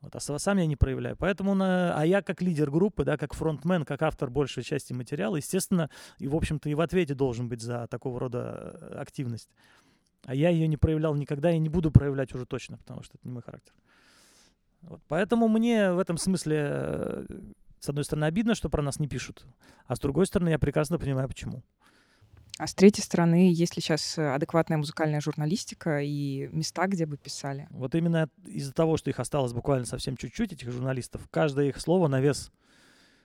Вот, 0.00 0.14
а 0.14 0.18
са- 0.18 0.38
сам 0.38 0.58
я 0.58 0.66
не 0.66 0.76
проявляю. 0.76 1.16
Поэтому, 1.16 1.54
на, 1.54 1.94
а 1.96 2.04
я 2.04 2.20
как 2.22 2.42
лидер 2.42 2.70
группы, 2.70 3.04
да, 3.04 3.16
как 3.16 3.34
фронтмен, 3.34 3.84
как 3.84 4.02
автор 4.02 4.28
большей 4.28 4.64
части 4.64 4.92
материала, 4.92 5.36
естественно, 5.36 5.88
и, 6.18 6.26
в 6.26 6.34
общем-то, 6.34 6.68
и 6.68 6.74
в 6.74 6.80
ответе 6.80 7.14
должен 7.14 7.48
быть 7.48 7.62
за 7.62 7.86
такого 7.88 8.18
рода 8.18 8.76
э, 8.80 8.94
активность. 8.98 9.50
А 10.24 10.34
я 10.34 10.50
ее 10.50 10.68
не 10.68 10.76
проявлял 10.76 11.14
никогда 11.14 11.52
и 11.52 11.58
не 11.58 11.68
буду 11.68 11.90
проявлять 11.90 12.34
уже 12.34 12.44
точно, 12.44 12.76
потому 12.76 13.02
что 13.02 13.16
это 13.16 13.26
не 13.26 13.32
мой 13.32 13.42
характер. 13.42 13.72
Вот, 14.82 15.00
поэтому 15.08 15.48
мне 15.48 15.92
в 15.92 15.98
этом 15.98 16.18
смысле, 16.18 16.56
э, 16.60 17.26
с 17.80 17.88
одной 17.88 18.04
стороны, 18.04 18.24
обидно, 18.24 18.54
что 18.54 18.68
про 18.68 18.82
нас 18.82 19.00
не 19.00 19.08
пишут, 19.08 19.46
а 19.86 19.96
с 19.96 19.98
другой 19.98 20.26
стороны, 20.26 20.50
я 20.50 20.58
прекрасно 20.58 20.98
понимаю, 20.98 21.28
почему. 21.28 21.62
А 22.58 22.66
с 22.66 22.74
третьей 22.74 23.04
стороны, 23.04 23.52
есть 23.52 23.76
ли 23.76 23.82
сейчас 23.82 24.18
э, 24.18 24.34
адекватная 24.34 24.78
музыкальная 24.78 25.20
журналистика 25.20 26.00
и 26.00 26.48
места, 26.50 26.88
где 26.88 27.06
бы 27.06 27.16
писали? 27.16 27.68
Вот 27.70 27.94
именно 27.94 28.28
из-за 28.46 28.72
того, 28.72 28.96
что 28.96 29.10
их 29.10 29.20
осталось 29.20 29.52
буквально 29.52 29.86
совсем 29.86 30.16
чуть-чуть, 30.16 30.52
этих 30.52 30.72
журналистов, 30.72 31.28
каждое 31.30 31.66
их 31.66 31.80
слово 31.80 32.08
на 32.08 32.20
вес. 32.20 32.50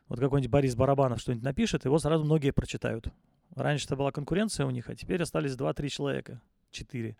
Вот 0.07 0.19
какой-нибудь 0.19 0.51
Борис 0.51 0.75
Барабанов 0.75 1.19
что-нибудь 1.19 1.43
напишет, 1.43 1.85
его 1.85 1.97
сразу 1.97 2.23
многие 2.23 2.51
прочитают. 2.51 3.07
Раньше 3.55 3.85
это 3.85 3.95
была 3.95 4.11
конкуренция 4.11 4.67
у 4.67 4.69
них, 4.69 4.89
а 4.89 4.95
теперь 4.95 5.23
остались 5.23 5.53
2-3 5.53 5.87
человека, 5.89 6.41
4. 6.69 7.17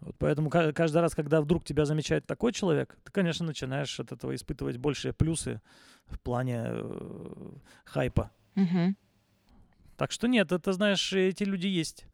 Вот 0.00 0.16
поэтому 0.18 0.50
ка- 0.50 0.72
каждый 0.72 1.00
раз, 1.00 1.14
когда 1.14 1.40
вдруг 1.40 1.64
тебя 1.64 1.84
замечает 1.84 2.26
такой 2.26 2.52
человек, 2.52 2.96
ты, 3.04 3.12
конечно, 3.12 3.44
начинаешь 3.44 3.98
от 3.98 4.12
этого 4.12 4.34
испытывать 4.34 4.76
большие 4.76 5.12
плюсы 5.12 5.60
в 6.06 6.18
плане 6.20 6.64
э, 6.66 7.50
хайпа. 7.84 8.30
Мгм. 8.54 8.96
Так 9.96 10.12
что 10.12 10.28
нет, 10.28 10.52
это, 10.52 10.72
знаешь, 10.72 11.12
эти 11.12 11.42
люди 11.42 11.66
есть. 11.66 12.06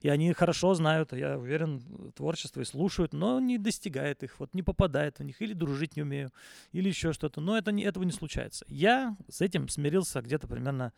И 0.00 0.08
они 0.08 0.32
хорошо 0.32 0.74
знают, 0.74 1.12
я 1.12 1.38
уверен, 1.38 2.12
творчество 2.14 2.60
и 2.60 2.64
слушают, 2.64 3.12
но 3.12 3.40
не 3.40 3.58
достигает 3.58 4.22
их, 4.22 4.38
вот 4.40 4.54
не 4.54 4.62
попадает 4.62 5.18
в 5.18 5.24
них, 5.24 5.40
или 5.40 5.52
дружить 5.52 5.96
не 5.96 6.02
умею, 6.02 6.32
или 6.72 6.88
еще 6.88 7.12
что-то. 7.12 7.40
Но 7.40 7.56
это 7.56 7.72
не, 7.72 7.84
этого 7.84 8.04
не 8.04 8.12
случается. 8.12 8.64
Я 8.68 9.16
с 9.28 9.40
этим 9.40 9.68
смирился 9.68 10.20
где-то 10.20 10.48
примерно, 10.48 10.92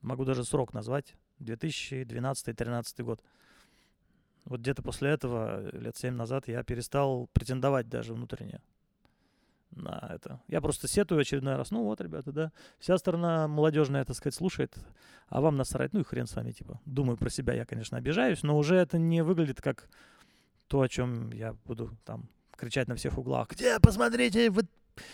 могу 0.00 0.24
даже 0.24 0.44
срок 0.44 0.74
назвать, 0.74 1.14
2012-2013 1.40 3.02
год. 3.02 3.22
Вот 4.44 4.60
где-то 4.60 4.82
после 4.82 5.10
этого, 5.10 5.62
э, 5.62 5.78
лет 5.78 5.96
7 5.96 6.14
назад, 6.14 6.48
я 6.48 6.62
перестал 6.62 7.28
претендовать 7.32 7.88
даже 7.88 8.14
внутренне 8.14 8.60
на 9.70 10.10
это. 10.12 10.40
Я 10.48 10.60
просто 10.60 10.88
сетую 10.88 11.20
очередной 11.20 11.56
раз. 11.56 11.70
Ну 11.70 11.84
вот, 11.84 12.00
ребята, 12.00 12.32
да. 12.32 12.52
Вся 12.78 12.98
сторона 12.98 13.46
молодежная, 13.48 14.04
так 14.04 14.16
сказать, 14.16 14.34
слушает, 14.34 14.74
а 15.28 15.40
вам 15.40 15.56
насрать. 15.56 15.92
Ну 15.92 16.00
и 16.00 16.04
хрен 16.04 16.26
с 16.26 16.34
вами, 16.34 16.52
типа. 16.52 16.80
Думаю 16.84 17.16
про 17.16 17.30
себя, 17.30 17.54
я, 17.54 17.64
конечно, 17.64 17.96
обижаюсь, 17.96 18.42
но 18.42 18.56
уже 18.58 18.76
это 18.76 18.98
не 18.98 19.22
выглядит 19.22 19.60
как 19.60 19.88
то, 20.66 20.80
о 20.80 20.88
чем 20.88 21.30
я 21.32 21.54
буду 21.64 21.96
там 22.04 22.28
кричать 22.56 22.88
на 22.88 22.94
всех 22.94 23.18
углах. 23.18 23.48
Где, 23.50 23.78
посмотрите, 23.80 24.50
вот 24.50 24.66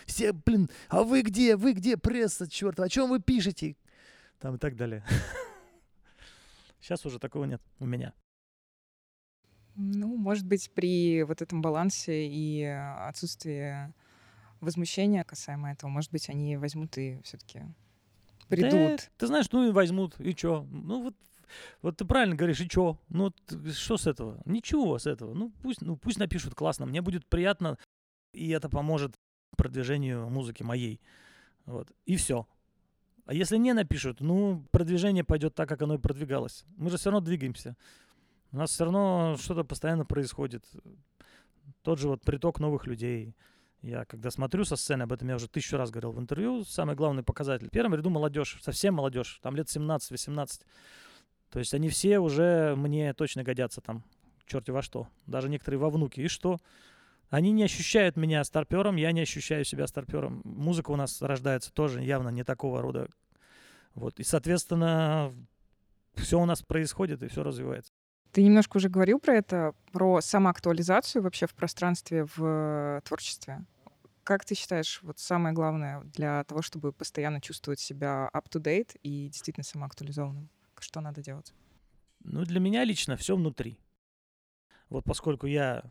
все, 0.04 0.32
блин, 0.32 0.68
а 0.88 1.02
вы 1.02 1.22
где, 1.22 1.56
вы 1.56 1.72
где, 1.72 1.96
пресса, 1.96 2.50
черт, 2.50 2.80
о 2.80 2.88
чем 2.88 3.10
вы 3.10 3.20
пишете? 3.20 3.76
Там 4.38 4.56
и 4.56 4.58
так 4.58 4.76
далее. 4.76 5.04
Сейчас 6.80 7.04
уже 7.06 7.18
такого 7.18 7.44
нет 7.44 7.62
у 7.78 7.86
меня. 7.86 8.12
Ну, 9.76 10.16
может 10.16 10.46
быть, 10.46 10.70
при 10.74 11.22
вот 11.22 11.42
этом 11.42 11.60
балансе 11.62 12.26
и 12.26 12.62
э, 12.62 13.08
отсутствии 13.08 13.92
возмущения 14.60 15.22
касаемо 15.24 15.72
этого, 15.72 15.90
может 15.90 16.10
быть, 16.10 16.28
они 16.30 16.56
возьмут 16.56 16.96
и 16.98 17.20
все-таки 17.24 17.62
придут. 18.48 18.96
Да, 18.96 19.04
ты 19.18 19.26
знаешь, 19.26 19.50
ну 19.52 19.68
и 19.68 19.72
возьмут, 19.72 20.18
и 20.18 20.34
чё? 20.34 20.66
Ну 20.70 21.02
вот, 21.02 21.14
вот 21.82 21.96
ты 21.98 22.04
правильно 22.04 22.34
говоришь, 22.34 22.60
и 22.60 22.68
чё? 22.68 22.98
Ну 23.08 23.30
т- 23.30 23.70
что 23.72 23.96
с 23.96 24.06
этого? 24.06 24.40
Ничего 24.46 24.98
с 24.98 25.06
этого. 25.06 25.34
Ну 25.34 25.52
пусть, 25.62 25.82
ну 25.82 25.96
пусть 25.96 26.18
напишут 26.18 26.54
классно, 26.54 26.86
мне 26.86 27.02
будет 27.02 27.26
приятно, 27.26 27.76
и 28.32 28.48
это 28.50 28.68
поможет 28.68 29.14
продвижению 29.56 30.28
музыки 30.30 30.62
моей. 30.62 31.00
Вот, 31.66 31.92
и 32.06 32.16
все. 32.16 32.46
А 33.26 33.34
если 33.34 33.56
не 33.56 33.72
напишут, 33.72 34.20
ну, 34.20 34.64
продвижение 34.70 35.24
пойдет 35.24 35.54
так, 35.54 35.68
как 35.68 35.82
оно 35.82 35.94
и 35.94 35.98
продвигалось. 35.98 36.64
Мы 36.76 36.90
же 36.90 36.96
все 36.96 37.10
равно 37.10 37.24
двигаемся. 37.24 37.76
У 38.56 38.58
нас 38.58 38.70
все 38.70 38.84
равно 38.84 39.36
что-то 39.38 39.64
постоянно 39.64 40.06
происходит. 40.06 40.64
Тот 41.82 41.98
же 41.98 42.08
вот 42.08 42.22
приток 42.22 42.58
новых 42.58 42.86
людей. 42.86 43.34
Я 43.82 44.06
когда 44.06 44.30
смотрю 44.30 44.64
со 44.64 44.76
сцены, 44.76 45.02
об 45.02 45.12
этом 45.12 45.28
я 45.28 45.34
уже 45.34 45.46
тысячу 45.46 45.76
раз 45.76 45.90
говорил 45.90 46.12
в 46.12 46.18
интервью, 46.18 46.64
самый 46.64 46.96
главный 46.96 47.22
показатель. 47.22 47.68
В 47.68 47.70
первом 47.70 47.94
ряду 47.94 48.08
молодежь, 48.08 48.56
совсем 48.62 48.94
молодежь, 48.94 49.40
там 49.42 49.56
лет 49.56 49.66
17-18. 49.66 50.62
То 51.50 51.58
есть 51.58 51.74
они 51.74 51.90
все 51.90 52.18
уже 52.18 52.74
мне 52.76 53.12
точно 53.12 53.44
годятся 53.44 53.82
там, 53.82 54.02
черти 54.46 54.70
во 54.70 54.80
что. 54.80 55.06
Даже 55.26 55.50
некоторые 55.50 55.78
во 55.78 55.90
внуки. 55.90 56.20
И 56.20 56.28
что? 56.28 56.56
Они 57.28 57.52
не 57.52 57.62
ощущают 57.62 58.16
меня 58.16 58.42
старпером, 58.42 58.96
я 58.96 59.12
не 59.12 59.20
ощущаю 59.20 59.66
себя 59.66 59.86
старпером. 59.86 60.40
Музыка 60.44 60.92
у 60.92 60.96
нас 60.96 61.20
рождается 61.20 61.74
тоже 61.74 62.02
явно 62.02 62.30
не 62.30 62.42
такого 62.42 62.80
рода. 62.80 63.10
Вот. 63.94 64.18
И, 64.18 64.22
соответственно, 64.22 65.30
все 66.14 66.40
у 66.40 66.46
нас 66.46 66.62
происходит 66.62 67.22
и 67.22 67.28
все 67.28 67.42
развивается. 67.42 67.92
Ты 68.36 68.42
немножко 68.42 68.76
уже 68.76 68.90
говорил 68.90 69.18
про 69.18 69.36
это, 69.36 69.72
про 69.92 70.20
самоактуализацию 70.20 71.22
вообще 71.22 71.46
в 71.46 71.54
пространстве, 71.54 72.26
в 72.26 72.44
э, 72.44 73.00
творчестве. 73.02 73.64
Как 74.24 74.44
ты 74.44 74.54
считаешь, 74.54 75.00
вот 75.02 75.18
самое 75.18 75.54
главное 75.54 76.02
для 76.02 76.44
того, 76.44 76.60
чтобы 76.60 76.92
постоянно 76.92 77.40
чувствовать 77.40 77.80
себя 77.80 78.28
up-to-date 78.34 78.98
и 79.02 79.28
действительно 79.28 79.64
самоактуализованным? 79.64 80.50
Что 80.78 81.00
надо 81.00 81.22
делать? 81.22 81.54
Ну, 82.24 82.44
для 82.44 82.60
меня 82.60 82.84
лично 82.84 83.16
все 83.16 83.36
внутри. 83.36 83.78
Вот 84.90 85.06
поскольку 85.06 85.46
я 85.46 85.82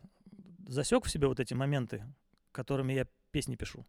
засек 0.68 1.06
в 1.06 1.10
себе 1.10 1.26
вот 1.26 1.40
эти 1.40 1.52
моменты, 1.52 2.04
которыми 2.52 2.92
я 2.92 3.08
песни 3.32 3.56
пишу, 3.56 3.84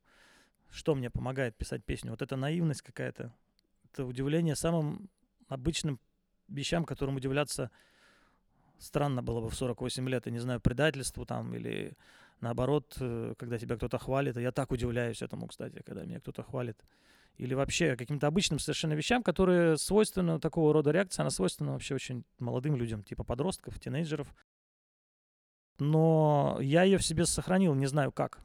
что 0.72 0.96
мне 0.96 1.12
помогает 1.12 1.56
писать 1.56 1.86
песню? 1.86 2.10
Вот 2.10 2.24
это 2.24 2.36
наивность 2.36 2.82
какая-то, 2.82 3.32
это 3.84 4.04
удивление 4.04 4.56
самым 4.56 5.12
обычным 5.48 6.00
вещам, 6.48 6.86
которым 6.86 7.18
удивляться 7.18 7.70
странно 8.80 9.24
было 9.24 9.42
бы 9.42 9.50
в 9.50 9.56
48 9.56 10.10
лет, 10.10 10.26
я 10.26 10.32
не 10.32 10.40
знаю, 10.40 10.60
предательству 10.60 11.26
там 11.26 11.54
или 11.56 11.98
наоборот, 12.42 12.96
э, 13.00 13.34
когда 13.38 13.58
тебя 13.58 13.76
кто-то 13.76 13.98
хвалит. 13.98 14.38
Я 14.38 14.52
так 14.52 14.72
удивляюсь 14.72 15.22
этому, 15.22 15.48
кстати, 15.48 15.82
когда 15.86 16.04
меня 16.04 16.20
кто-то 16.20 16.44
хвалит. 16.44 16.78
или 17.38 17.54
вообще 17.54 17.96
каким-то 17.96 18.26
обычным 18.26 18.58
совершенно 18.58 18.94
вещам, 18.94 19.22
которые 19.22 19.78
свойственны 19.78 20.40
такого 20.40 20.74
рода 20.74 20.90
реакции, 20.90 21.22
она 21.22 21.30
свойственна 21.30 21.74
вообще 21.74 21.94
очень 21.94 22.24
молодым 22.40 22.76
людям, 22.76 23.04
типа 23.04 23.24
подростков, 23.24 23.80
тинейджеров. 23.80 24.34
Но 25.78 26.58
я 26.60 26.82
ее 26.82 26.98
в 26.98 27.06
себе 27.06 27.28
сохранил, 27.28 27.76
не 27.76 27.86
знаю 27.86 28.12
как. 28.12 28.40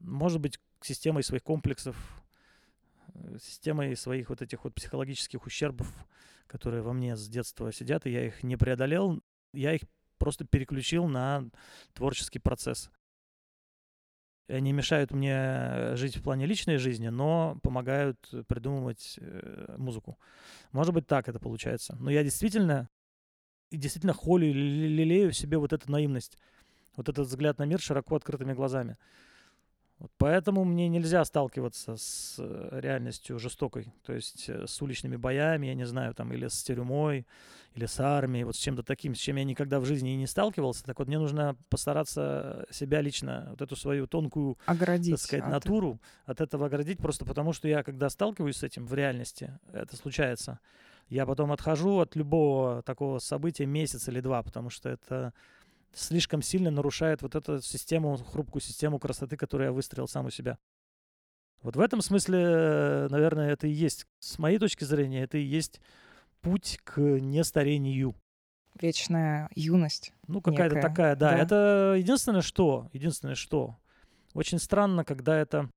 Может 0.00 0.40
быть, 0.40 0.60
системой 0.82 1.22
своих 1.22 1.42
комплексов, 1.42 1.96
э, 3.14 3.38
системой 3.40 3.96
своих 3.96 4.28
вот 4.28 4.42
этих 4.42 4.64
вот 4.64 4.74
психологических 4.74 5.46
ущербов, 5.46 5.90
которые 6.46 6.82
во 6.82 6.92
мне 6.92 7.16
с 7.16 7.28
детства 7.28 7.72
сидят, 7.72 8.06
и 8.06 8.10
я 8.10 8.26
их 8.26 8.42
не 8.42 8.56
преодолел, 8.56 9.22
я 9.52 9.74
их 9.74 9.82
просто 10.18 10.44
переключил 10.44 11.06
на 11.06 11.44
творческий 11.92 12.38
процесс. 12.38 12.90
Они 14.48 14.72
мешают 14.72 15.10
мне 15.10 15.96
жить 15.96 16.16
в 16.16 16.22
плане 16.22 16.46
личной 16.46 16.76
жизни, 16.76 17.08
но 17.08 17.58
помогают 17.62 18.18
придумывать 18.46 19.18
э, 19.20 19.74
музыку. 19.76 20.18
Может 20.70 20.94
быть, 20.94 21.06
так 21.08 21.28
это 21.28 21.40
получается. 21.40 21.96
Но 21.98 22.10
я 22.10 22.22
действительно, 22.22 22.88
действительно 23.72 24.12
холю, 24.12 24.46
лелею 24.52 25.32
в 25.32 25.36
себе 25.36 25.58
вот 25.58 25.72
эту 25.72 25.90
наивность, 25.90 26.38
вот 26.94 27.08
этот 27.08 27.26
взгляд 27.26 27.58
на 27.58 27.64
мир 27.64 27.80
широко 27.80 28.14
открытыми 28.14 28.52
глазами. 28.52 28.96
Вот 29.98 30.10
поэтому 30.18 30.64
мне 30.64 30.88
нельзя 30.88 31.24
сталкиваться 31.24 31.96
с 31.96 32.36
э, 32.38 32.80
реальностью 32.80 33.38
жестокой, 33.38 33.94
то 34.04 34.12
есть 34.12 34.46
э, 34.48 34.66
с 34.66 34.82
уличными 34.82 35.16
боями, 35.16 35.68
я 35.68 35.74
не 35.74 35.86
знаю, 35.86 36.12
там, 36.14 36.34
или 36.34 36.48
с 36.48 36.62
тюрьмой, 36.62 37.26
или 37.74 37.86
с 37.86 37.98
армией, 37.98 38.44
вот 38.44 38.56
с 38.56 38.58
чем-то 38.58 38.82
таким, 38.82 39.14
с 39.14 39.18
чем 39.18 39.36
я 39.36 39.44
никогда 39.44 39.80
в 39.80 39.86
жизни 39.86 40.12
и 40.12 40.16
не 40.16 40.26
сталкивался. 40.26 40.84
Так 40.84 40.98
вот, 40.98 41.08
мне 41.08 41.18
нужно 41.18 41.56
постараться 41.70 42.66
себя 42.70 43.00
лично, 43.00 43.46
вот 43.50 43.62
эту 43.62 43.74
свою 43.74 44.06
тонкую, 44.06 44.58
оградить 44.66 45.14
так 45.14 45.20
сказать, 45.20 45.44
от... 45.44 45.50
натуру 45.50 45.98
от 46.26 46.42
этого 46.42 46.66
оградить, 46.66 46.98
просто 46.98 47.24
потому 47.24 47.54
что 47.54 47.66
я, 47.66 47.82
когда 47.82 48.10
сталкиваюсь 48.10 48.56
с 48.56 48.64
этим 48.64 48.86
в 48.86 48.92
реальности, 48.92 49.58
это 49.72 49.96
случается, 49.96 50.60
я 51.08 51.24
потом 51.24 51.52
отхожу 51.52 52.00
от 52.00 52.16
любого 52.16 52.82
такого 52.82 53.18
события 53.18 53.64
месяц 53.64 54.08
или 54.08 54.20
два, 54.20 54.42
потому 54.42 54.68
что 54.68 54.90
это 54.90 55.32
слишком 55.96 56.42
сильно 56.42 56.70
нарушает 56.70 57.22
вот 57.22 57.34
эту 57.34 57.60
систему, 57.62 58.16
хрупкую 58.16 58.62
систему 58.62 58.98
красоты, 58.98 59.36
которую 59.36 59.68
я 59.68 59.72
выстроил 59.72 60.06
сам 60.06 60.26
у 60.26 60.30
себя. 60.30 60.58
Вот 61.62 61.74
в 61.74 61.80
этом 61.80 62.02
смысле, 62.02 63.08
наверное, 63.10 63.50
это 63.50 63.66
и 63.66 63.70
есть, 63.70 64.06
с 64.20 64.38
моей 64.38 64.58
точки 64.58 64.84
зрения, 64.84 65.22
это 65.22 65.38
и 65.38 65.42
есть 65.42 65.80
путь 66.42 66.78
к 66.84 67.00
нестарению. 67.00 68.14
Вечная 68.80 69.48
юность. 69.54 70.12
Ну, 70.28 70.42
какая-то 70.42 70.80
такая, 70.80 71.16
да. 71.16 71.30
да. 71.30 71.38
Это 71.38 71.94
единственное 71.96 72.42
что, 72.42 72.88
единственное 72.92 73.34
что. 73.34 73.78
Очень 74.34 74.58
странно, 74.58 75.02
когда 75.02 75.38
это 75.38 75.70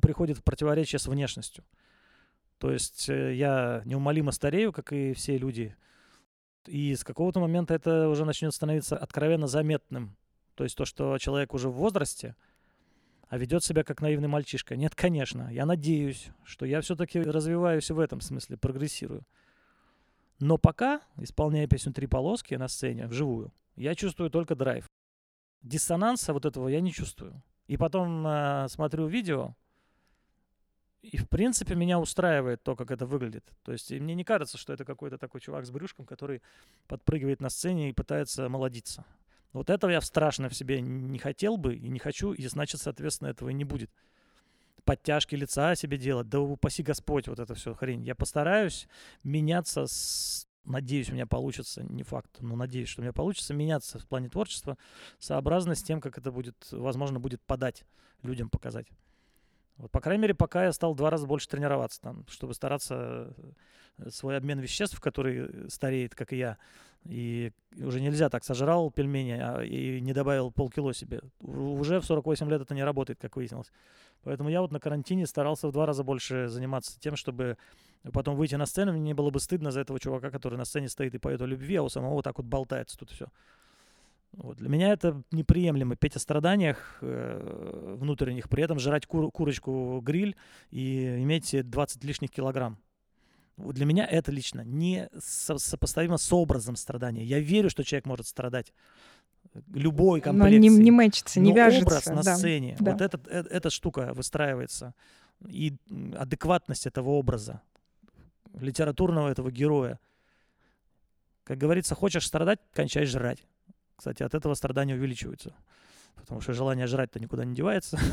приходит 0.00 0.38
в 0.38 0.42
противоречие 0.42 0.98
с 0.98 1.06
внешностью. 1.06 1.64
То 2.56 2.72
есть 2.72 3.10
э, 3.10 3.34
я 3.34 3.82
неумолимо 3.84 4.32
старею, 4.32 4.72
как 4.72 4.92
и 4.92 5.12
все 5.12 5.36
люди, 5.36 5.76
и 6.66 6.94
с 6.94 7.04
какого-то 7.04 7.40
момента 7.40 7.74
это 7.74 8.08
уже 8.08 8.24
начнет 8.24 8.54
становиться 8.54 8.96
откровенно 8.96 9.46
заметным. 9.46 10.16
То 10.54 10.64
есть 10.64 10.76
то, 10.76 10.84
что 10.84 11.18
человек 11.18 11.54
уже 11.54 11.68
в 11.68 11.74
возрасте, 11.74 12.36
а 13.28 13.38
ведет 13.38 13.64
себя 13.64 13.82
как 13.82 14.02
наивный 14.02 14.28
мальчишка. 14.28 14.76
Нет, 14.76 14.94
конечно. 14.94 15.48
Я 15.50 15.64
надеюсь, 15.64 16.28
что 16.44 16.66
я 16.66 16.80
все-таки 16.82 17.20
развиваюсь 17.20 17.90
в 17.90 17.98
этом 17.98 18.20
смысле, 18.20 18.58
прогрессирую. 18.58 19.22
Но 20.38 20.58
пока, 20.58 21.00
исполняя 21.16 21.66
песню 21.66 21.92
«Три 21.92 22.06
полоски» 22.06 22.54
на 22.54 22.68
сцене, 22.68 23.06
вживую, 23.06 23.52
я 23.76 23.94
чувствую 23.94 24.28
только 24.28 24.54
драйв. 24.54 24.84
Диссонанса 25.62 26.32
вот 26.32 26.44
этого 26.44 26.68
я 26.68 26.80
не 26.80 26.92
чувствую. 26.92 27.42
И 27.68 27.76
потом 27.76 28.26
э, 28.26 28.66
смотрю 28.68 29.06
видео, 29.06 29.54
и, 31.02 31.16
в 31.16 31.28
принципе, 31.28 31.74
меня 31.74 31.98
устраивает 31.98 32.62
то, 32.62 32.76
как 32.76 32.92
это 32.92 33.06
выглядит. 33.06 33.44
То 33.64 33.72
есть 33.72 33.90
мне 33.90 34.14
не 34.14 34.24
кажется, 34.24 34.56
что 34.56 34.72
это 34.72 34.84
какой-то 34.84 35.18
такой 35.18 35.40
чувак 35.40 35.66
с 35.66 35.70
брюшком, 35.70 36.06
который 36.06 36.42
подпрыгивает 36.86 37.40
на 37.40 37.50
сцене 37.50 37.90
и 37.90 37.92
пытается 37.92 38.48
молодиться. 38.48 39.04
Вот 39.52 39.68
этого 39.68 39.90
я 39.90 40.00
страшно 40.00 40.48
в 40.48 40.54
себе 40.54 40.80
не 40.80 41.18
хотел 41.18 41.56
бы 41.56 41.74
и 41.74 41.88
не 41.88 41.98
хочу, 41.98 42.32
и 42.32 42.46
значит, 42.46 42.80
соответственно, 42.80 43.28
этого 43.28 43.48
и 43.48 43.54
не 43.54 43.64
будет. 43.64 43.90
Подтяжки 44.84 45.34
лица 45.34 45.74
себе 45.74 45.98
делать, 45.98 46.28
да 46.28 46.40
упаси 46.40 46.82
Господь, 46.82 47.28
вот 47.28 47.38
это 47.38 47.54
все 47.54 47.74
хрень. 47.74 48.04
Я 48.04 48.14
постараюсь 48.14 48.88
меняться 49.22 49.86
с 49.86 50.46
Надеюсь, 50.64 51.10
у 51.10 51.14
меня 51.14 51.26
получится, 51.26 51.82
не 51.82 52.04
факт, 52.04 52.40
но 52.40 52.54
надеюсь, 52.54 52.88
что 52.88 53.00
у 53.00 53.02
меня 53.02 53.12
получится 53.12 53.52
меняться 53.52 53.98
в 53.98 54.06
плане 54.06 54.28
творчества 54.28 54.78
сообразно 55.18 55.74
с 55.74 55.82
тем, 55.82 56.00
как 56.00 56.18
это 56.18 56.30
будет, 56.30 56.68
возможно, 56.70 57.18
будет 57.18 57.42
подать, 57.42 57.84
людям 58.22 58.48
показать. 58.48 58.86
Вот, 59.76 59.90
по 59.90 60.00
крайней 60.00 60.22
мере, 60.22 60.34
пока 60.34 60.64
я 60.64 60.72
стал 60.72 60.94
два 60.94 61.10
раза 61.10 61.26
больше 61.26 61.48
тренироваться, 61.48 62.00
там, 62.00 62.24
чтобы 62.28 62.54
стараться 62.54 63.34
э, 63.98 64.10
свой 64.10 64.36
обмен 64.36 64.60
веществ, 64.60 65.00
который 65.00 65.70
стареет, 65.70 66.14
как 66.14 66.32
и 66.32 66.36
я, 66.36 66.58
и 67.04 67.52
уже 67.78 68.00
нельзя 68.00 68.28
так, 68.28 68.44
сожрал 68.44 68.90
пельмени 68.90 69.38
а, 69.40 69.62
и 69.62 70.00
не 70.00 70.12
добавил 70.12 70.52
полкило 70.52 70.94
себе. 70.94 71.20
Уже 71.40 72.00
в 72.00 72.04
48 72.04 72.48
лет 72.48 72.60
это 72.60 72.74
не 72.74 72.84
работает, 72.84 73.18
как 73.20 73.36
выяснилось. 73.36 73.72
Поэтому 74.22 74.50
я 74.50 74.60
вот 74.60 74.70
на 74.70 74.78
карантине 74.78 75.26
старался 75.26 75.66
в 75.68 75.72
два 75.72 75.86
раза 75.86 76.04
больше 76.04 76.48
заниматься 76.48 76.98
тем, 77.00 77.16
чтобы 77.16 77.56
потом 78.12 78.36
выйти 78.36 78.54
на 78.54 78.66
сцену, 78.66 78.92
мне 78.92 79.00
не 79.00 79.14
было 79.14 79.30
бы 79.30 79.40
стыдно 79.40 79.70
за 79.70 79.80
этого 79.80 79.98
чувака, 79.98 80.30
который 80.30 80.58
на 80.58 80.64
сцене 80.64 80.88
стоит 80.88 81.14
и 81.14 81.18
поет 81.18 81.40
о 81.40 81.46
любви, 81.46 81.76
а 81.76 81.82
у 81.82 81.88
самого 81.88 82.14
вот 82.14 82.24
так 82.24 82.38
вот 82.38 82.46
болтается 82.46 82.96
тут 82.96 83.10
все. 83.10 83.26
Вот. 84.32 84.56
Для 84.56 84.68
меня 84.68 84.92
это 84.92 85.22
неприемлемо 85.30 85.96
петь 85.96 86.16
о 86.16 86.18
страданиях 86.18 86.98
э, 87.02 87.96
внутренних, 87.98 88.48
при 88.48 88.64
этом 88.64 88.78
жрать 88.78 89.06
кур, 89.06 89.30
курочку 89.30 90.00
гриль 90.00 90.36
и 90.70 91.22
иметь 91.22 91.54
20 91.68 92.04
лишних 92.04 92.30
килограмм. 92.30 92.78
Вот 93.56 93.74
для 93.74 93.84
меня 93.84 94.06
это 94.06 94.32
лично 94.32 94.62
не 94.62 95.08
со, 95.18 95.58
сопоставимо 95.58 96.16
с 96.16 96.32
образом 96.32 96.76
страдания. 96.76 97.24
Я 97.24 97.40
верю, 97.40 97.68
что 97.68 97.84
человек 97.84 98.06
может 98.06 98.26
страдать 98.26 98.72
любой 99.74 100.22
комплекции. 100.22 100.56
Но 100.56 100.62
не, 100.62 100.68
не 100.68 100.90
мэчится, 100.90 101.38
не 101.38 101.52
вяжется. 101.52 101.84
образ 101.86 102.06
на 102.06 102.22
да, 102.22 102.36
сцене, 102.36 102.76
да. 102.80 102.92
вот 102.92 103.00
этот, 103.02 103.28
э, 103.28 103.44
эта 103.50 103.68
штука 103.68 104.12
выстраивается. 104.14 104.94
И 105.46 105.76
адекватность 106.16 106.86
этого 106.86 107.10
образа, 107.10 107.60
литературного 108.58 109.28
этого 109.28 109.50
героя. 109.50 109.98
Как 111.44 111.58
говорится, 111.58 111.94
хочешь 111.94 112.26
страдать, 112.26 112.60
кончай 112.72 113.04
жрать. 113.04 113.44
Кстати, 114.02 114.24
от 114.24 114.34
этого 114.34 114.54
страдания 114.54 114.96
увеличиваются. 114.96 115.54
Потому 116.16 116.40
что 116.40 116.52
желание 116.54 116.88
жрать-то 116.88 117.20
никуда 117.20 117.44
не 117.44 117.54
девается. 117.54 117.98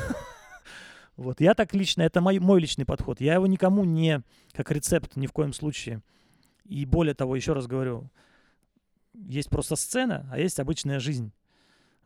Вот. 1.18 1.42
Я 1.42 1.54
так 1.54 1.74
лично, 1.74 2.04
это 2.04 2.22
мой, 2.22 2.40
мой 2.40 2.62
личный 2.62 2.86
подход. 2.86 3.20
Я 3.20 3.34
его 3.34 3.46
никому 3.46 3.84
не, 3.84 4.22
как 4.54 4.72
рецепт, 4.72 5.18
ни 5.18 5.28
в 5.28 5.34
коем 5.34 5.52
случае. 5.52 6.02
И 6.64 6.86
более 6.86 7.14
того, 7.14 7.36
еще 7.36 7.52
раз 7.52 7.68
говорю, 7.68 8.10
есть 9.14 9.50
просто 9.50 9.76
сцена, 9.76 10.30
а 10.32 10.40
есть 10.40 10.62
обычная 10.62 11.02
жизнь. 11.02 11.34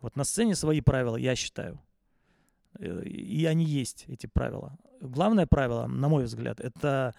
Вот 0.02 0.16
на 0.16 0.24
сцене 0.24 0.56
свои 0.56 0.82
правила, 0.82 1.16
я 1.16 1.36
считаю. 1.36 1.80
Э, 2.80 3.04
и 3.04 3.46
они 3.46 3.66
есть, 3.66 4.06
эти 4.08 4.26
правила. 4.26 4.80
Главное 5.00 5.46
правило, 5.46 5.86
на 5.86 6.08
мой 6.10 6.24
взгляд, 6.24 6.60
это 6.60 7.14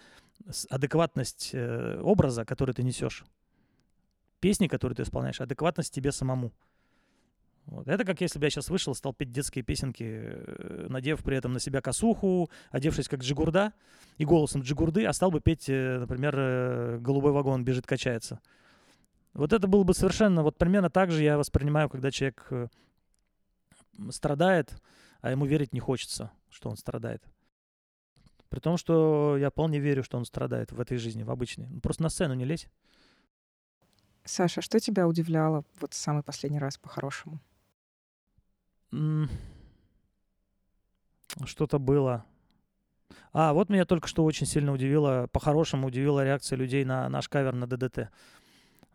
адекватность 0.71 1.51
э, 1.53 2.01
образа, 2.03 2.45
который 2.45 2.75
ты 2.75 2.83
несешь 2.83 3.25
песни, 4.45 4.69
которые 4.69 4.95
ты 4.95 5.05
исполняешь, 5.05 5.41
адекватность 5.41 5.95
тебе 5.95 6.13
самому. 6.13 6.53
Вот. 7.65 7.89
Это 7.89 8.05
как 8.05 8.21
если 8.21 8.39
бы 8.39 8.45
я 8.45 8.51
сейчас 8.51 8.69
вышел, 8.69 8.95
стал 8.95 9.15
петь 9.15 9.33
детские 9.33 9.65
песенки, 9.65 10.05
э, 10.07 10.87
надев 10.91 11.25
при 11.25 11.39
этом 11.39 11.55
на 11.55 11.61
себя 11.61 11.81
косуху, 11.81 12.51
одевшись 12.71 13.09
как 13.09 13.21
Джигурда 13.21 13.73
и 14.19 14.27
голосом 14.27 14.61
Джигурды, 14.61 15.07
а 15.07 15.15
стал 15.15 15.31
бы 15.31 15.41
петь, 15.41 15.71
э, 15.71 15.99
например, 15.99 16.35
э, 16.37 16.99
«Голубой 17.01 17.33
вагон 17.33 17.65
бежит, 17.65 17.87
качается». 17.87 18.39
Вот 19.33 19.55
это 19.55 19.67
было 19.67 19.83
бы 19.83 19.95
совершенно, 19.95 20.43
вот 20.43 20.59
примерно 20.59 20.91
так 20.91 21.11
же 21.11 21.23
я 21.23 21.39
воспринимаю, 21.39 21.89
когда 21.89 22.11
человек 22.11 22.47
страдает, 24.11 24.75
а 25.23 25.31
ему 25.31 25.47
верить 25.47 25.73
не 25.73 25.81
хочется, 25.81 26.33
что 26.51 26.69
он 26.69 26.77
страдает. 26.77 27.23
При 28.51 28.61
том, 28.61 28.77
что 28.77 29.39
я 29.39 29.49
вполне 29.49 29.79
верю, 29.79 30.03
что 30.05 30.19
он 30.19 30.27
страдает 30.27 30.71
в 30.71 30.79
этой 30.79 30.99
жизни, 30.99 31.23
в 31.23 31.31
обычной. 31.31 31.67
Ну, 31.71 31.81
просто 31.81 32.03
на 32.03 32.11
сцену 32.11 32.35
не 32.35 32.45
лезь. 32.45 32.69
Саша, 34.25 34.63
что 34.63 34.81
тебя 34.81 35.07
удивляло 35.07 35.65
вот 35.81 35.95
самый 35.95 36.23
последний 36.23 36.59
раз 36.59 36.79
по-хорошему? 36.79 37.41
Что-то 41.45 41.79
было. 41.79 42.25
А, 43.33 43.53
вот 43.53 43.69
меня 43.69 43.85
только 43.85 44.09
что 44.09 44.25
очень 44.25 44.47
сильно 44.47 44.73
удивило, 44.73 45.29
по-хорошему 45.33 45.89
удивила 45.89 46.25
реакция 46.25 46.57
людей 46.57 46.85
на 46.85 47.09
наш 47.09 47.29
кавер 47.29 47.55
на 47.55 47.67
ДДТ. 47.67 48.11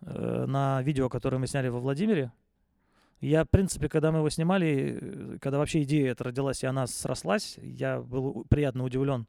Э, 0.02 0.46
на 0.48 0.82
видео, 0.82 1.10
которое 1.10 1.38
мы 1.38 1.48
сняли 1.48 1.68
во 1.68 1.80
Владимире. 1.80 2.32
Я, 3.20 3.44
в 3.44 3.50
принципе, 3.50 3.90
когда 3.90 4.12
мы 4.12 4.20
его 4.20 4.30
снимали, 4.30 5.38
когда 5.42 5.58
вообще 5.58 5.84
идея 5.84 6.12
эта 6.12 6.24
родилась, 6.24 6.64
и 6.64 6.68
она 6.68 6.88
срослась, 6.88 7.58
я 7.62 8.00
был 8.00 8.46
приятно 8.50 8.86
удивлен 8.86 9.28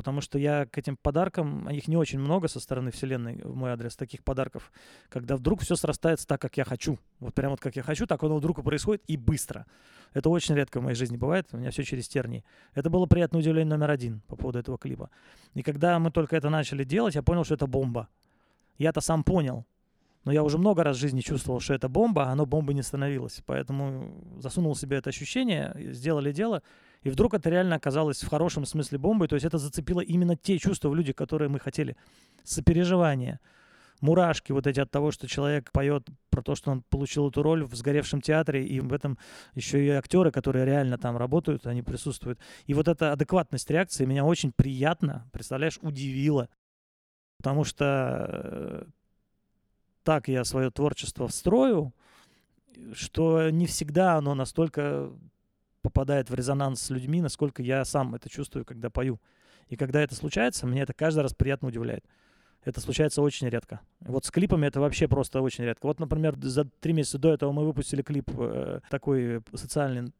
потому 0.00 0.22
что 0.22 0.38
я 0.38 0.64
к 0.64 0.78
этим 0.78 0.96
подаркам, 0.96 1.68
их 1.68 1.86
не 1.86 1.94
очень 1.94 2.18
много 2.18 2.48
со 2.48 2.58
стороны 2.58 2.90
Вселенной 2.90 3.42
в 3.44 3.54
мой 3.54 3.70
адрес, 3.70 3.96
таких 3.96 4.24
подарков, 4.24 4.72
когда 5.10 5.36
вдруг 5.36 5.60
все 5.60 5.76
срастается 5.76 6.26
так, 6.26 6.40
как 6.40 6.56
я 6.56 6.64
хочу. 6.64 6.98
Вот 7.18 7.34
прямо 7.34 7.50
вот 7.50 7.60
как 7.60 7.76
я 7.76 7.82
хочу, 7.82 8.06
так 8.06 8.22
оно 8.22 8.38
вдруг 8.38 8.60
и 8.60 8.62
происходит, 8.62 9.02
и 9.08 9.18
быстро. 9.18 9.66
Это 10.14 10.30
очень 10.30 10.54
редко 10.54 10.80
в 10.80 10.84
моей 10.84 10.96
жизни 10.96 11.18
бывает, 11.18 11.48
у 11.52 11.58
меня 11.58 11.70
все 11.70 11.84
через 11.84 12.08
тернии. 12.08 12.46
Это 12.72 12.88
было 12.88 13.04
приятное 13.04 13.40
удивление 13.40 13.68
номер 13.68 13.90
один 13.90 14.22
по 14.26 14.36
поводу 14.36 14.58
этого 14.58 14.78
клипа. 14.78 15.10
И 15.52 15.62
когда 15.62 15.98
мы 15.98 16.10
только 16.10 16.34
это 16.34 16.48
начали 16.48 16.82
делать, 16.82 17.14
я 17.14 17.22
понял, 17.22 17.44
что 17.44 17.56
это 17.56 17.66
бомба. 17.66 18.08
Я-то 18.78 19.02
сам 19.02 19.22
понял, 19.22 19.66
но 20.24 20.32
я 20.32 20.42
уже 20.42 20.56
много 20.56 20.82
раз 20.82 20.96
в 20.96 21.00
жизни 21.00 21.20
чувствовал, 21.20 21.60
что 21.60 21.74
это 21.74 21.90
бомба, 21.90 22.24
а 22.24 22.32
оно 22.32 22.46
бомбой 22.46 22.74
не 22.74 22.82
становилось. 22.82 23.42
Поэтому 23.44 24.14
засунул 24.38 24.74
себе 24.74 24.96
это 24.96 25.10
ощущение, 25.10 25.74
сделали 25.92 26.32
дело, 26.32 26.62
и 27.02 27.10
вдруг 27.10 27.34
это 27.34 27.48
реально 27.48 27.76
оказалось 27.76 28.22
в 28.22 28.28
хорошем 28.28 28.66
смысле 28.66 28.98
бомбой. 28.98 29.28
То 29.28 29.34
есть 29.34 29.46
это 29.46 29.58
зацепило 29.58 30.00
именно 30.00 30.36
те 30.36 30.58
чувства 30.58 30.90
в 30.90 30.94
людях, 30.94 31.16
которые 31.16 31.48
мы 31.48 31.58
хотели. 31.58 31.96
Сопереживание, 32.44 33.40
мурашки 34.00 34.52
вот 34.52 34.66
эти 34.66 34.80
от 34.80 34.90
того, 34.90 35.10
что 35.10 35.26
человек 35.26 35.72
поет 35.72 36.08
про 36.28 36.42
то, 36.42 36.54
что 36.54 36.70
он 36.70 36.82
получил 36.82 37.28
эту 37.28 37.42
роль 37.42 37.64
в 37.64 37.74
сгоревшем 37.74 38.20
театре, 38.20 38.66
и 38.66 38.80
в 38.80 38.92
этом 38.92 39.18
еще 39.54 39.84
и 39.84 39.88
актеры, 39.90 40.30
которые 40.30 40.66
реально 40.66 40.98
там 40.98 41.16
работают, 41.16 41.66
они 41.66 41.82
присутствуют. 41.82 42.38
И 42.66 42.74
вот 42.74 42.86
эта 42.86 43.12
адекватность 43.12 43.70
реакции 43.70 44.04
меня 44.04 44.24
очень 44.24 44.52
приятно, 44.52 45.28
представляешь, 45.32 45.78
удивила. 45.80 46.48
Потому 47.38 47.64
что 47.64 48.26
э, 48.28 48.84
так 50.02 50.28
я 50.28 50.44
свое 50.44 50.70
творчество 50.70 51.28
встрою, 51.28 51.94
что 52.92 53.48
не 53.48 53.66
всегда 53.66 54.16
оно 54.16 54.34
настолько 54.34 55.10
попадает 55.82 56.30
в 56.30 56.34
резонанс 56.34 56.82
с 56.82 56.90
людьми, 56.90 57.20
насколько 57.20 57.62
я 57.62 57.84
сам 57.84 58.14
это 58.14 58.28
чувствую, 58.28 58.64
когда 58.64 58.90
пою. 58.90 59.20
И 59.68 59.76
когда 59.76 60.02
это 60.02 60.14
случается, 60.14 60.66
мне 60.66 60.82
это 60.82 60.92
каждый 60.92 61.20
раз 61.20 61.34
приятно 61.34 61.68
удивляет. 61.68 62.04
Это 62.62 62.80
случается 62.80 63.22
очень 63.22 63.48
редко. 63.48 63.80
Вот 64.00 64.26
с 64.26 64.30
клипами 64.30 64.66
это 64.66 64.80
вообще 64.80 65.08
просто 65.08 65.40
очень 65.40 65.64
редко. 65.64 65.86
Вот, 65.86 65.98
например, 65.98 66.36
за 66.40 66.64
три 66.64 66.92
месяца 66.92 67.18
до 67.18 67.32
этого 67.32 67.52
мы 67.52 67.64
выпустили 67.64 68.02
клип 68.02 68.30
э, 68.36 68.80
такой 68.90 69.42
социальный 69.54 70.12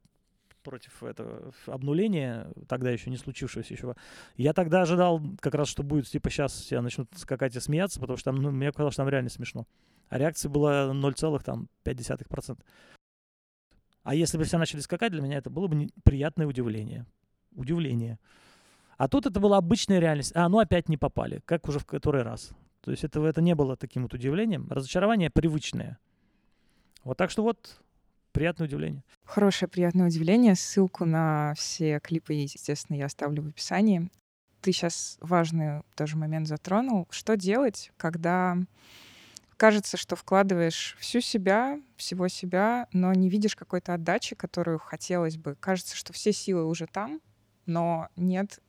против 0.63 1.03
этого 1.03 1.53
обнуления, 1.67 2.47
тогда 2.67 2.91
еще 2.91 3.09
не 3.09 3.17
случившегося 3.17 3.73
еще. 3.73 3.95
Я 4.37 4.53
тогда 4.53 4.81
ожидал 4.81 5.21
как 5.39 5.55
раз, 5.55 5.67
что 5.67 5.83
будет, 5.83 6.07
типа, 6.07 6.29
сейчас 6.29 6.53
все 6.53 6.81
начнут 6.81 7.09
скакать 7.15 7.55
и 7.55 7.59
смеяться, 7.59 7.99
потому 7.99 8.17
что 8.17 8.31
там, 8.31 8.41
ну, 8.41 8.51
мне 8.51 8.71
казалось, 8.71 8.93
что 8.93 9.03
там 9.03 9.09
реально 9.09 9.29
смешно. 9.29 9.67
А 10.09 10.17
реакция 10.17 10.49
была 10.49 10.91
0,5%. 10.93 12.59
А 14.03 14.15
если 14.15 14.37
бы 14.37 14.43
все 14.43 14.57
начали 14.57 14.79
скакать, 14.79 15.11
для 15.11 15.21
меня 15.21 15.37
это 15.37 15.49
было 15.49 15.67
бы 15.67 15.89
приятное 16.03 16.47
удивление. 16.47 17.05
Удивление. 17.55 18.19
А 18.97 19.07
тут 19.07 19.25
это 19.25 19.39
была 19.39 19.57
обычная 19.57 19.99
реальность. 19.99 20.31
А, 20.35 20.47
ну 20.49 20.59
опять 20.59 20.89
не 20.89 20.97
попали, 20.97 21.41
как 21.45 21.67
уже 21.67 21.79
в 21.79 21.85
который 21.85 22.23
раз. 22.23 22.51
То 22.81 22.91
есть 22.91 23.03
это, 23.03 23.23
это 23.25 23.41
не 23.41 23.55
было 23.55 23.77
таким 23.77 24.03
вот 24.03 24.13
удивлением. 24.13 24.67
Разочарование 24.69 25.29
привычное. 25.29 25.99
Вот 27.03 27.17
так 27.17 27.29
что 27.29 27.43
вот 27.43 27.79
приятное 28.31 28.67
удивление. 28.67 29.03
Хорошее 29.23 29.69
приятное 29.69 30.07
удивление. 30.07 30.55
Ссылку 30.55 31.05
на 31.05 31.53
все 31.55 31.99
клипы, 31.99 32.33
естественно, 32.33 32.97
я 32.97 33.05
оставлю 33.05 33.43
в 33.43 33.47
описании. 33.47 34.09
Ты 34.61 34.71
сейчас 34.71 35.17
важный 35.21 35.81
тоже 35.95 36.17
момент 36.17 36.47
затронул. 36.47 37.07
Что 37.09 37.35
делать, 37.35 37.91
когда 37.97 38.57
кажется, 39.61 39.95
что 39.95 40.15
вкладываешь 40.15 40.97
всю 40.99 41.21
себя, 41.21 41.79
всего 41.95 42.27
себя, 42.27 42.87
но 42.93 43.13
не 43.13 43.29
видишь 43.29 43.55
какой-то 43.55 43.93
отдачи, 43.93 44.33
которую 44.33 44.79
хотелось 44.79 45.37
бы. 45.37 45.53
Кажется, 45.53 45.95
что 45.95 46.13
все 46.13 46.33
силы 46.33 46.65
уже 46.65 46.87
там, 46.87 47.21
но 47.67 48.09
нет 48.15 48.59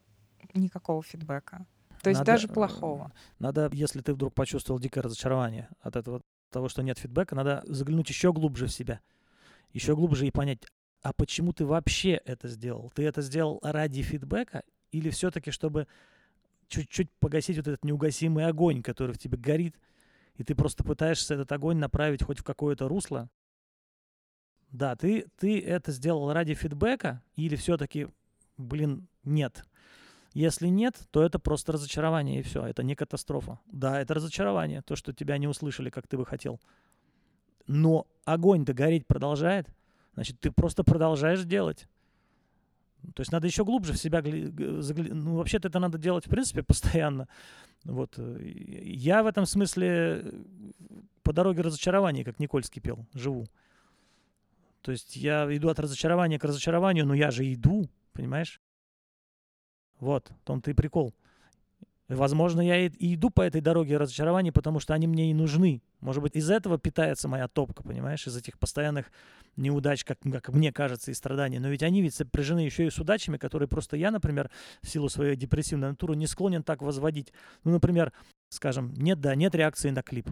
никакого 0.53 1.03
фидбэка. 1.03 1.65
То 2.03 2.11
есть 2.11 2.19
надо, 2.19 2.33
даже 2.33 2.47
э, 2.47 2.53
плохого. 2.53 3.11
Надо, 3.39 3.71
если 3.73 4.03
ты 4.03 4.13
вдруг 4.13 4.35
почувствовал 4.35 4.79
дикое 4.79 5.01
разочарование 5.01 5.71
от 5.81 5.97
этого 5.97 6.21
того, 6.51 6.69
что 6.69 6.83
нет 6.83 6.99
фидбэка, 6.99 7.35
надо 7.35 7.63
заглянуть 7.65 8.11
еще 8.11 8.31
глубже 8.35 8.67
в 8.67 8.71
себя. 8.71 9.01
Еще 9.73 9.97
глубже 9.97 10.27
и 10.27 10.31
понять, 10.31 10.59
а 11.01 11.15
почему 11.15 11.55
ты 11.55 11.65
вообще 11.65 12.21
это 12.27 12.49
сделал? 12.49 12.93
Ты 12.95 13.05
это 13.05 13.23
сделал 13.23 13.61
ради 13.63 14.03
фидбэка 14.03 14.63
или 14.91 15.09
все-таки, 15.09 15.53
чтобы 15.53 15.87
чуть-чуть 16.69 17.11
погасить 17.19 17.57
вот 17.57 17.67
этот 17.67 17.83
неугасимый 17.83 18.45
огонь, 18.45 18.83
который 18.83 19.13
в 19.13 19.19
тебе 19.19 19.39
горит, 19.39 19.75
и 20.37 20.45
ты 20.45 20.55
просто 20.55 20.85
пытаешься 20.85 21.35
этот 21.35 21.51
огонь 21.53 21.79
направить 21.79 22.23
хоть 22.23 22.39
в 22.39 22.45
какое-то 22.45 22.89
русло. 22.89 23.29
Да, 24.71 24.97
ты, 24.97 25.27
ты 25.39 25.61
это 25.61 25.93
сделал 25.93 26.33
ради 26.33 26.55
фидбэка 26.55 27.23
или 27.37 27.57
все-таки, 27.57 28.09
блин, 28.57 29.09
нет. 29.23 29.65
Если 30.33 30.69
нет, 30.69 30.99
то 31.11 31.23
это 31.23 31.39
просто 31.39 31.73
разочарование 31.73 32.41
и 32.41 32.43
все. 32.43 32.65
Это 32.65 32.83
не 32.83 32.95
катастрофа. 32.95 33.61
Да, 33.67 34.01
это 34.01 34.15
разочарование, 34.15 34.81
то, 34.81 34.97
что 34.97 35.13
тебя 35.13 35.37
не 35.37 35.47
услышали, 35.47 35.91
как 35.91 36.07
ты 36.07 36.17
бы 36.17 36.25
хотел. 36.25 36.59
Но 37.67 38.07
огонь-то 38.25 38.73
гореть 38.73 39.07
продолжает, 39.07 39.69
значит, 40.15 40.41
ты 40.41 40.51
просто 40.51 40.85
продолжаешь 40.85 41.45
делать. 41.45 41.87
То 43.15 43.21
есть 43.21 43.33
надо 43.33 43.47
еще 43.47 43.65
глубже 43.65 43.93
в 43.93 43.99
себя 43.99 44.23
заглянуть. 44.23 45.13
Ну, 45.13 45.37
вообще-то 45.37 45.69
это 45.69 45.79
надо 45.79 45.99
делать, 45.99 46.27
в 46.27 46.31
принципе, 46.31 46.63
постоянно. 46.63 47.29
Вот. 47.85 48.19
Я 48.19 49.23
в 49.23 49.27
этом 49.27 49.45
смысле 49.47 50.25
по 51.23 51.33
дороге 51.33 51.63
разочарования, 51.63 52.25
как 52.25 52.39
Никольский 52.39 52.81
пел, 52.81 53.07
живу. 53.15 53.47
То 54.83 54.93
есть 54.93 55.17
я 55.17 55.47
иду 55.57 55.69
от 55.69 55.79
разочарования 55.79 56.39
к 56.39 56.45
разочарованию, 56.45 57.07
но 57.07 57.15
я 57.15 57.31
же 57.31 57.53
иду, 57.53 57.89
понимаешь? 58.13 58.61
Вот, 60.01 60.31
в 60.31 60.45
том-то 60.45 60.71
и 60.71 60.75
прикол. 60.75 61.15
Возможно, 62.17 62.61
я 62.61 62.87
и 62.87 63.15
иду 63.15 63.31
по 63.31 63.43
этой 63.43 63.61
дороге 63.61 63.97
разочарований, 63.97 64.53
потому 64.53 64.81
что 64.81 64.95
они 64.95 65.07
мне 65.07 65.31
и 65.31 65.35
нужны. 65.35 65.83
Может 66.01 66.23
быть, 66.23 66.37
из 66.37 66.51
этого 66.51 66.79
питается 66.79 67.29
моя 67.29 67.49
топка, 67.49 67.83
понимаешь, 67.83 68.27
из 68.27 68.37
этих 68.37 68.59
постоянных 68.59 69.11
неудач, 69.57 70.05
как, 70.05 70.19
как 70.21 70.49
мне 70.51 70.73
кажется, 70.73 71.11
и 71.11 71.15
страданий. 71.15 71.59
Но 71.59 71.69
ведь 71.69 71.83
они 71.83 72.03
ведь 72.03 72.15
сопряжены 72.15 72.61
еще 72.61 72.87
и 72.87 72.91
с 72.91 72.99
удачами, 72.99 73.37
которые 73.37 73.69
просто 73.69 73.97
я, 73.97 74.11
например, 74.11 74.51
в 74.83 74.89
силу 74.89 75.09
своей 75.09 75.37
депрессивной 75.37 75.91
натуры 75.91 76.17
не 76.17 76.27
склонен 76.27 76.63
так 76.63 76.83
возводить. 76.83 77.33
Ну, 77.65 77.73
например, 77.73 78.13
скажем, 78.49 78.93
нет, 78.95 79.21
да, 79.21 79.35
нет 79.35 79.55
реакции 79.55 79.91
на 79.91 80.03
клип. 80.03 80.29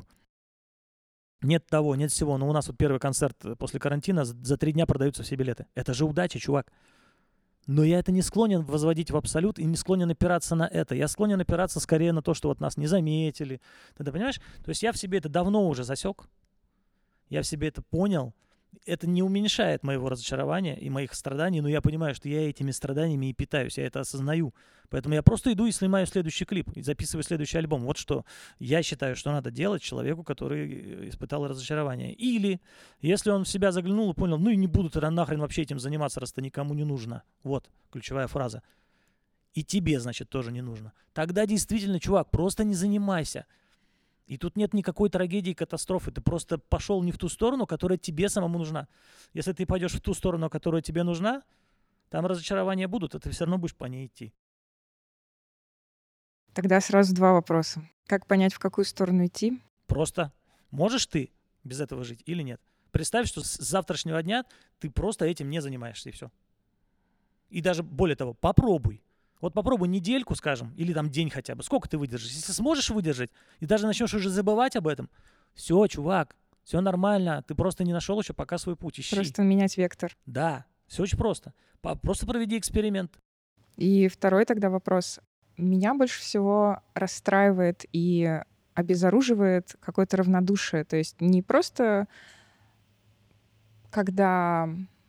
Нет 1.43 1.66
того, 1.66 1.97
нет 1.97 2.11
всего. 2.11 2.37
Но 2.37 2.49
у 2.49 2.53
нас 2.53 2.68
вот 2.68 2.76
первый 2.76 3.01
концерт 3.01 3.37
после 3.59 3.81
карантина, 3.81 4.24
за 4.24 4.57
три 4.57 4.72
дня 4.72 4.87
продаются 4.87 5.22
все 5.22 5.37
билеты. 5.37 5.66
Это 5.74 5.95
же 5.95 6.05
удача, 6.05 6.39
чувак. 6.39 6.70
Но 7.70 7.84
я 7.84 8.00
это 8.00 8.10
не 8.10 8.20
склонен 8.20 8.62
возводить 8.62 9.12
в 9.12 9.16
абсолют 9.16 9.60
и 9.60 9.64
не 9.64 9.76
склонен 9.76 10.10
опираться 10.10 10.56
на 10.56 10.66
это. 10.66 10.96
Я 10.96 11.06
склонен 11.06 11.40
опираться 11.40 11.78
скорее 11.78 12.12
на 12.12 12.20
то, 12.20 12.34
что 12.34 12.48
вот 12.48 12.58
нас 12.58 12.76
не 12.76 12.88
заметили. 12.88 13.60
Ты, 13.96 14.02
понимаешь? 14.02 14.40
То 14.64 14.70
есть 14.70 14.82
я 14.82 14.90
в 14.90 14.98
себе 14.98 15.18
это 15.18 15.28
давно 15.28 15.68
уже 15.68 15.84
засек. 15.84 16.24
Я 17.28 17.42
в 17.42 17.46
себе 17.46 17.68
это 17.68 17.80
понял 17.80 18.34
это 18.86 19.08
не 19.08 19.22
уменьшает 19.22 19.82
моего 19.82 20.08
разочарования 20.08 20.76
и 20.78 20.90
моих 20.90 21.14
страданий, 21.14 21.60
но 21.60 21.68
я 21.68 21.80
понимаю, 21.80 22.14
что 22.14 22.28
я 22.28 22.48
этими 22.48 22.70
страданиями 22.70 23.26
и 23.26 23.32
питаюсь, 23.32 23.78
я 23.78 23.86
это 23.86 24.00
осознаю. 24.00 24.54
Поэтому 24.88 25.14
я 25.14 25.22
просто 25.22 25.52
иду 25.52 25.66
и 25.66 25.72
снимаю 25.72 26.06
следующий 26.06 26.44
клип, 26.44 26.70
и 26.74 26.82
записываю 26.82 27.22
следующий 27.22 27.58
альбом. 27.58 27.84
Вот 27.84 27.96
что 27.96 28.24
я 28.58 28.82
считаю, 28.82 29.14
что 29.14 29.30
надо 29.30 29.50
делать 29.50 29.82
человеку, 29.82 30.24
который 30.24 30.68
э, 30.68 31.08
испытал 31.08 31.46
разочарование. 31.46 32.12
Или, 32.12 32.60
если 33.00 33.30
он 33.30 33.44
в 33.44 33.48
себя 33.48 33.70
заглянул 33.70 34.10
и 34.10 34.14
понял, 34.14 34.38
ну 34.38 34.50
и 34.50 34.56
не 34.56 34.66
буду 34.66 34.90
тогда 34.90 35.10
нахрен 35.10 35.40
вообще 35.40 35.62
этим 35.62 35.78
заниматься, 35.78 36.18
раз 36.18 36.32
это 36.32 36.42
никому 36.42 36.74
не 36.74 36.84
нужно. 36.84 37.22
Вот 37.44 37.70
ключевая 37.90 38.26
фраза. 38.26 38.62
И 39.54 39.64
тебе, 39.64 40.00
значит, 40.00 40.28
тоже 40.28 40.52
не 40.52 40.62
нужно. 40.62 40.92
Тогда 41.12 41.46
действительно, 41.46 42.00
чувак, 42.00 42.30
просто 42.30 42.64
не 42.64 42.74
занимайся. 42.74 43.46
И 44.31 44.39
тут 44.39 44.57
нет 44.57 44.74
никакой 44.74 45.11
трагедии, 45.11 45.55
катастрофы. 45.55 46.12
Ты 46.12 46.20
просто 46.20 46.57
пошел 46.57 47.03
не 47.03 47.11
в 47.11 47.18
ту 47.18 47.28
сторону, 47.28 47.66
которая 47.66 47.99
тебе 47.99 48.28
самому 48.28 48.61
нужна. 48.61 48.87
Если 49.33 49.53
ты 49.53 49.66
пойдешь 49.66 49.95
в 49.95 50.01
ту 50.01 50.14
сторону, 50.14 50.49
которая 50.49 50.83
тебе 50.83 51.03
нужна, 51.03 51.43
там 52.11 52.24
разочарования 52.26 52.87
будут, 52.87 53.16
а 53.16 53.18
ты 53.18 53.28
все 53.31 53.43
равно 53.43 53.59
будешь 53.59 53.74
по 53.74 53.87
ней 53.87 54.07
идти. 54.07 54.33
Тогда 56.55 56.81
сразу 56.81 57.12
два 57.12 57.33
вопроса. 57.33 57.83
Как 58.07 58.24
понять, 58.28 58.55
в 58.55 58.61
какую 58.61 58.85
сторону 58.85 59.26
идти? 59.26 59.61
Просто 59.89 60.33
можешь 60.70 61.07
ты 61.07 61.33
без 61.64 61.81
этого 61.81 62.05
жить 62.05 62.22
или 62.24 62.45
нет? 62.45 62.61
Представь, 62.93 63.26
что 63.26 63.41
с 63.43 63.57
завтрашнего 63.57 64.22
дня 64.22 64.45
ты 64.78 64.91
просто 64.91 65.24
этим 65.24 65.51
не 65.51 65.61
занимаешься, 65.61 66.09
и 66.09 66.12
все. 66.12 66.31
И 67.49 67.61
даже 67.61 67.83
более 67.83 68.14
того, 68.14 68.35
попробуй. 68.35 69.03
Вот 69.41 69.55
попробуй 69.55 69.88
недельку, 69.88 70.34
скажем, 70.34 70.74
или 70.76 70.93
там 70.93 71.11
день 71.11 71.30
хотя 71.30 71.55
бы. 71.55 71.62
Сколько 71.62 71.88
ты 71.88 71.97
выдержишь? 71.99 72.30
Если 72.30 72.53
сможешь 72.53 72.91
выдержать, 72.91 73.30
и 73.59 73.66
даже 73.66 73.86
начнешь 73.86 74.12
уже 74.12 74.28
забывать 74.28 74.76
об 74.76 74.86
этом, 74.86 75.09
все, 75.55 75.86
чувак, 75.86 76.36
все 76.64 76.80
нормально. 76.80 77.43
Ты 77.49 77.55
просто 77.55 77.84
не 77.84 77.93
нашел 77.93 78.20
еще 78.20 78.34
пока 78.34 78.59
свой 78.59 78.76
путь. 78.76 79.01
Ищи. 79.01 79.16
Просто 79.16 79.43
менять 79.43 79.76
вектор. 79.76 80.16
Да, 80.26 80.66
все 80.86 81.03
очень 81.03 81.18
просто. 81.18 81.55
Просто 81.80 82.26
проведи 82.26 82.59
эксперимент. 82.59 83.18
И 83.76 84.09
второй 84.09 84.45
тогда 84.45 84.68
вопрос. 84.68 85.20
Меня 85.57 85.95
больше 85.95 86.20
всего 86.20 86.82
расстраивает 86.95 87.86
и 87.93 88.41
обезоруживает 88.74 89.76
какое-то 89.80 90.18
равнодушие. 90.18 90.84
То 90.84 90.97
есть 90.97 91.20
не 91.20 91.43
просто 91.43 92.09
когда 93.91 94.68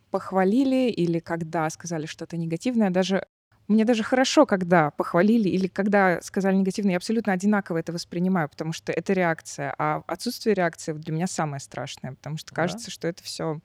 похвалили 0.09 0.89
или 0.89 1.19
когда 1.19 1.69
сказали 1.69 2.05
что-то 2.05 2.37
негативное, 2.37 2.89
даже 2.89 3.27
Мне 3.71 3.85
даже 3.85 4.03
хорошо, 4.03 4.45
когда 4.45 4.91
похвалили 4.91 5.47
или 5.47 5.67
когда 5.67 6.21
сказали 6.21 6.55
негативно, 6.57 6.89
я 6.91 6.97
абсолютно 6.97 7.31
одинаково 7.31 7.77
это 7.77 7.93
воспринимаю, 7.93 8.49
потому 8.49 8.73
что 8.73 8.91
это 8.91 9.13
реакция. 9.13 9.73
А 9.77 10.03
отсутствие 10.07 10.53
реакции 10.53 10.91
для 10.91 11.13
меня 11.13 11.25
самое 11.25 11.61
страшное, 11.61 12.15
потому 12.15 12.35
что 12.35 12.53
кажется, 12.53 12.87
да. 12.87 12.91
что 12.91 13.07
это 13.07 13.23
все 13.23 13.61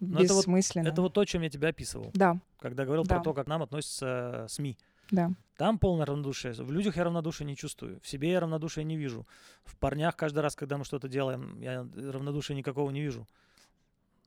бессмысленно. 0.00 0.84
Это 0.84 0.90
вот, 0.90 0.92
это 0.92 1.02
вот 1.02 1.12
то, 1.12 1.24
чем 1.26 1.42
я 1.42 1.50
тебя 1.50 1.68
описывал. 1.68 2.10
Да. 2.14 2.38
Когда 2.58 2.86
говорил 2.86 3.04
да. 3.04 3.16
про 3.16 3.24
то, 3.24 3.34
как 3.34 3.46
нам 3.46 3.62
относятся 3.62 4.46
СМИ. 4.48 4.78
Да. 5.10 5.32
Там 5.58 5.78
полное 5.78 6.06
равнодушие. 6.06 6.54
В 6.54 6.72
людях 6.72 6.96
я 6.96 7.04
равнодушие 7.04 7.46
не 7.46 7.56
чувствую. 7.56 8.00
В 8.00 8.08
себе 8.08 8.32
я 8.32 8.40
равнодушие 8.40 8.84
не 8.84 8.96
вижу. 8.96 9.26
В 9.64 9.76
парнях 9.76 10.16
каждый 10.16 10.38
раз, 10.38 10.56
когда 10.56 10.78
мы 10.78 10.86
что-то 10.86 11.08
делаем, 11.08 11.60
я 11.60 11.86
равнодушия 11.94 12.56
никакого 12.56 12.90
не 12.90 13.02
вижу. 13.02 13.26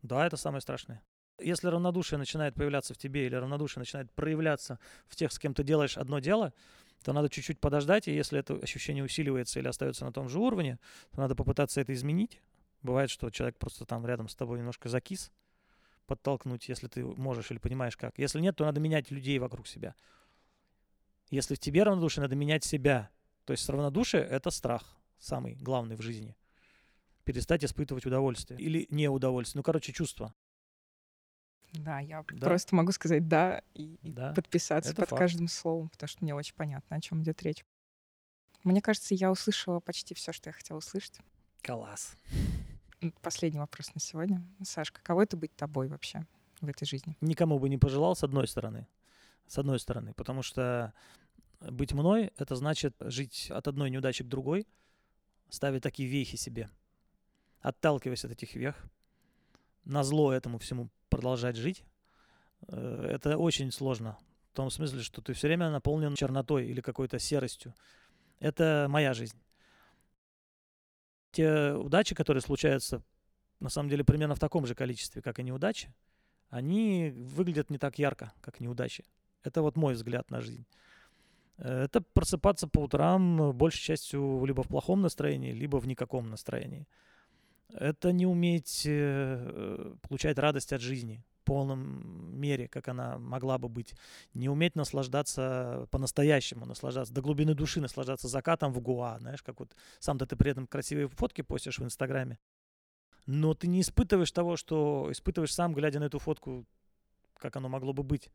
Да, 0.03 0.27
это 0.27 0.37
самое 0.37 0.61
страшное. 0.61 1.01
Если 1.39 1.67
равнодушие 1.67 2.19
начинает 2.19 2.55
появляться 2.55 2.93
в 2.93 2.97
тебе 2.97 3.25
или 3.25 3.35
равнодушие 3.35 3.81
начинает 3.81 4.11
проявляться 4.11 4.79
в 5.07 5.15
тех, 5.15 5.31
с 5.31 5.39
кем 5.39 5.53
ты 5.53 5.63
делаешь 5.63 5.97
одно 5.97 6.19
дело, 6.19 6.53
то 7.03 7.11
надо 7.11 7.29
чуть-чуть 7.29 7.59
подождать, 7.59 8.07
и 8.07 8.15
если 8.15 8.39
это 8.39 8.55
ощущение 8.55 9.03
усиливается 9.03 9.59
или 9.59 9.67
остается 9.67 10.05
на 10.05 10.13
том 10.13 10.29
же 10.29 10.39
уровне, 10.39 10.79
то 11.11 11.21
надо 11.21 11.35
попытаться 11.35 11.81
это 11.81 11.93
изменить. 11.93 12.41
Бывает, 12.81 13.09
что 13.09 13.29
человек 13.29 13.57
просто 13.57 13.85
там 13.85 14.05
рядом 14.05 14.29
с 14.29 14.35
тобой 14.35 14.59
немножко 14.59 14.89
закис, 14.89 15.31
подтолкнуть, 16.05 16.69
если 16.69 16.87
ты 16.87 17.03
можешь 17.03 17.51
или 17.51 17.57
понимаешь 17.57 17.97
как. 17.97 18.17
Если 18.17 18.39
нет, 18.39 18.55
то 18.55 18.65
надо 18.65 18.79
менять 18.79 19.11
людей 19.11 19.39
вокруг 19.39 19.67
себя. 19.67 19.95
Если 21.29 21.55
в 21.55 21.59
тебе 21.59 21.83
равнодушие, 21.83 22.21
надо 22.21 22.35
менять 22.35 22.63
себя. 22.63 23.09
То 23.45 23.51
есть 23.51 23.67
равнодушие— 23.67 24.23
это 24.29 24.49
страх 24.51 24.97
самый 25.19 25.55
главный 25.55 25.95
в 25.95 26.01
жизни. 26.01 26.35
Перестать 27.23 27.63
испытывать 27.63 28.05
удовольствие 28.05 28.59
или 28.59 28.85
неудовольствие. 28.89 29.59
Ну, 29.59 29.63
короче, 29.63 29.93
чувство. 29.93 30.33
Да, 31.73 31.99
я 31.99 32.23
да? 32.29 32.47
просто 32.47 32.75
могу 32.75 32.91
сказать 32.91 33.27
«да» 33.27 33.61
и, 33.73 33.97
да. 34.03 34.33
подписаться 34.33 34.91
это 34.91 35.01
под 35.01 35.09
факт. 35.09 35.19
каждым 35.19 35.47
словом, 35.47 35.89
потому 35.89 36.07
что 36.07 36.23
мне 36.23 36.35
очень 36.35 36.53
понятно, 36.55 36.95
о 36.95 37.01
чем 37.01 37.23
идет 37.23 37.41
речь. 37.41 37.65
Мне 38.63 38.81
кажется, 38.81 39.15
я 39.15 39.31
услышала 39.31 39.79
почти 39.79 40.13
все, 40.13 40.31
что 40.31 40.49
я 40.49 40.53
хотела 40.53 40.77
услышать. 40.77 41.19
Класс. 41.63 42.15
Последний 43.21 43.59
вопрос 43.59 43.93
на 43.93 43.99
сегодня. 43.99 44.45
Саш, 44.63 44.91
каково 44.91 45.23
это 45.23 45.35
быть 45.35 45.53
тобой 45.55 45.89
вообще 45.89 46.25
в 46.61 46.67
этой 46.67 46.85
жизни? 46.85 47.17
Никому 47.19 47.59
бы 47.59 47.67
не 47.67 47.77
пожелал, 47.77 48.15
с 48.15 48.23
одной 48.23 48.47
стороны. 48.47 48.87
С 49.47 49.57
одной 49.57 49.79
стороны, 49.79 50.13
потому 50.13 50.41
что 50.41 50.93
быть 51.59 51.93
мной— 51.93 52.31
это 52.37 52.55
значит 52.55 52.95
жить 52.99 53.49
от 53.51 53.67
одной 53.67 53.89
неудачи 53.89 54.23
к 54.23 54.27
другой, 54.27 54.67
ставить 55.49 55.83
такие 55.83 56.07
вехи 56.07 56.37
себе, 56.37 56.69
отталкиваясь 57.59 58.23
от 58.23 58.31
этих 58.31 58.55
вех, 58.55 58.85
на 59.85 60.03
зло 60.03 60.31
этому 60.31 60.57
всему 60.57 60.89
продолжать 61.09 61.55
жить. 61.55 61.83
Э, 62.67 63.07
это 63.11 63.37
очень 63.37 63.71
сложно. 63.71 64.17
В 64.51 64.55
том 64.55 64.69
смысле, 64.69 65.01
что 65.01 65.21
ты 65.21 65.33
все 65.33 65.47
время 65.47 65.69
наполнен 65.69 66.15
чернотой 66.15 66.67
или 66.67 66.81
какой-то 66.81 67.19
серостью. 67.19 67.73
Это 68.39 68.87
моя 68.89 69.13
жизнь. 69.13 69.37
Те 71.31 71.73
удачи, 71.73 72.13
которые 72.13 72.41
случаются, 72.41 73.01
на 73.59 73.69
самом 73.69 73.89
деле, 73.89 74.03
примерно 74.03 74.35
в 74.35 74.39
таком 74.39 74.67
же 74.67 74.75
количестве, 74.75 75.21
как 75.21 75.39
и 75.39 75.43
неудачи, 75.43 75.93
они 76.49 77.11
выглядят 77.15 77.71
не 77.71 77.79
так 77.79 77.97
ярко, 77.97 78.31
как 78.41 78.59
неудачи. 78.59 79.05
Это 79.41 79.61
вот 79.63 79.75
мой 79.75 79.95
взгляд 79.95 80.29
на 80.29 80.41
жизнь. 80.41 80.65
Э, 81.57 81.83
это 81.85 82.01
просыпаться 82.01 82.67
по 82.67 82.79
утрам 82.79 83.51
большей 83.53 83.81
частью 83.81 84.45
либо 84.45 84.63
в 84.63 84.67
плохом 84.67 85.01
настроении, 85.01 85.51
либо 85.51 85.77
в 85.77 85.87
никаком 85.87 86.29
настроении. 86.29 86.87
Это 87.73 88.11
не 88.11 88.25
уметь 88.25 88.83
э, 88.85 89.95
получать 90.01 90.37
радость 90.37 90.73
от 90.73 90.81
жизни 90.81 91.23
в 91.41 91.45
полном 91.45 92.39
мере, 92.39 92.67
как 92.67 92.87
она 92.87 93.17
могла 93.17 93.57
бы 93.57 93.67
быть. 93.67 93.95
Не 94.33 94.47
уметь 94.47 94.75
наслаждаться 94.75 95.87
по-настоящему, 95.91 96.65
наслаждаться 96.65 97.13
до 97.13 97.21
глубины 97.21 97.55
души, 97.55 97.81
наслаждаться 97.81 98.27
закатом 98.27 98.71
в 98.71 98.79
Гуа, 98.79 99.17
знаешь, 99.19 99.41
как 99.41 99.59
вот 99.59 99.75
сам-то 99.99 100.25
ты 100.25 100.35
при 100.35 100.51
этом 100.51 100.67
красивые 100.67 101.07
фотки 101.07 101.41
постишь 101.41 101.79
в 101.79 101.83
Инстаграме. 101.83 102.37
Но 103.25 103.53
ты 103.53 103.67
не 103.67 103.81
испытываешь 103.81 104.31
того, 104.31 104.55
что 104.55 105.07
испытываешь 105.11 105.53
сам, 105.53 105.73
глядя 105.73 105.99
на 105.99 106.05
эту 106.05 106.19
фотку, 106.19 106.65
как 107.37 107.55
оно 107.55 107.69
могло 107.69 107.93
бы 107.93 108.03
быть. 108.03 108.29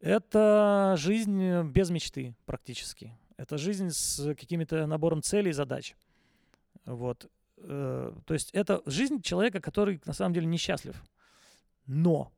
Это 0.00 0.94
жизнь 0.98 1.62
без 1.62 1.90
мечты 1.90 2.34
практически. 2.46 3.16
Это 3.36 3.58
жизнь 3.58 3.90
с 3.90 4.34
какими-то 4.34 4.86
набором 4.86 5.22
целей 5.22 5.50
и 5.50 5.54
задач. 5.54 5.94
Вот. 6.84 7.30
Э, 7.62 8.12
то 8.24 8.34
есть 8.34 8.50
это 8.52 8.82
жизнь 8.86 9.22
человека, 9.22 9.60
который 9.60 10.00
на 10.04 10.12
самом 10.12 10.34
деле 10.34 10.46
несчастлив. 10.46 11.02
Но, 11.86 12.32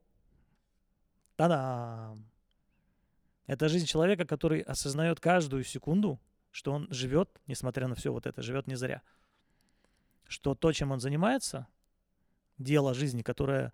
та-дам! 1.36 2.28
Это 3.46 3.68
жизнь 3.68 3.86
человека, 3.86 4.24
который 4.24 4.60
осознает 4.60 5.20
каждую 5.20 5.64
секунду, 5.64 6.20
что 6.50 6.72
он 6.72 6.88
живет, 6.90 7.40
несмотря 7.46 7.88
на 7.88 7.94
все 7.94 8.12
вот 8.12 8.26
это, 8.26 8.42
живет 8.42 8.66
не 8.66 8.76
зря. 8.76 9.02
Что 10.26 10.54
то, 10.54 10.72
чем 10.72 10.92
он 10.92 11.00
занимается, 11.00 11.66
дело 12.58 12.94
жизни, 12.94 13.22
которое 13.22 13.72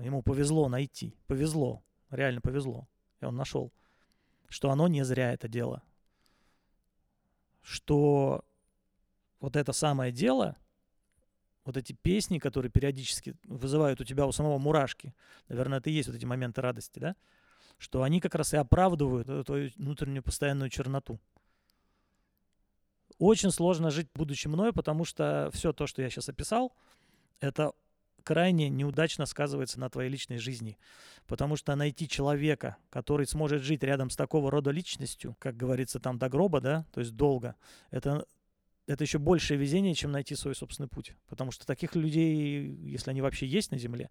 ему 0.00 0.22
повезло 0.22 0.68
найти, 0.68 1.16
повезло, 1.26 1.82
реально 2.10 2.40
повезло, 2.40 2.88
и 3.20 3.24
он 3.24 3.36
нашел, 3.36 3.72
что 4.48 4.70
оно 4.70 4.88
не 4.88 5.04
зря 5.04 5.32
это 5.32 5.48
дело. 5.48 5.82
Что 7.62 8.44
вот 9.40 9.56
это 9.56 9.72
самое 9.72 10.10
дело, 10.12 10.56
вот 11.64 11.76
эти 11.76 11.92
песни, 11.92 12.38
которые 12.38 12.70
периодически 12.70 13.36
вызывают 13.44 14.00
у 14.00 14.04
тебя 14.04 14.26
у 14.26 14.32
самого 14.32 14.58
мурашки, 14.58 15.14
наверное, 15.48 15.78
это 15.78 15.90
и 15.90 15.94
есть 15.94 16.08
вот 16.08 16.16
эти 16.16 16.24
моменты 16.24 16.60
радости, 16.60 16.98
да, 16.98 17.16
что 17.78 18.02
они 18.02 18.20
как 18.20 18.34
раз 18.34 18.54
и 18.54 18.56
оправдывают 18.56 19.28
эту 19.28 19.44
твою 19.44 19.70
внутреннюю 19.76 20.22
постоянную 20.22 20.70
черноту. 20.70 21.18
Очень 23.18 23.50
сложно 23.50 23.90
жить, 23.90 24.08
будучи 24.14 24.48
мной, 24.48 24.72
потому 24.72 25.04
что 25.04 25.50
все 25.52 25.72
то, 25.72 25.86
что 25.86 26.02
я 26.02 26.10
сейчас 26.10 26.28
описал, 26.28 26.74
это 27.40 27.72
крайне 28.24 28.68
неудачно 28.70 29.26
сказывается 29.26 29.78
на 29.78 29.88
твоей 29.88 30.10
личной 30.10 30.38
жизни. 30.38 30.78
Потому 31.26 31.56
что 31.56 31.76
найти 31.76 32.08
человека, 32.08 32.76
который 32.90 33.26
сможет 33.26 33.62
жить 33.62 33.82
рядом 33.84 34.10
с 34.10 34.16
такого 34.16 34.50
рода 34.50 34.70
личностью, 34.70 35.36
как 35.38 35.56
говорится 35.56 36.00
там 36.00 36.18
до 36.18 36.28
гроба, 36.28 36.60
да, 36.60 36.86
то 36.92 37.00
есть 37.00 37.14
долго, 37.14 37.54
это, 37.90 38.26
это 38.86 39.04
еще 39.04 39.18
большее 39.18 39.58
везение, 39.58 39.94
чем 39.94 40.12
найти 40.12 40.34
свой 40.34 40.54
собственный 40.54 40.88
путь. 40.88 41.14
Потому 41.28 41.50
что 41.50 41.66
таких 41.66 41.94
людей, 41.94 42.66
если 42.66 43.10
они 43.10 43.22
вообще 43.22 43.46
есть 43.46 43.70
на 43.70 43.78
Земле, 43.78 44.10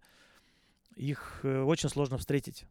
их 0.96 1.40
э, 1.42 1.62
очень 1.62 1.88
сложно 1.88 2.18
встретить. 2.18 2.64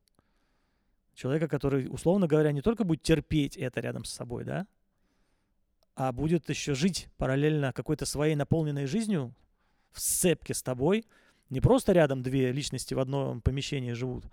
Человека, 1.13 1.47
который, 1.47 1.87
условно 1.89 2.27
говоря, 2.27 2.51
не 2.51 2.61
только 2.61 2.83
будет 2.83 3.03
терпеть 3.03 3.55
это 3.57 3.81
рядом 3.81 4.03
с 4.03 4.11
собой, 4.11 4.43
да, 4.43 4.67
а 5.95 6.11
будет 6.11 6.49
еще 6.49 6.73
жить 6.73 7.07
параллельно 7.17 7.71
какой-то 7.71 8.05
своей 8.05 8.35
наполненной 8.35 8.87
жизнью 8.87 9.35
в 9.91 9.99
сцепке 9.99 10.53
с 10.53 10.61
тобой– 10.61 11.05
не 11.53 11.61
просто 11.61 11.91
рядом 11.93 12.23
две 12.23 12.51
личности 12.51 12.95
в 12.95 12.99
одном 12.99 13.39
помещении 13.39 13.93
живут, 13.93 14.25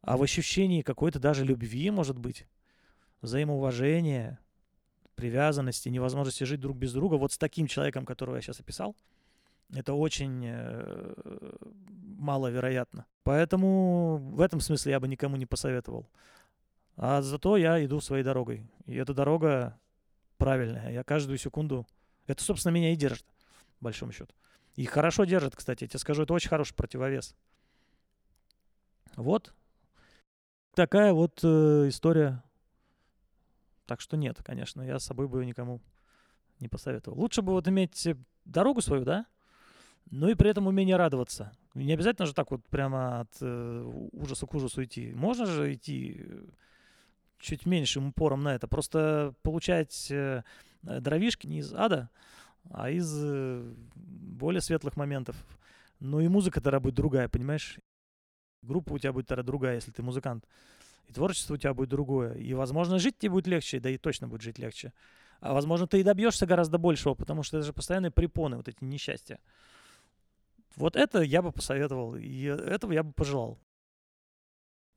а 0.00 0.16
в 0.16 0.22
ощущении 0.22 0.80
какой-то 0.80 1.18
даже 1.18 1.44
любви, 1.44 1.90
может 1.90 2.18
быть, 2.18 2.46
взаимоуважения, 3.20 4.38
привязанности, 5.18 5.88
невозможности 5.88 6.44
жить 6.44 6.60
друг 6.60 6.76
без 6.76 6.92
друга. 6.92 7.16
Вот 7.16 7.32
с 7.32 7.38
таким 7.38 7.66
человеком, 7.66 8.06
которого 8.06 8.36
я 8.36 8.40
сейчас 8.40 8.60
описал, 8.60 8.94
это 9.74 9.92
очень 9.94 10.44
э, 10.46 11.14
маловероятно. 12.16 13.04
Поэтому 13.24 14.18
в 14.18 14.40
этом 14.40 14.60
смысле 14.60 14.92
я 14.92 15.00
бы 15.00 15.08
никому 15.08 15.36
не 15.36 15.44
посоветовал. 15.44 16.08
А 16.96 17.20
зато 17.20 17.56
я 17.56 17.84
иду 17.84 18.00
своей 18.00 18.22
дорогой. 18.22 18.64
И 18.86 18.94
эта 18.94 19.12
дорога 19.12 19.76
правильная. 20.36 20.92
Я 20.92 21.02
каждую 21.02 21.38
секунду... 21.38 21.84
Это, 22.28 22.44
собственно, 22.44 22.72
меня 22.72 22.92
и 22.92 22.96
держит, 22.96 23.26
в 23.80 23.84
большом 23.84 24.12
счету. 24.12 24.32
И 24.76 24.84
хорошо 24.84 25.24
держит, 25.24 25.56
кстати, 25.56 25.82
я 25.82 25.88
тебе 25.88 25.98
скажу, 25.98 26.22
это 26.22 26.32
очень 26.32 26.48
хороший 26.48 26.74
противовес. 26.74 27.34
Вот. 29.16 29.52
Такая 30.74 31.12
вот 31.12 31.40
э, 31.42 31.88
история. 31.88 32.40
Так 33.88 34.02
что 34.02 34.18
нет, 34.18 34.36
конечно, 34.44 34.82
я 34.82 34.98
с 34.98 35.06
собой 35.06 35.28
бы 35.28 35.46
никому 35.46 35.80
не 36.60 36.68
посоветовал. 36.68 37.18
Лучше 37.18 37.40
бы 37.40 37.52
вот 37.52 37.66
иметь 37.68 38.06
дорогу 38.44 38.82
свою, 38.82 39.06
да? 39.06 39.24
Ну 40.10 40.28
и 40.28 40.34
при 40.34 40.50
этом 40.50 40.66
умение 40.66 40.96
радоваться. 40.96 41.52
Не 41.72 41.94
обязательно 41.94 42.26
же 42.26 42.34
так 42.34 42.50
вот 42.50 42.62
прямо 42.68 43.20
от 43.20 43.30
э, 43.40 44.08
ужаса 44.12 44.46
к 44.46 44.52
ужасу 44.52 44.84
идти. 44.84 45.14
Можно 45.14 45.46
же 45.46 45.72
идти 45.72 46.20
э, 46.20 46.44
чуть 47.38 47.64
меньшим 47.64 48.08
упором 48.08 48.42
на 48.42 48.54
это. 48.54 48.68
Просто 48.68 49.34
получать 49.40 50.10
э, 50.10 50.42
дровишки 50.82 51.46
не 51.46 51.60
из 51.60 51.72
ада, 51.72 52.10
а 52.70 52.90
из 52.90 53.10
э, 53.24 53.74
более 53.94 54.60
светлых 54.60 54.98
моментов. 54.98 55.34
Ну 55.98 56.20
и 56.20 56.28
музыка 56.28 56.60
тогда 56.60 56.78
будет 56.78 56.94
другая, 56.94 57.30
понимаешь? 57.30 57.78
Группа 58.60 58.92
у 58.92 58.98
тебя 58.98 59.14
будет 59.14 59.28
тогда 59.28 59.42
другая, 59.42 59.76
если 59.76 59.92
ты 59.92 60.02
музыкант. 60.02 60.46
И 61.08 61.12
творчество 61.12 61.54
у 61.54 61.56
тебя 61.56 61.74
будет 61.74 61.88
другое. 61.88 62.34
И, 62.34 62.52
возможно, 62.52 62.98
жить 62.98 63.18
тебе 63.18 63.30
будет 63.30 63.46
легче, 63.46 63.80
да 63.80 63.88
и 63.90 63.96
точно 63.96 64.28
будет 64.28 64.42
жить 64.42 64.58
легче. 64.58 64.92
А, 65.40 65.54
возможно, 65.54 65.86
ты 65.86 66.00
и 66.00 66.02
добьешься 66.02 66.46
гораздо 66.46 66.78
большего, 66.78 67.14
потому 67.14 67.42
что 67.42 67.56
это 67.56 67.66
же 67.66 67.72
постоянные 67.72 68.10
препоны, 68.10 68.56
вот 68.58 68.68
эти 68.68 68.84
несчастья. 68.84 69.38
Вот 70.76 70.96
это 70.96 71.22
я 71.22 71.40
бы 71.40 71.50
посоветовал, 71.50 72.14
и 72.14 72.42
этого 72.42 72.92
я 72.92 73.02
бы 73.02 73.12
пожелал. 73.12 73.58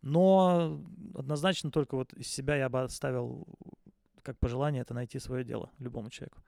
Но 0.01 0.83
однозначно 1.15 1.71
только 1.71 1.95
вот 1.95 2.11
из 2.13 2.27
себя 2.27 2.55
я 2.57 2.69
бы 2.69 2.81
оставил 2.81 3.47
как 4.21 4.37
пожелание 4.37 4.81
это 4.81 4.93
найти 4.93 5.17
свое 5.17 5.43
дело 5.43 5.71
любому 5.79 6.09
человеку. 6.09 6.39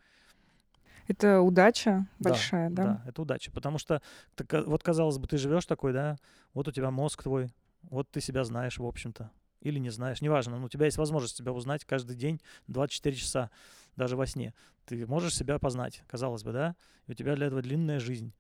Это 1.08 1.42
удача 1.42 2.08
большая, 2.20 2.70
да? 2.70 2.84
Да, 2.84 3.04
это 3.08 3.22
удача. 3.22 3.52
Потому 3.52 3.78
что 3.78 4.02
так, 4.36 4.52
вот, 4.66 4.84
казалось 4.84 5.18
бы, 5.18 5.28
ты 5.28 5.38
живешь 5.38 5.66
такой, 5.66 5.94
да, 5.94 6.18
вот 6.54 6.68
у 6.68 6.72
тебя 6.72 6.92
мозг 6.92 7.24
твой, 7.24 7.50
вот 7.84 8.10
ты 8.10 8.22
себя 8.22 8.44
знаешь, 8.44 8.78
в 8.78 8.86
общем-то. 8.86 9.32
Или 9.64 9.80
не 9.80 9.90
знаешь, 9.90 10.22
неважно. 10.22 10.60
Но 10.60 10.66
у 10.66 10.70
тебя 10.70 10.86
есть 10.86 10.98
возможность 10.98 11.38
себя 11.38 11.54
узнать 11.54 11.86
каждый 11.86 12.18
день, 12.18 12.42
24 12.68 13.16
часа, 13.16 13.50
даже 13.96 14.18
во 14.18 14.28
сне. 14.28 14.54
Ты 14.86 15.08
можешь 15.08 15.36
себя 15.36 15.58
познать, 15.58 16.04
казалось 16.08 16.44
бы, 16.44 16.52
да? 16.52 16.76
И 17.08 17.12
у 17.12 17.14
тебя 17.16 17.36
для 17.36 17.48
этого 17.48 17.62
длинная 17.62 18.00
жизнь. 18.00 18.34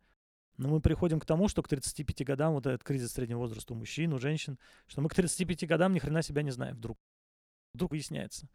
Но 0.57 0.67
мы 0.67 0.81
приходим 0.81 1.21
к 1.21 1.25
тому, 1.25 1.47
что 1.47 1.63
к 1.63 1.69
35 1.69 2.25
годам, 2.25 2.53
вот 2.53 2.67
этот 2.67 2.83
кризис 2.83 3.13
среднего 3.13 3.39
возраста 3.39 3.73
у 3.73 3.77
мужчин, 3.77 4.13
у 4.13 4.19
женщин, 4.19 4.59
что 4.85 5.01
мы 5.01 5.07
к 5.07 5.15
35 5.15 5.65
годам 5.65 5.93
ни 5.93 5.99
хрена 5.99 6.21
себя 6.21 6.43
не 6.43 6.51
знаем 6.51 6.75
вдруг. 6.75 6.97
Вдруг 7.73 7.91
выясняется. 7.91 8.49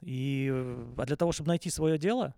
И 0.00 0.48
э, 0.50 0.94
а 0.96 1.04
для 1.04 1.16
того, 1.16 1.32
чтобы 1.32 1.48
найти 1.48 1.68
свое 1.68 1.98
дело, 1.98 2.34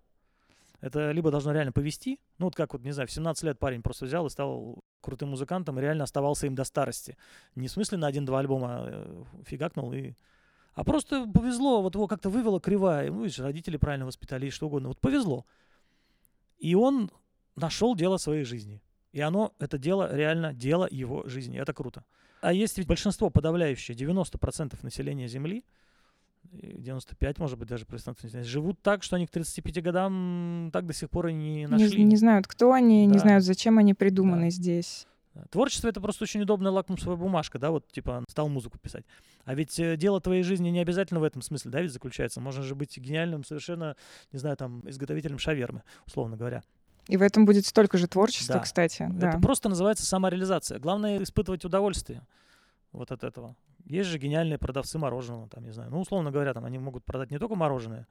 это 0.84 1.12
либо 1.12 1.30
должно 1.30 1.52
реально 1.52 1.72
повести, 1.72 2.20
ну 2.36 2.44
вот 2.44 2.54
как 2.54 2.74
вот, 2.74 2.82
не 2.82 2.92
знаю, 2.92 3.08
в 3.08 3.10
17 3.10 3.42
лет 3.44 3.58
парень 3.58 3.80
просто 3.82 4.04
взял 4.04 4.26
и 4.26 4.30
стал 4.30 4.84
крутым 5.00 5.30
музыкантом 5.30 5.78
и 5.78 5.80
реально 5.80 6.04
оставался 6.04 6.46
им 6.46 6.54
до 6.54 6.64
старости. 6.64 7.16
Не 7.54 7.68
в 7.68 7.70
смысле 7.70 7.96
на 7.96 8.06
один-два 8.06 8.40
альбома 8.40 8.84
э, 8.86 9.24
фигакнул 9.46 9.94
и... 9.94 10.12
А 10.74 10.84
просто 10.84 11.26
повезло, 11.26 11.80
вот 11.80 11.94
его 11.94 12.06
как-то 12.06 12.28
вывела 12.28 12.60
кривая, 12.60 13.10
ну, 13.10 13.22
видишь, 13.22 13.38
родители 13.38 13.78
правильно 13.78 14.04
воспитали, 14.04 14.50
что 14.50 14.66
угодно. 14.66 14.88
Вот 14.88 15.00
повезло. 15.00 15.46
И 16.58 16.74
он 16.74 17.10
нашел 17.56 17.94
дело 17.94 18.18
своей 18.18 18.44
жизни. 18.44 18.82
И 19.12 19.20
оно, 19.20 19.54
это 19.58 19.78
дело, 19.78 20.14
реально 20.14 20.52
дело 20.52 20.86
его 20.90 21.26
жизни. 21.26 21.58
Это 21.58 21.72
круто. 21.72 22.04
А 22.42 22.52
есть 22.52 22.76
ведь 22.76 22.86
большинство 22.86 23.30
подавляющее, 23.30 23.96
90% 23.96 24.76
населения 24.82 25.28
Земли, 25.28 25.64
95, 26.52 27.38
может 27.38 27.58
быть, 27.58 27.68
даже 27.68 27.84
процентов, 27.84 28.30
живут 28.44 28.80
так, 28.82 29.02
что 29.02 29.16
они 29.16 29.26
к 29.26 29.30
35 29.30 29.82
годам 29.82 30.70
так 30.72 30.86
до 30.86 30.92
сих 30.92 31.10
пор 31.10 31.28
и 31.28 31.32
не 31.32 31.66
нашли. 31.66 31.98
Не, 31.98 32.04
не 32.04 32.16
знают, 32.16 32.46
кто 32.46 32.72
они, 32.72 33.06
да. 33.06 33.14
не 33.14 33.18
знают, 33.18 33.44
зачем 33.44 33.78
они 33.78 33.94
придуманы 33.94 34.46
да. 34.46 34.50
здесь. 34.50 35.06
Творчество— 35.50 35.88
это 35.90 36.00
просто 36.00 36.24
очень 36.24 36.42
удобная 36.42 36.70
лакмусовая 36.70 37.16
бумажка, 37.16 37.58
да, 37.58 37.70
вот, 37.70 37.90
типа, 37.90 38.24
стал 38.28 38.48
музыку 38.48 38.78
писать. 38.78 39.04
А 39.44 39.54
ведь 39.54 39.78
э, 39.80 39.96
дело 39.96 40.20
твоей 40.20 40.44
жизни 40.44 40.68
не 40.68 40.78
обязательно 40.78 41.18
в 41.18 41.24
этом 41.24 41.42
смысле, 41.42 41.72
да, 41.72 41.80
ведь 41.80 41.92
заключается. 41.92 42.40
Можно 42.40 42.62
же 42.62 42.76
быть 42.76 42.96
гениальным 42.96 43.44
совершенно, 43.44 43.96
не 44.32 44.38
знаю, 44.38 44.56
там, 44.56 44.88
изготовителем 44.88 45.38
шавермы, 45.38 45.82
условно 46.06 46.36
говоря. 46.36 46.62
И 47.08 47.16
в 47.16 47.22
этом 47.22 47.44
будет 47.44 47.66
столько 47.66 47.98
же 47.98 48.06
творчества, 48.06 48.54
да. 48.54 48.60
кстати. 48.60 49.08
Да. 49.10 49.30
Это 49.30 49.38
просто 49.40 49.68
называется 49.68 50.06
самореализация. 50.06 50.78
Главное 50.78 51.22
испытывать 51.22 51.64
удовольствие 51.64 52.22
вот 52.94 53.12
от 53.12 53.24
этого. 53.24 53.56
Есть 53.84 54.08
же 54.08 54.18
гениальные 54.18 54.58
продавцы 54.58 54.98
мороженого, 54.98 55.48
там, 55.48 55.64
не 55.64 55.72
знаю. 55.72 55.90
Ну, 55.90 56.00
условно 56.00 56.30
говоря, 56.30 56.54
там 56.54 56.64
они 56.64 56.78
могут 56.78 57.04
продать 57.04 57.30
не 57.30 57.38
только 57.38 57.54
мороженое. 57.54 58.06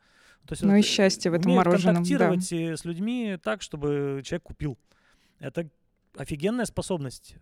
То 0.46 0.54
есть 0.54 0.62
Но 0.62 0.72
вот, 0.72 0.78
и 0.78 0.82
счастье 0.82 1.32
в 1.32 1.34
этом 1.34 1.54
мороженом. 1.54 1.96
контактировать 1.96 2.50
да. 2.50 2.78
с 2.78 2.86
людьми 2.86 3.38
так, 3.42 3.62
чтобы 3.62 4.22
человек 4.24 4.44
купил. 4.44 4.78
Это 5.40 5.70
офигенная 6.16 6.66
способность. 6.66 7.38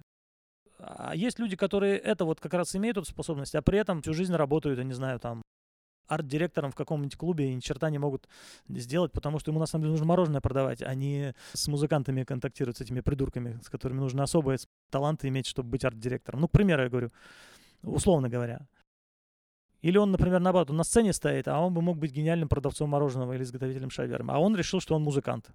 А 0.78 1.16
есть 1.16 1.40
люди, 1.40 1.56
которые 1.56 1.98
это 1.98 2.26
вот 2.26 2.40
как 2.40 2.54
раз 2.54 2.76
имеют 2.76 2.98
эту 2.98 3.08
способность, 3.08 3.56
а 3.56 3.62
при 3.62 3.80
этом 3.80 4.02
всю 4.02 4.14
жизнь 4.14 4.34
работают, 4.34 4.80
я 4.80 4.86
не 4.86 4.94
знаю, 4.94 5.20
там, 5.20 5.42
арт-директором 6.08 6.72
в 6.72 6.76
каком-нибудь 6.76 7.16
клубе 7.16 7.52
и 7.52 7.54
ни 7.54 7.60
черта 7.60 7.90
не 7.90 8.00
могут 8.00 8.28
сделать, 8.68 9.12
потому 9.12 9.40
что 9.40 9.52
ему 9.52 9.60
на 9.60 9.66
самом 9.66 9.84
деле 9.84 9.92
нужно 9.92 10.06
мороженое 10.06 10.42
продавать, 10.42 10.82
а 10.82 10.94
не 10.94 11.34
с 11.54 11.68
музыкантами 11.68 12.24
контактировать, 12.24 12.78
с 12.78 12.82
этими 12.82 13.02
придурками, 13.02 13.60
с 13.64 13.70
которыми 13.70 14.00
нужно 14.00 14.24
особые 14.24 14.60
таланты 14.90 15.28
иметь, 15.30 15.48
чтобы 15.48 15.70
быть 15.70 15.86
арт-директором. 15.86 16.42
Ну, 16.42 16.48
к 16.48 16.52
примеру, 16.52 16.84
я 16.84 16.90
говорю, 16.90 17.12
условно 17.84 18.30
говоря. 18.30 18.68
Или 19.82 19.98
он, 19.98 20.12
например, 20.12 20.40
наоборот, 20.40 20.70
он 20.70 20.78
на 20.78 20.84
сцене 20.84 21.12
стоит, 21.12 21.48
а 21.48 21.60
он 21.60 21.74
бы 21.74 21.82
мог 21.82 21.98
быть 21.98 22.12
гениальным 22.12 22.50
продавцом 22.50 22.90
мороженого 22.90 23.34
или 23.34 23.44
изготовителем 23.44 23.90
шавермы, 23.90 24.34
а 24.34 24.40
он 24.40 24.56
решил, 24.56 24.80
что 24.80 24.96
он 24.96 25.04
музыкант. 25.04 25.50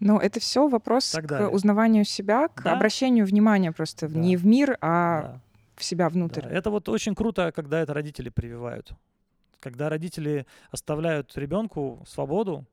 Ну, 0.00 0.18
это 0.18 0.40
все 0.40 0.66
вопрос 0.68 1.10
так 1.10 1.24
к 1.24 1.28
далее. 1.28 1.48
узнаванию 1.48 2.04
себя, 2.04 2.48
к 2.48 2.62
да? 2.62 2.72
обращению 2.72 3.26
внимания 3.26 3.72
просто 3.72 4.08
да. 4.08 4.18
не 4.18 4.36
в 4.36 4.46
мир, 4.46 4.76
а 4.80 5.22
да. 5.22 5.40
в 5.76 5.84
себя 5.84 6.08
внутрь. 6.08 6.42
Да. 6.42 6.50
Это 6.50 6.70
вот 6.70 6.88
очень 6.88 7.14
круто, 7.14 7.52
когда 7.52 7.80
это 7.80 7.94
родители 7.94 8.28
прививают. 8.28 8.92
Когда 9.64 9.88
родители 9.88 10.46
оставляют 10.70 11.34
ребенку 11.38 12.04
свободу, 12.06 12.66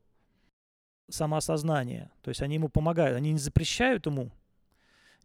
самоосознание. 1.09 2.11
То 2.21 2.29
есть 2.29 2.41
они 2.41 2.55
ему 2.55 2.67
помогают, 2.67 3.15
они 3.15 3.31
не 3.31 3.39
запрещают 3.39 4.05
ему 4.05 4.31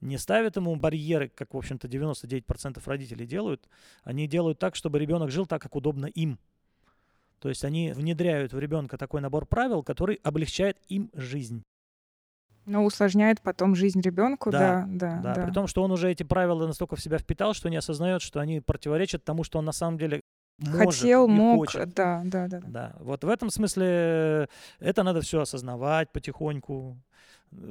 не 0.01 0.19
ставят 0.19 0.57
ему 0.57 0.77
барьеры, 0.77 1.29
как, 1.29 1.55
в 1.55 1.57
общем-то, 1.57 1.89
99% 1.89 2.81
родителей 2.85 3.27
делают. 3.27 3.69
Они 4.05 4.29
делают 4.29 4.59
так, 4.59 4.77
чтобы 4.77 4.99
ребенок 4.99 5.31
жил 5.31 5.47
так, 5.47 5.63
как 5.63 5.75
удобно 5.75 6.07
им. 6.07 6.39
То 7.39 7.49
есть 7.49 7.65
они 7.65 7.93
внедряют 7.93 8.53
в 8.53 8.59
ребенка 8.59 8.99
такой 8.99 9.21
набор 9.21 9.47
правил, 9.47 9.83
который 9.83 10.21
облегчает 10.23 10.79
им 10.89 11.11
жизнь. 11.15 11.63
Но 12.67 12.85
усложняет 12.85 13.41
потом 13.41 13.77
жизнь 13.77 14.01
ребенку, 14.01 14.51
да, 14.51 14.85
да, 14.89 15.21
да, 15.23 15.35
да. 15.35 15.45
При 15.47 15.53
том, 15.53 15.67
что 15.67 15.83
он 15.83 15.93
уже 15.93 16.11
эти 16.11 16.25
правила 16.25 16.67
настолько 16.67 16.97
в 16.97 17.01
себя 17.01 17.19
впитал, 17.19 17.55
что 17.55 17.69
не 17.69 17.77
осознает, 17.77 18.23
что 18.23 18.41
они 18.41 18.61
противоречат 18.61 19.25
тому, 19.25 19.45
что 19.45 19.59
он 19.61 19.65
на 19.65 19.73
самом 19.73 19.99
деле 19.99 20.21
может 20.59 21.01
хотел, 21.01 21.29
мог, 21.29 21.71
хочет. 21.71 21.95
да, 21.95 22.23
да, 22.25 22.49
да. 22.49 22.61
Да, 22.67 22.97
вот 23.01 23.25
в 23.25 23.29
этом 23.29 23.51
смысле 23.51 24.49
это 24.79 25.03
надо 25.03 25.21
все 25.21 25.41
осознавать 25.41 26.11
потихоньку, 26.13 26.97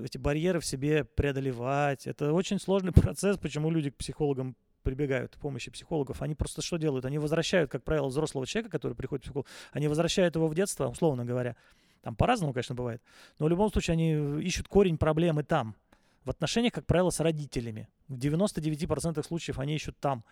эти 0.03 0.17
барьеры 0.17 0.59
в 0.59 0.65
себе 0.65 1.03
преодолевать. 1.03 2.07
Это 2.07 2.33
очень 2.33 2.59
сложный 2.59 2.91
процесс, 2.93 3.37
почему 3.37 3.69
люди 3.69 3.89
к 3.89 3.95
психологам 3.95 4.55
прибегают 4.83 5.35
к 5.35 5.39
помощи 5.39 5.71
психологов, 5.71 6.21
они 6.21 6.35
просто 6.35 6.61
что 6.61 6.77
делают? 6.77 7.05
Они 7.05 7.17
возвращают, 7.17 7.71
как 7.71 7.83
правило, 7.83 8.07
взрослого 8.07 8.45
человека, 8.45 8.71
который 8.71 8.93
приходит 8.93 9.23
к 9.23 9.25
психологу, 9.25 9.47
они 9.71 9.87
возвращают 9.87 10.35
его 10.35 10.47
в 10.47 10.53
детство, 10.55 10.87
условно 10.87 11.25
говоря. 11.25 11.55
Там 12.01 12.15
по-разному, 12.15 12.53
конечно, 12.53 12.75
бывает. 12.75 13.01
Но 13.39 13.47
в 13.47 13.49
любом 13.49 13.71
случае 13.71 13.93
они 13.93 14.41
ищут 14.43 14.67
корень 14.67 14.97
проблемы 14.97 15.43
там. 15.43 15.75
В 16.23 16.29
отношениях, 16.29 16.73
как 16.73 16.85
правило, 16.85 17.09
с 17.09 17.19
родителями. 17.19 17.87
В 18.07 18.13
99% 18.13 19.23
случаев 19.25 19.57
они 19.57 19.75
ищут 19.75 19.97
там. 19.99 20.23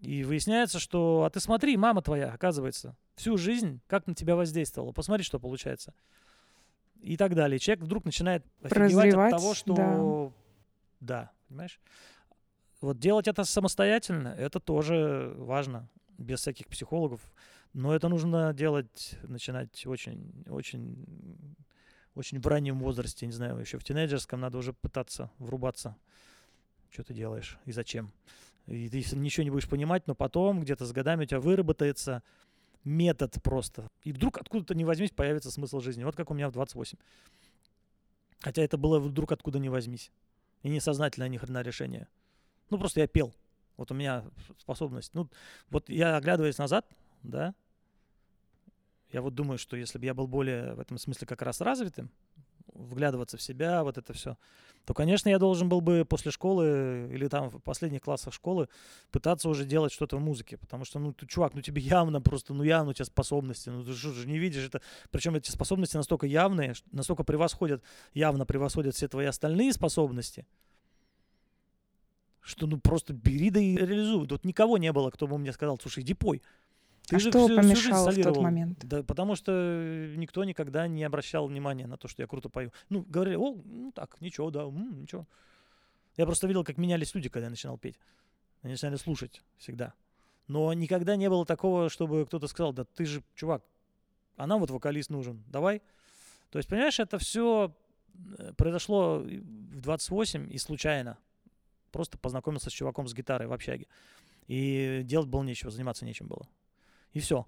И 0.00 0.22
выясняется, 0.22 0.78
что, 0.78 1.24
а 1.24 1.30
ты 1.30 1.40
смотри, 1.40 1.76
мама 1.76 2.02
твоя, 2.02 2.32
оказывается, 2.32 2.96
всю 3.16 3.36
жизнь 3.36 3.80
как 3.88 4.06
на 4.06 4.14
тебя 4.14 4.36
воздействовала. 4.36 4.92
Посмотри, 4.92 5.24
что 5.24 5.40
получается 5.40 5.92
и 7.00 7.16
так 7.16 7.34
далее. 7.34 7.58
Человек 7.58 7.84
вдруг 7.84 8.04
начинает 8.04 8.44
офигевать 8.62 9.14
от 9.14 9.30
того, 9.30 9.54
что... 9.54 10.32
Да. 11.00 11.22
да, 11.24 11.30
понимаешь? 11.48 11.80
Вот 12.80 12.98
делать 12.98 13.26
это 13.26 13.44
самостоятельно, 13.44 14.28
это 14.28 14.60
тоже 14.60 15.34
важно, 15.36 15.88
без 16.16 16.40
всяких 16.40 16.68
психологов. 16.68 17.20
Но 17.72 17.94
это 17.94 18.08
нужно 18.08 18.54
делать, 18.54 19.16
начинать 19.24 19.84
очень, 19.86 20.44
очень, 20.48 21.56
очень 22.14 22.40
в 22.40 22.46
раннем 22.46 22.78
возрасте, 22.78 23.26
не 23.26 23.32
знаю, 23.32 23.58
еще 23.58 23.78
в 23.78 23.84
тинейджерском 23.84 24.40
надо 24.40 24.58
уже 24.58 24.72
пытаться 24.72 25.30
врубаться, 25.38 25.96
что 26.90 27.02
ты 27.02 27.14
делаешь 27.14 27.58
и 27.64 27.72
зачем. 27.72 28.12
И 28.68 28.88
ты 28.88 28.98
ничего 29.16 29.44
не 29.44 29.50
будешь 29.50 29.68
понимать, 29.68 30.06
но 30.06 30.14
потом 30.14 30.60
где-то 30.60 30.84
с 30.84 30.92
годами 30.92 31.24
у 31.24 31.26
тебя 31.26 31.40
выработается 31.40 32.22
метод 32.84 33.36
просто. 33.42 33.88
И 34.04 34.12
вдруг 34.12 34.38
откуда-то 34.38 34.74
не 34.74 34.84
возьмись 34.84 35.10
появится 35.10 35.50
смысл 35.50 35.80
жизни. 35.80 36.04
Вот 36.04 36.16
как 36.16 36.30
у 36.30 36.34
меня 36.34 36.48
в 36.48 36.52
28. 36.52 36.98
Хотя 38.40 38.62
это 38.62 38.76
было 38.76 38.98
вдруг 39.00 39.32
откуда 39.32 39.58
не 39.58 39.68
возьмись. 39.68 40.12
И 40.62 40.68
несознательное 40.68 41.28
ни 41.28 41.38
хрена 41.38 41.62
решение. 41.62 42.08
Ну, 42.70 42.78
просто 42.78 43.00
я 43.00 43.06
пел. 43.06 43.34
Вот 43.76 43.90
у 43.90 43.94
меня 43.94 44.24
способность. 44.58 45.14
Ну, 45.14 45.28
вот 45.70 45.88
я 45.88 46.16
оглядываясь 46.16 46.58
назад, 46.58 46.86
да, 47.22 47.54
я 49.12 49.22
вот 49.22 49.34
думаю, 49.34 49.58
что 49.58 49.76
если 49.76 49.98
бы 49.98 50.04
я 50.04 50.14
был 50.14 50.26
более 50.26 50.74
в 50.74 50.80
этом 50.80 50.98
смысле 50.98 51.26
как 51.26 51.40
раз 51.42 51.60
развитым, 51.60 52.10
вглядываться 52.74 53.36
в 53.36 53.42
себя, 53.42 53.82
вот 53.84 53.98
это 53.98 54.12
все, 54.12 54.36
то, 54.84 54.94
конечно, 54.94 55.28
я 55.28 55.38
должен 55.38 55.68
был 55.68 55.80
бы 55.80 56.06
после 56.08 56.30
школы 56.30 57.10
или 57.12 57.28
там 57.28 57.50
в 57.50 57.60
последних 57.60 58.00
классах 58.00 58.32
школы 58.32 58.68
пытаться 59.10 59.48
уже 59.48 59.66
делать 59.66 59.92
что-то 59.92 60.16
в 60.16 60.20
музыке, 60.20 60.56
потому 60.56 60.84
что, 60.84 60.98
ну, 60.98 61.12
ты, 61.12 61.26
чувак, 61.26 61.54
ну 61.54 61.60
тебе 61.60 61.82
явно 61.82 62.22
просто, 62.22 62.54
ну 62.54 62.62
явно 62.62 62.90
у 62.90 62.92
тебя 62.94 63.04
способности, 63.04 63.68
ну 63.68 63.84
ты 63.84 63.92
же 63.92 64.26
не 64.26 64.38
видишь 64.38 64.66
это, 64.66 64.80
причем 65.10 65.34
эти 65.34 65.50
способности 65.50 65.96
настолько 65.96 66.26
явные, 66.26 66.74
настолько 66.90 67.24
превосходят, 67.24 67.82
явно 68.14 68.46
превосходят 68.46 68.94
все 68.94 69.08
твои 69.08 69.26
остальные 69.26 69.74
способности, 69.74 70.46
что 72.40 72.66
ну 72.66 72.78
просто 72.78 73.12
бери 73.12 73.50
да 73.50 73.60
и 73.60 73.76
реализуй. 73.76 74.26
Тут 74.26 74.44
никого 74.44 74.78
не 74.78 74.92
было, 74.92 75.10
кто 75.10 75.26
бы 75.26 75.36
мне 75.36 75.52
сказал, 75.52 75.78
слушай, 75.78 76.02
иди 76.02 76.14
пой. 76.14 76.40
Ты 77.08 77.16
а 77.16 77.18
что 77.20 77.48
помешало 77.48 78.10
в 78.10 78.22
тот 78.22 78.36
момент? 78.36 78.84
Да, 78.84 79.02
потому 79.02 79.34
что 79.34 80.12
никто 80.14 80.44
никогда 80.44 80.86
не 80.86 81.04
обращал 81.04 81.46
внимания 81.46 81.86
на 81.86 81.96
то, 81.96 82.06
что 82.06 82.20
я 82.22 82.26
круто 82.26 82.50
пою. 82.50 82.70
Ну, 82.90 83.02
говорили, 83.08 83.36
о, 83.36 83.56
ну 83.64 83.92
так, 83.92 84.20
ничего, 84.20 84.50
да, 84.50 84.64
м, 84.64 85.00
ничего. 85.00 85.26
Я 86.18 86.26
просто 86.26 86.46
видел, 86.46 86.64
как 86.64 86.76
менялись 86.76 87.14
люди, 87.14 87.30
когда 87.30 87.46
я 87.46 87.50
начинал 87.50 87.78
петь. 87.78 87.98
Они 88.62 88.72
начинали 88.72 88.96
слушать 88.96 89.42
всегда. 89.56 89.94
Но 90.48 90.70
никогда 90.74 91.16
не 91.16 91.30
было 91.30 91.46
такого, 91.46 91.88
чтобы 91.88 92.26
кто-то 92.26 92.46
сказал, 92.46 92.74
да 92.74 92.84
ты 92.84 93.06
же, 93.06 93.22
чувак, 93.34 93.62
а 94.36 94.46
нам 94.46 94.60
вот 94.60 94.70
вокалист 94.70 95.08
нужен, 95.08 95.42
давай. 95.48 95.80
То 96.50 96.58
есть, 96.58 96.68
понимаешь, 96.68 97.00
это 97.00 97.18
все 97.18 97.74
э, 98.38 98.52
произошло 98.54 99.20
в 99.20 99.80
28 99.80 100.52
и 100.52 100.58
случайно. 100.58 101.16
Просто 101.90 102.18
познакомился 102.18 102.68
с 102.68 102.72
чуваком 102.74 103.08
с 103.08 103.14
гитарой 103.14 103.48
в 103.48 103.52
общаге. 103.52 103.86
И 104.46 105.00
делать 105.04 105.28
было 105.28 105.42
нечего, 105.42 105.70
заниматься 105.70 106.04
нечем 106.04 106.26
было. 106.26 106.46
И 107.12 107.20
все. 107.20 107.46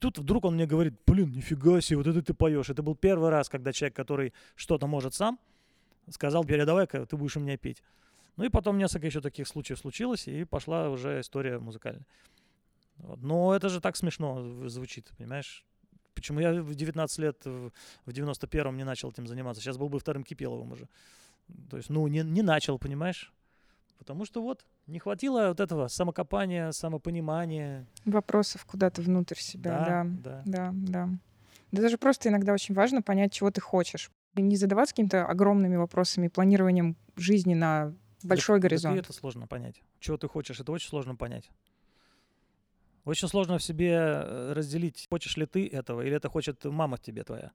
Тут 0.00 0.18
вдруг 0.18 0.44
он 0.44 0.54
мне 0.54 0.66
говорит, 0.66 0.94
блин, 1.06 1.30
нифига 1.32 1.80
себе, 1.80 1.98
вот 1.98 2.06
это 2.06 2.22
ты 2.22 2.34
поешь. 2.34 2.68
Это 2.68 2.82
был 2.82 2.94
первый 2.94 3.30
раз, 3.30 3.48
когда 3.48 3.72
человек, 3.72 3.96
который 3.96 4.34
что-то 4.54 4.86
может 4.86 5.14
сам, 5.14 5.38
сказал, 6.10 6.44
передавай-ка, 6.44 7.06
ты 7.06 7.16
будешь 7.16 7.36
у 7.36 7.40
меня 7.40 7.56
петь. 7.56 7.82
Ну 8.36 8.44
и 8.44 8.48
потом 8.48 8.78
несколько 8.78 9.06
еще 9.06 9.20
таких 9.20 9.46
случаев 9.46 9.78
случилось, 9.78 10.26
и 10.26 10.44
пошла 10.44 10.90
уже 10.90 11.20
история 11.20 11.58
музыкальная. 11.58 12.06
Вот. 12.96 13.22
Но 13.22 13.54
это 13.54 13.68
же 13.68 13.80
так 13.80 13.96
смешно 13.96 14.68
звучит, 14.68 15.10
понимаешь? 15.16 15.64
Почему 16.14 16.40
я 16.40 16.62
в 16.62 16.74
19 16.74 17.18
лет, 17.18 17.44
в 17.44 17.72
91-м 18.06 18.76
не 18.76 18.84
начал 18.84 19.10
этим 19.10 19.26
заниматься? 19.26 19.62
Сейчас 19.62 19.76
был 19.76 19.88
бы 19.88 19.98
вторым 19.98 20.24
Кипеловым 20.24 20.72
уже. 20.72 20.88
То 21.70 21.76
есть, 21.76 21.90
ну, 21.90 22.06
не, 22.08 22.22
не 22.22 22.42
начал, 22.42 22.78
понимаешь? 22.78 23.32
Потому 23.98 24.24
что 24.24 24.42
вот 24.42 24.64
не 24.86 24.98
хватило 24.98 25.48
вот 25.48 25.60
этого 25.60 25.88
самокопания, 25.88 26.72
самопонимания. 26.72 27.86
Вопросов 28.04 28.64
куда-то 28.66 29.02
внутрь 29.02 29.38
себя, 29.38 30.04
да. 30.22 30.42
Да, 30.42 30.42
да, 30.44 30.70
да. 30.72 31.08
Да 31.72 31.82
даже 31.82 31.98
просто 31.98 32.28
иногда 32.28 32.52
очень 32.52 32.74
важно 32.74 33.02
понять, 33.02 33.32
чего 33.32 33.50
ты 33.50 33.60
хочешь. 33.60 34.10
И 34.36 34.42
не 34.42 34.56
задаваться 34.56 34.94
какими-то 34.94 35.26
огромными 35.26 35.76
вопросами, 35.76 36.28
планированием 36.28 36.96
жизни 37.16 37.54
на 37.54 37.94
большой 38.22 38.58
да, 38.58 38.62
горизонт. 38.62 38.94
Да, 38.96 39.00
это 39.00 39.12
сложно 39.12 39.46
понять. 39.46 39.82
Чего 40.00 40.16
ты 40.16 40.28
хочешь, 40.28 40.60
это 40.60 40.72
очень 40.72 40.88
сложно 40.88 41.16
понять. 41.16 41.50
Очень 43.04 43.28
сложно 43.28 43.58
в 43.58 43.62
себе 43.62 43.92
э, 43.92 44.52
разделить, 44.54 45.06
хочешь 45.10 45.36
ли 45.36 45.46
ты 45.46 45.68
этого, 45.68 46.00
или 46.00 46.16
это 46.16 46.28
хочет 46.28 46.64
мама 46.64 46.96
тебе 46.98 47.22
твоя. 47.22 47.52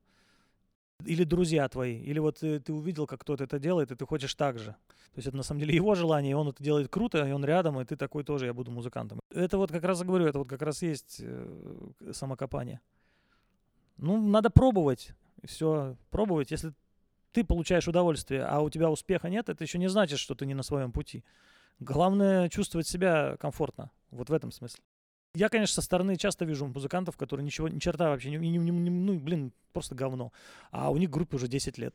Или 1.04 1.24
друзья 1.24 1.68
твои, 1.68 1.98
или 2.00 2.18
вот 2.18 2.38
ты, 2.38 2.72
увидел, 2.72 3.06
как 3.06 3.20
кто-то 3.20 3.44
это 3.44 3.58
делает, 3.58 3.90
и 3.90 3.96
ты 3.96 4.06
хочешь 4.06 4.34
так 4.34 4.58
же. 4.58 4.76
То 5.12 5.16
есть 5.16 5.28
это 5.28 5.36
на 5.36 5.42
самом 5.42 5.60
деле 5.60 5.74
его 5.82 5.94
желание, 5.94 6.32
и 6.32 6.34
он 6.34 6.48
это 6.48 6.62
делает 6.62 6.88
круто, 6.88 7.26
и 7.26 7.32
он 7.32 7.44
рядом, 7.44 7.80
и 7.80 7.84
ты 7.84 7.96
такой 7.96 8.24
тоже, 8.24 8.46
я 8.46 8.54
буду 8.54 8.70
музыкантом. 8.70 9.20
Это 9.34 9.58
вот 9.58 9.70
как 9.70 9.84
раз 9.84 10.02
говорю, 10.02 10.26
это 10.26 10.38
вот 10.38 10.48
как 10.48 10.62
раз 10.62 10.82
есть 10.82 11.20
э, 11.20 11.90
самокопание. 12.12 12.80
Ну, 13.96 14.20
надо 14.20 14.50
пробовать, 14.50 15.12
все, 15.44 15.96
пробовать. 16.10 16.50
Если 16.50 16.72
ты 17.32 17.44
получаешь 17.44 17.86
удовольствие, 17.86 18.44
а 18.44 18.60
у 18.60 18.70
тебя 18.70 18.90
успеха 18.90 19.28
нет, 19.28 19.48
это 19.48 19.62
еще 19.62 19.78
не 19.78 19.88
значит, 19.88 20.18
что 20.18 20.34
ты 20.34 20.46
не 20.46 20.54
на 20.54 20.62
своем 20.62 20.92
пути. 20.92 21.24
Главное 21.78 22.48
чувствовать 22.48 22.86
себя 22.86 23.36
комфортно, 23.38 23.90
вот 24.10 24.30
в 24.30 24.32
этом 24.32 24.52
смысле. 24.52 24.82
Я, 25.34 25.48
конечно, 25.48 25.74
со 25.74 25.82
стороны 25.82 26.16
часто 26.16 26.44
вижу 26.44 26.66
музыкантов, 26.66 27.16
которые 27.16 27.44
ничего, 27.44 27.68
ни 27.68 27.78
черта 27.78 28.08
вообще, 28.10 28.30
не, 28.30 28.36
не, 28.36 28.58
не, 28.58 28.70
не, 28.70 28.90
ну, 28.90 29.18
блин, 29.18 29.52
просто 29.72 29.94
говно. 29.94 30.32
А 30.72 30.90
у 30.90 30.96
них 30.96 31.10
группе 31.10 31.36
уже 31.36 31.46
10 31.46 31.78
лет. 31.78 31.94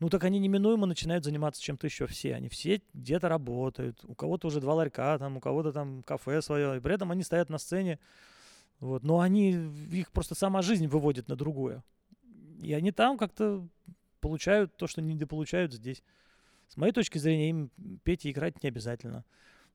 Ну 0.00 0.08
так 0.08 0.24
они 0.24 0.38
неминуемо 0.38 0.86
начинают 0.86 1.24
заниматься 1.24 1.62
чем-то 1.62 1.86
еще 1.86 2.06
все. 2.06 2.34
Они 2.34 2.48
все 2.48 2.82
где-то 2.94 3.28
работают. 3.28 4.00
У 4.04 4.14
кого-то 4.14 4.48
уже 4.48 4.60
два 4.60 4.74
ларька, 4.74 5.18
там, 5.18 5.36
у 5.36 5.40
кого-то 5.40 5.72
там 5.72 6.02
кафе 6.02 6.40
свое. 6.40 6.78
И 6.78 6.80
при 6.80 6.94
этом 6.94 7.12
они 7.12 7.22
стоят 7.22 7.50
на 7.50 7.58
сцене. 7.58 7.98
Вот. 8.80 9.04
Но 9.04 9.20
они, 9.20 9.52
их 9.92 10.10
просто 10.10 10.34
сама 10.34 10.62
жизнь 10.62 10.86
выводит 10.86 11.28
на 11.28 11.36
другое. 11.36 11.84
И 12.62 12.72
они 12.72 12.92
там 12.92 13.18
как-то 13.18 13.68
получают 14.20 14.74
то, 14.76 14.86
что 14.86 15.02
не 15.02 15.14
дополучают 15.14 15.74
здесь. 15.74 16.02
С 16.68 16.78
моей 16.78 16.92
точки 16.92 17.18
зрения, 17.18 17.50
им 17.50 17.70
петь 18.02 18.24
и 18.24 18.30
играть 18.30 18.62
не 18.62 18.68
обязательно. 18.70 19.24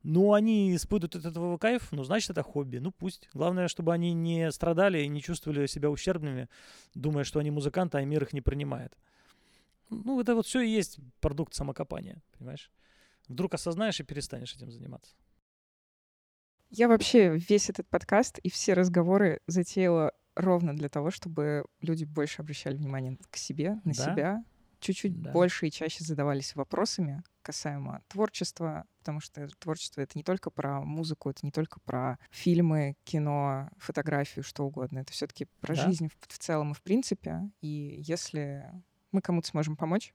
Ну, 0.07 0.33
они 0.33 0.75
испытывают 0.75 1.15
от 1.15 1.25
этого 1.25 1.57
кайф, 1.57 1.91
ну, 1.91 2.03
значит, 2.03 2.29
это 2.29 2.43
хобби. 2.43 2.77
Ну, 2.77 2.91
пусть. 2.91 3.27
Главное, 3.33 3.67
чтобы 3.67 3.91
они 3.91 4.13
не 4.13 4.51
страдали 4.51 5.01
и 5.01 5.07
не 5.07 5.19
чувствовали 5.19 5.65
себя 5.65 5.89
ущербными, 5.89 6.47
думая, 6.93 7.23
что 7.23 7.39
они 7.39 7.49
музыканты, 7.49 7.97
а 7.97 8.05
мир 8.05 8.21
их 8.21 8.31
не 8.31 8.41
принимает. 8.41 8.95
Ну, 9.89 10.21
это 10.21 10.35
вот 10.35 10.45
все 10.45 10.61
и 10.61 10.69
есть 10.69 10.99
продукт 11.21 11.55
самокопания, 11.55 12.21
понимаешь? 12.37 12.71
Вдруг 13.27 13.55
осознаешь 13.55 13.99
и 13.99 14.03
перестанешь 14.03 14.53
этим 14.53 14.69
заниматься. 14.69 15.15
Я 16.69 16.87
вообще 16.87 17.35
весь 17.35 17.71
этот 17.71 17.87
подкаст 17.89 18.37
и 18.37 18.51
все 18.51 18.73
разговоры 18.73 19.41
затеяла 19.47 20.11
ровно 20.35 20.75
для 20.75 20.89
того, 20.89 21.09
чтобы 21.09 21.65
люди 21.81 22.03
больше 22.03 22.43
обращали 22.43 22.75
внимание 22.75 23.17
к 23.31 23.37
себе, 23.37 23.81
на 23.83 23.93
да? 23.93 24.13
себя, 24.13 24.45
чуть-чуть 24.85 25.21
да. 25.21 25.31
больше 25.31 25.67
и 25.67 25.71
чаще 25.71 26.03
задавались 26.03 26.55
вопросами 26.55 27.23
касаемо 27.41 28.01
творчества, 28.07 28.85
потому 28.99 29.19
что 29.19 29.47
творчество— 29.59 30.01
это 30.01 30.17
не 30.17 30.23
только 30.23 30.49
про 30.49 30.81
музыку, 30.81 31.29
это 31.29 31.39
не 31.43 31.51
только 31.51 31.79
про 31.79 32.17
фильмы, 32.31 32.95
кино, 33.03 33.69
фотографию, 33.77 34.43
что 34.43 34.65
угодно. 34.65 34.99
Это 34.99 35.11
все 35.11 35.27
таки 35.27 35.47
про 35.59 35.75
да. 35.75 35.85
жизнь 35.85 36.07
в, 36.09 36.33
в 36.33 36.37
целом 36.37 36.71
и 36.71 36.75
в 36.75 36.81
принципе. 36.81 37.49
И 37.61 37.97
если 37.99 38.65
мы 39.11 39.21
кому-то 39.21 39.47
сможем 39.47 39.75
помочь, 39.75 40.13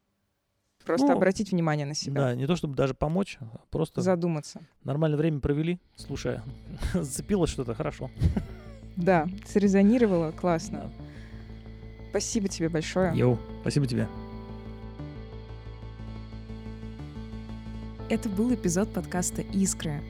Просто 0.84 1.08
ну, 1.08 1.12
обратить 1.12 1.52
внимание 1.52 1.84
на 1.84 1.94
себя. 1.94 2.22
Да, 2.22 2.34
не 2.34 2.46
то 2.46 2.56
чтобы 2.56 2.74
даже 2.74 2.94
помочь, 2.94 3.36
а 3.40 3.60
просто 3.70 4.00
задуматься. 4.00 4.62
Нормальное 4.82 5.18
время 5.18 5.40
провели, 5.40 5.78
слушая. 5.94 6.42
Зацепилось 6.94 7.50
что-то, 7.50 7.74
хорошо. 7.74 8.10
Да, 8.96 9.28
срезонировало, 9.46 10.32
классно. 10.32 10.90
Да. 10.98 11.10
Спасибо 12.10 12.48
тебе 12.48 12.68
большое. 12.68 13.16
Йоу, 13.16 13.38
спасибо 13.60 13.86
тебе. 13.86 14.08
Это 18.10 18.28
был 18.28 18.52
эпизод 18.52 18.92
подкаста 18.92 19.40
«Искры». 19.40 20.02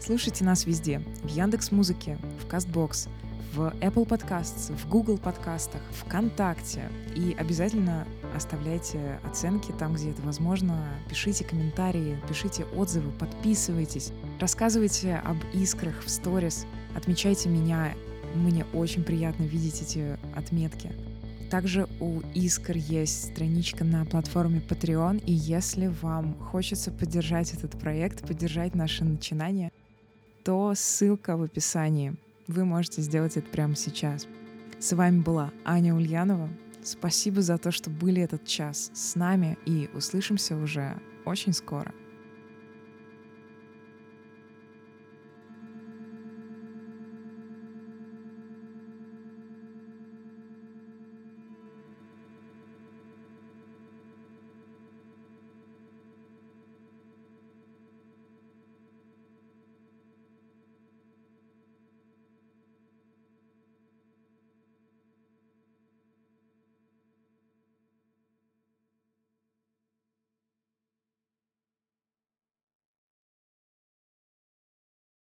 Слушайте 0.00 0.44
нас 0.44 0.66
везде. 0.66 1.00
В 1.24 1.26
Яндекс 1.26 1.72
Музыке, 1.72 2.16
в 2.40 2.46
Кастбокс, 2.46 3.08
в 3.52 3.74
Apple 3.80 4.06
Podcasts, 4.06 4.72
в 4.72 4.88
Google 4.88 5.18
подкастах, 5.18 5.80
ВКонтакте. 5.90 6.88
И 7.16 7.34
обязательно 7.36 8.06
оставляйте 8.36 9.18
оценки 9.24 9.72
там, 9.72 9.94
где 9.94 10.10
это 10.12 10.22
возможно. 10.22 10.86
Пишите 11.08 11.42
комментарии, 11.44 12.20
пишите 12.28 12.66
отзывы, 12.66 13.10
подписывайтесь. 13.10 14.12
Рассказывайте 14.38 15.16
об 15.16 15.38
искрах 15.52 16.04
в 16.04 16.10
сторис. 16.10 16.66
Отмечайте 16.94 17.48
меня. 17.48 17.94
Мне 18.36 18.64
очень 18.72 19.02
приятно 19.02 19.42
видеть 19.42 19.82
эти 19.82 20.16
отметки. 20.36 20.92
Также 21.54 21.86
у 22.00 22.20
Искр 22.34 22.76
есть 22.76 23.30
страничка 23.30 23.84
на 23.84 24.04
платформе 24.04 24.58
Patreon, 24.58 25.22
и 25.24 25.32
если 25.32 25.86
вам 25.86 26.34
хочется 26.34 26.90
поддержать 26.90 27.54
этот 27.54 27.78
проект, 27.78 28.26
поддержать 28.26 28.74
наше 28.74 29.04
начинание, 29.04 29.70
то 30.42 30.72
ссылка 30.74 31.36
в 31.36 31.42
описании. 31.42 32.16
Вы 32.48 32.64
можете 32.64 33.02
сделать 33.02 33.36
это 33.36 33.48
прямо 33.48 33.76
сейчас. 33.76 34.26
С 34.80 34.96
вами 34.96 35.20
была 35.20 35.52
Аня 35.64 35.94
Ульянова. 35.94 36.48
Спасибо 36.82 37.40
за 37.40 37.56
то, 37.56 37.70
что 37.70 37.88
были 37.88 38.20
этот 38.20 38.44
час 38.44 38.90
с 38.92 39.14
нами, 39.14 39.56
и 39.64 39.88
услышимся 39.94 40.56
уже 40.56 41.00
очень 41.24 41.52
скоро. 41.52 41.94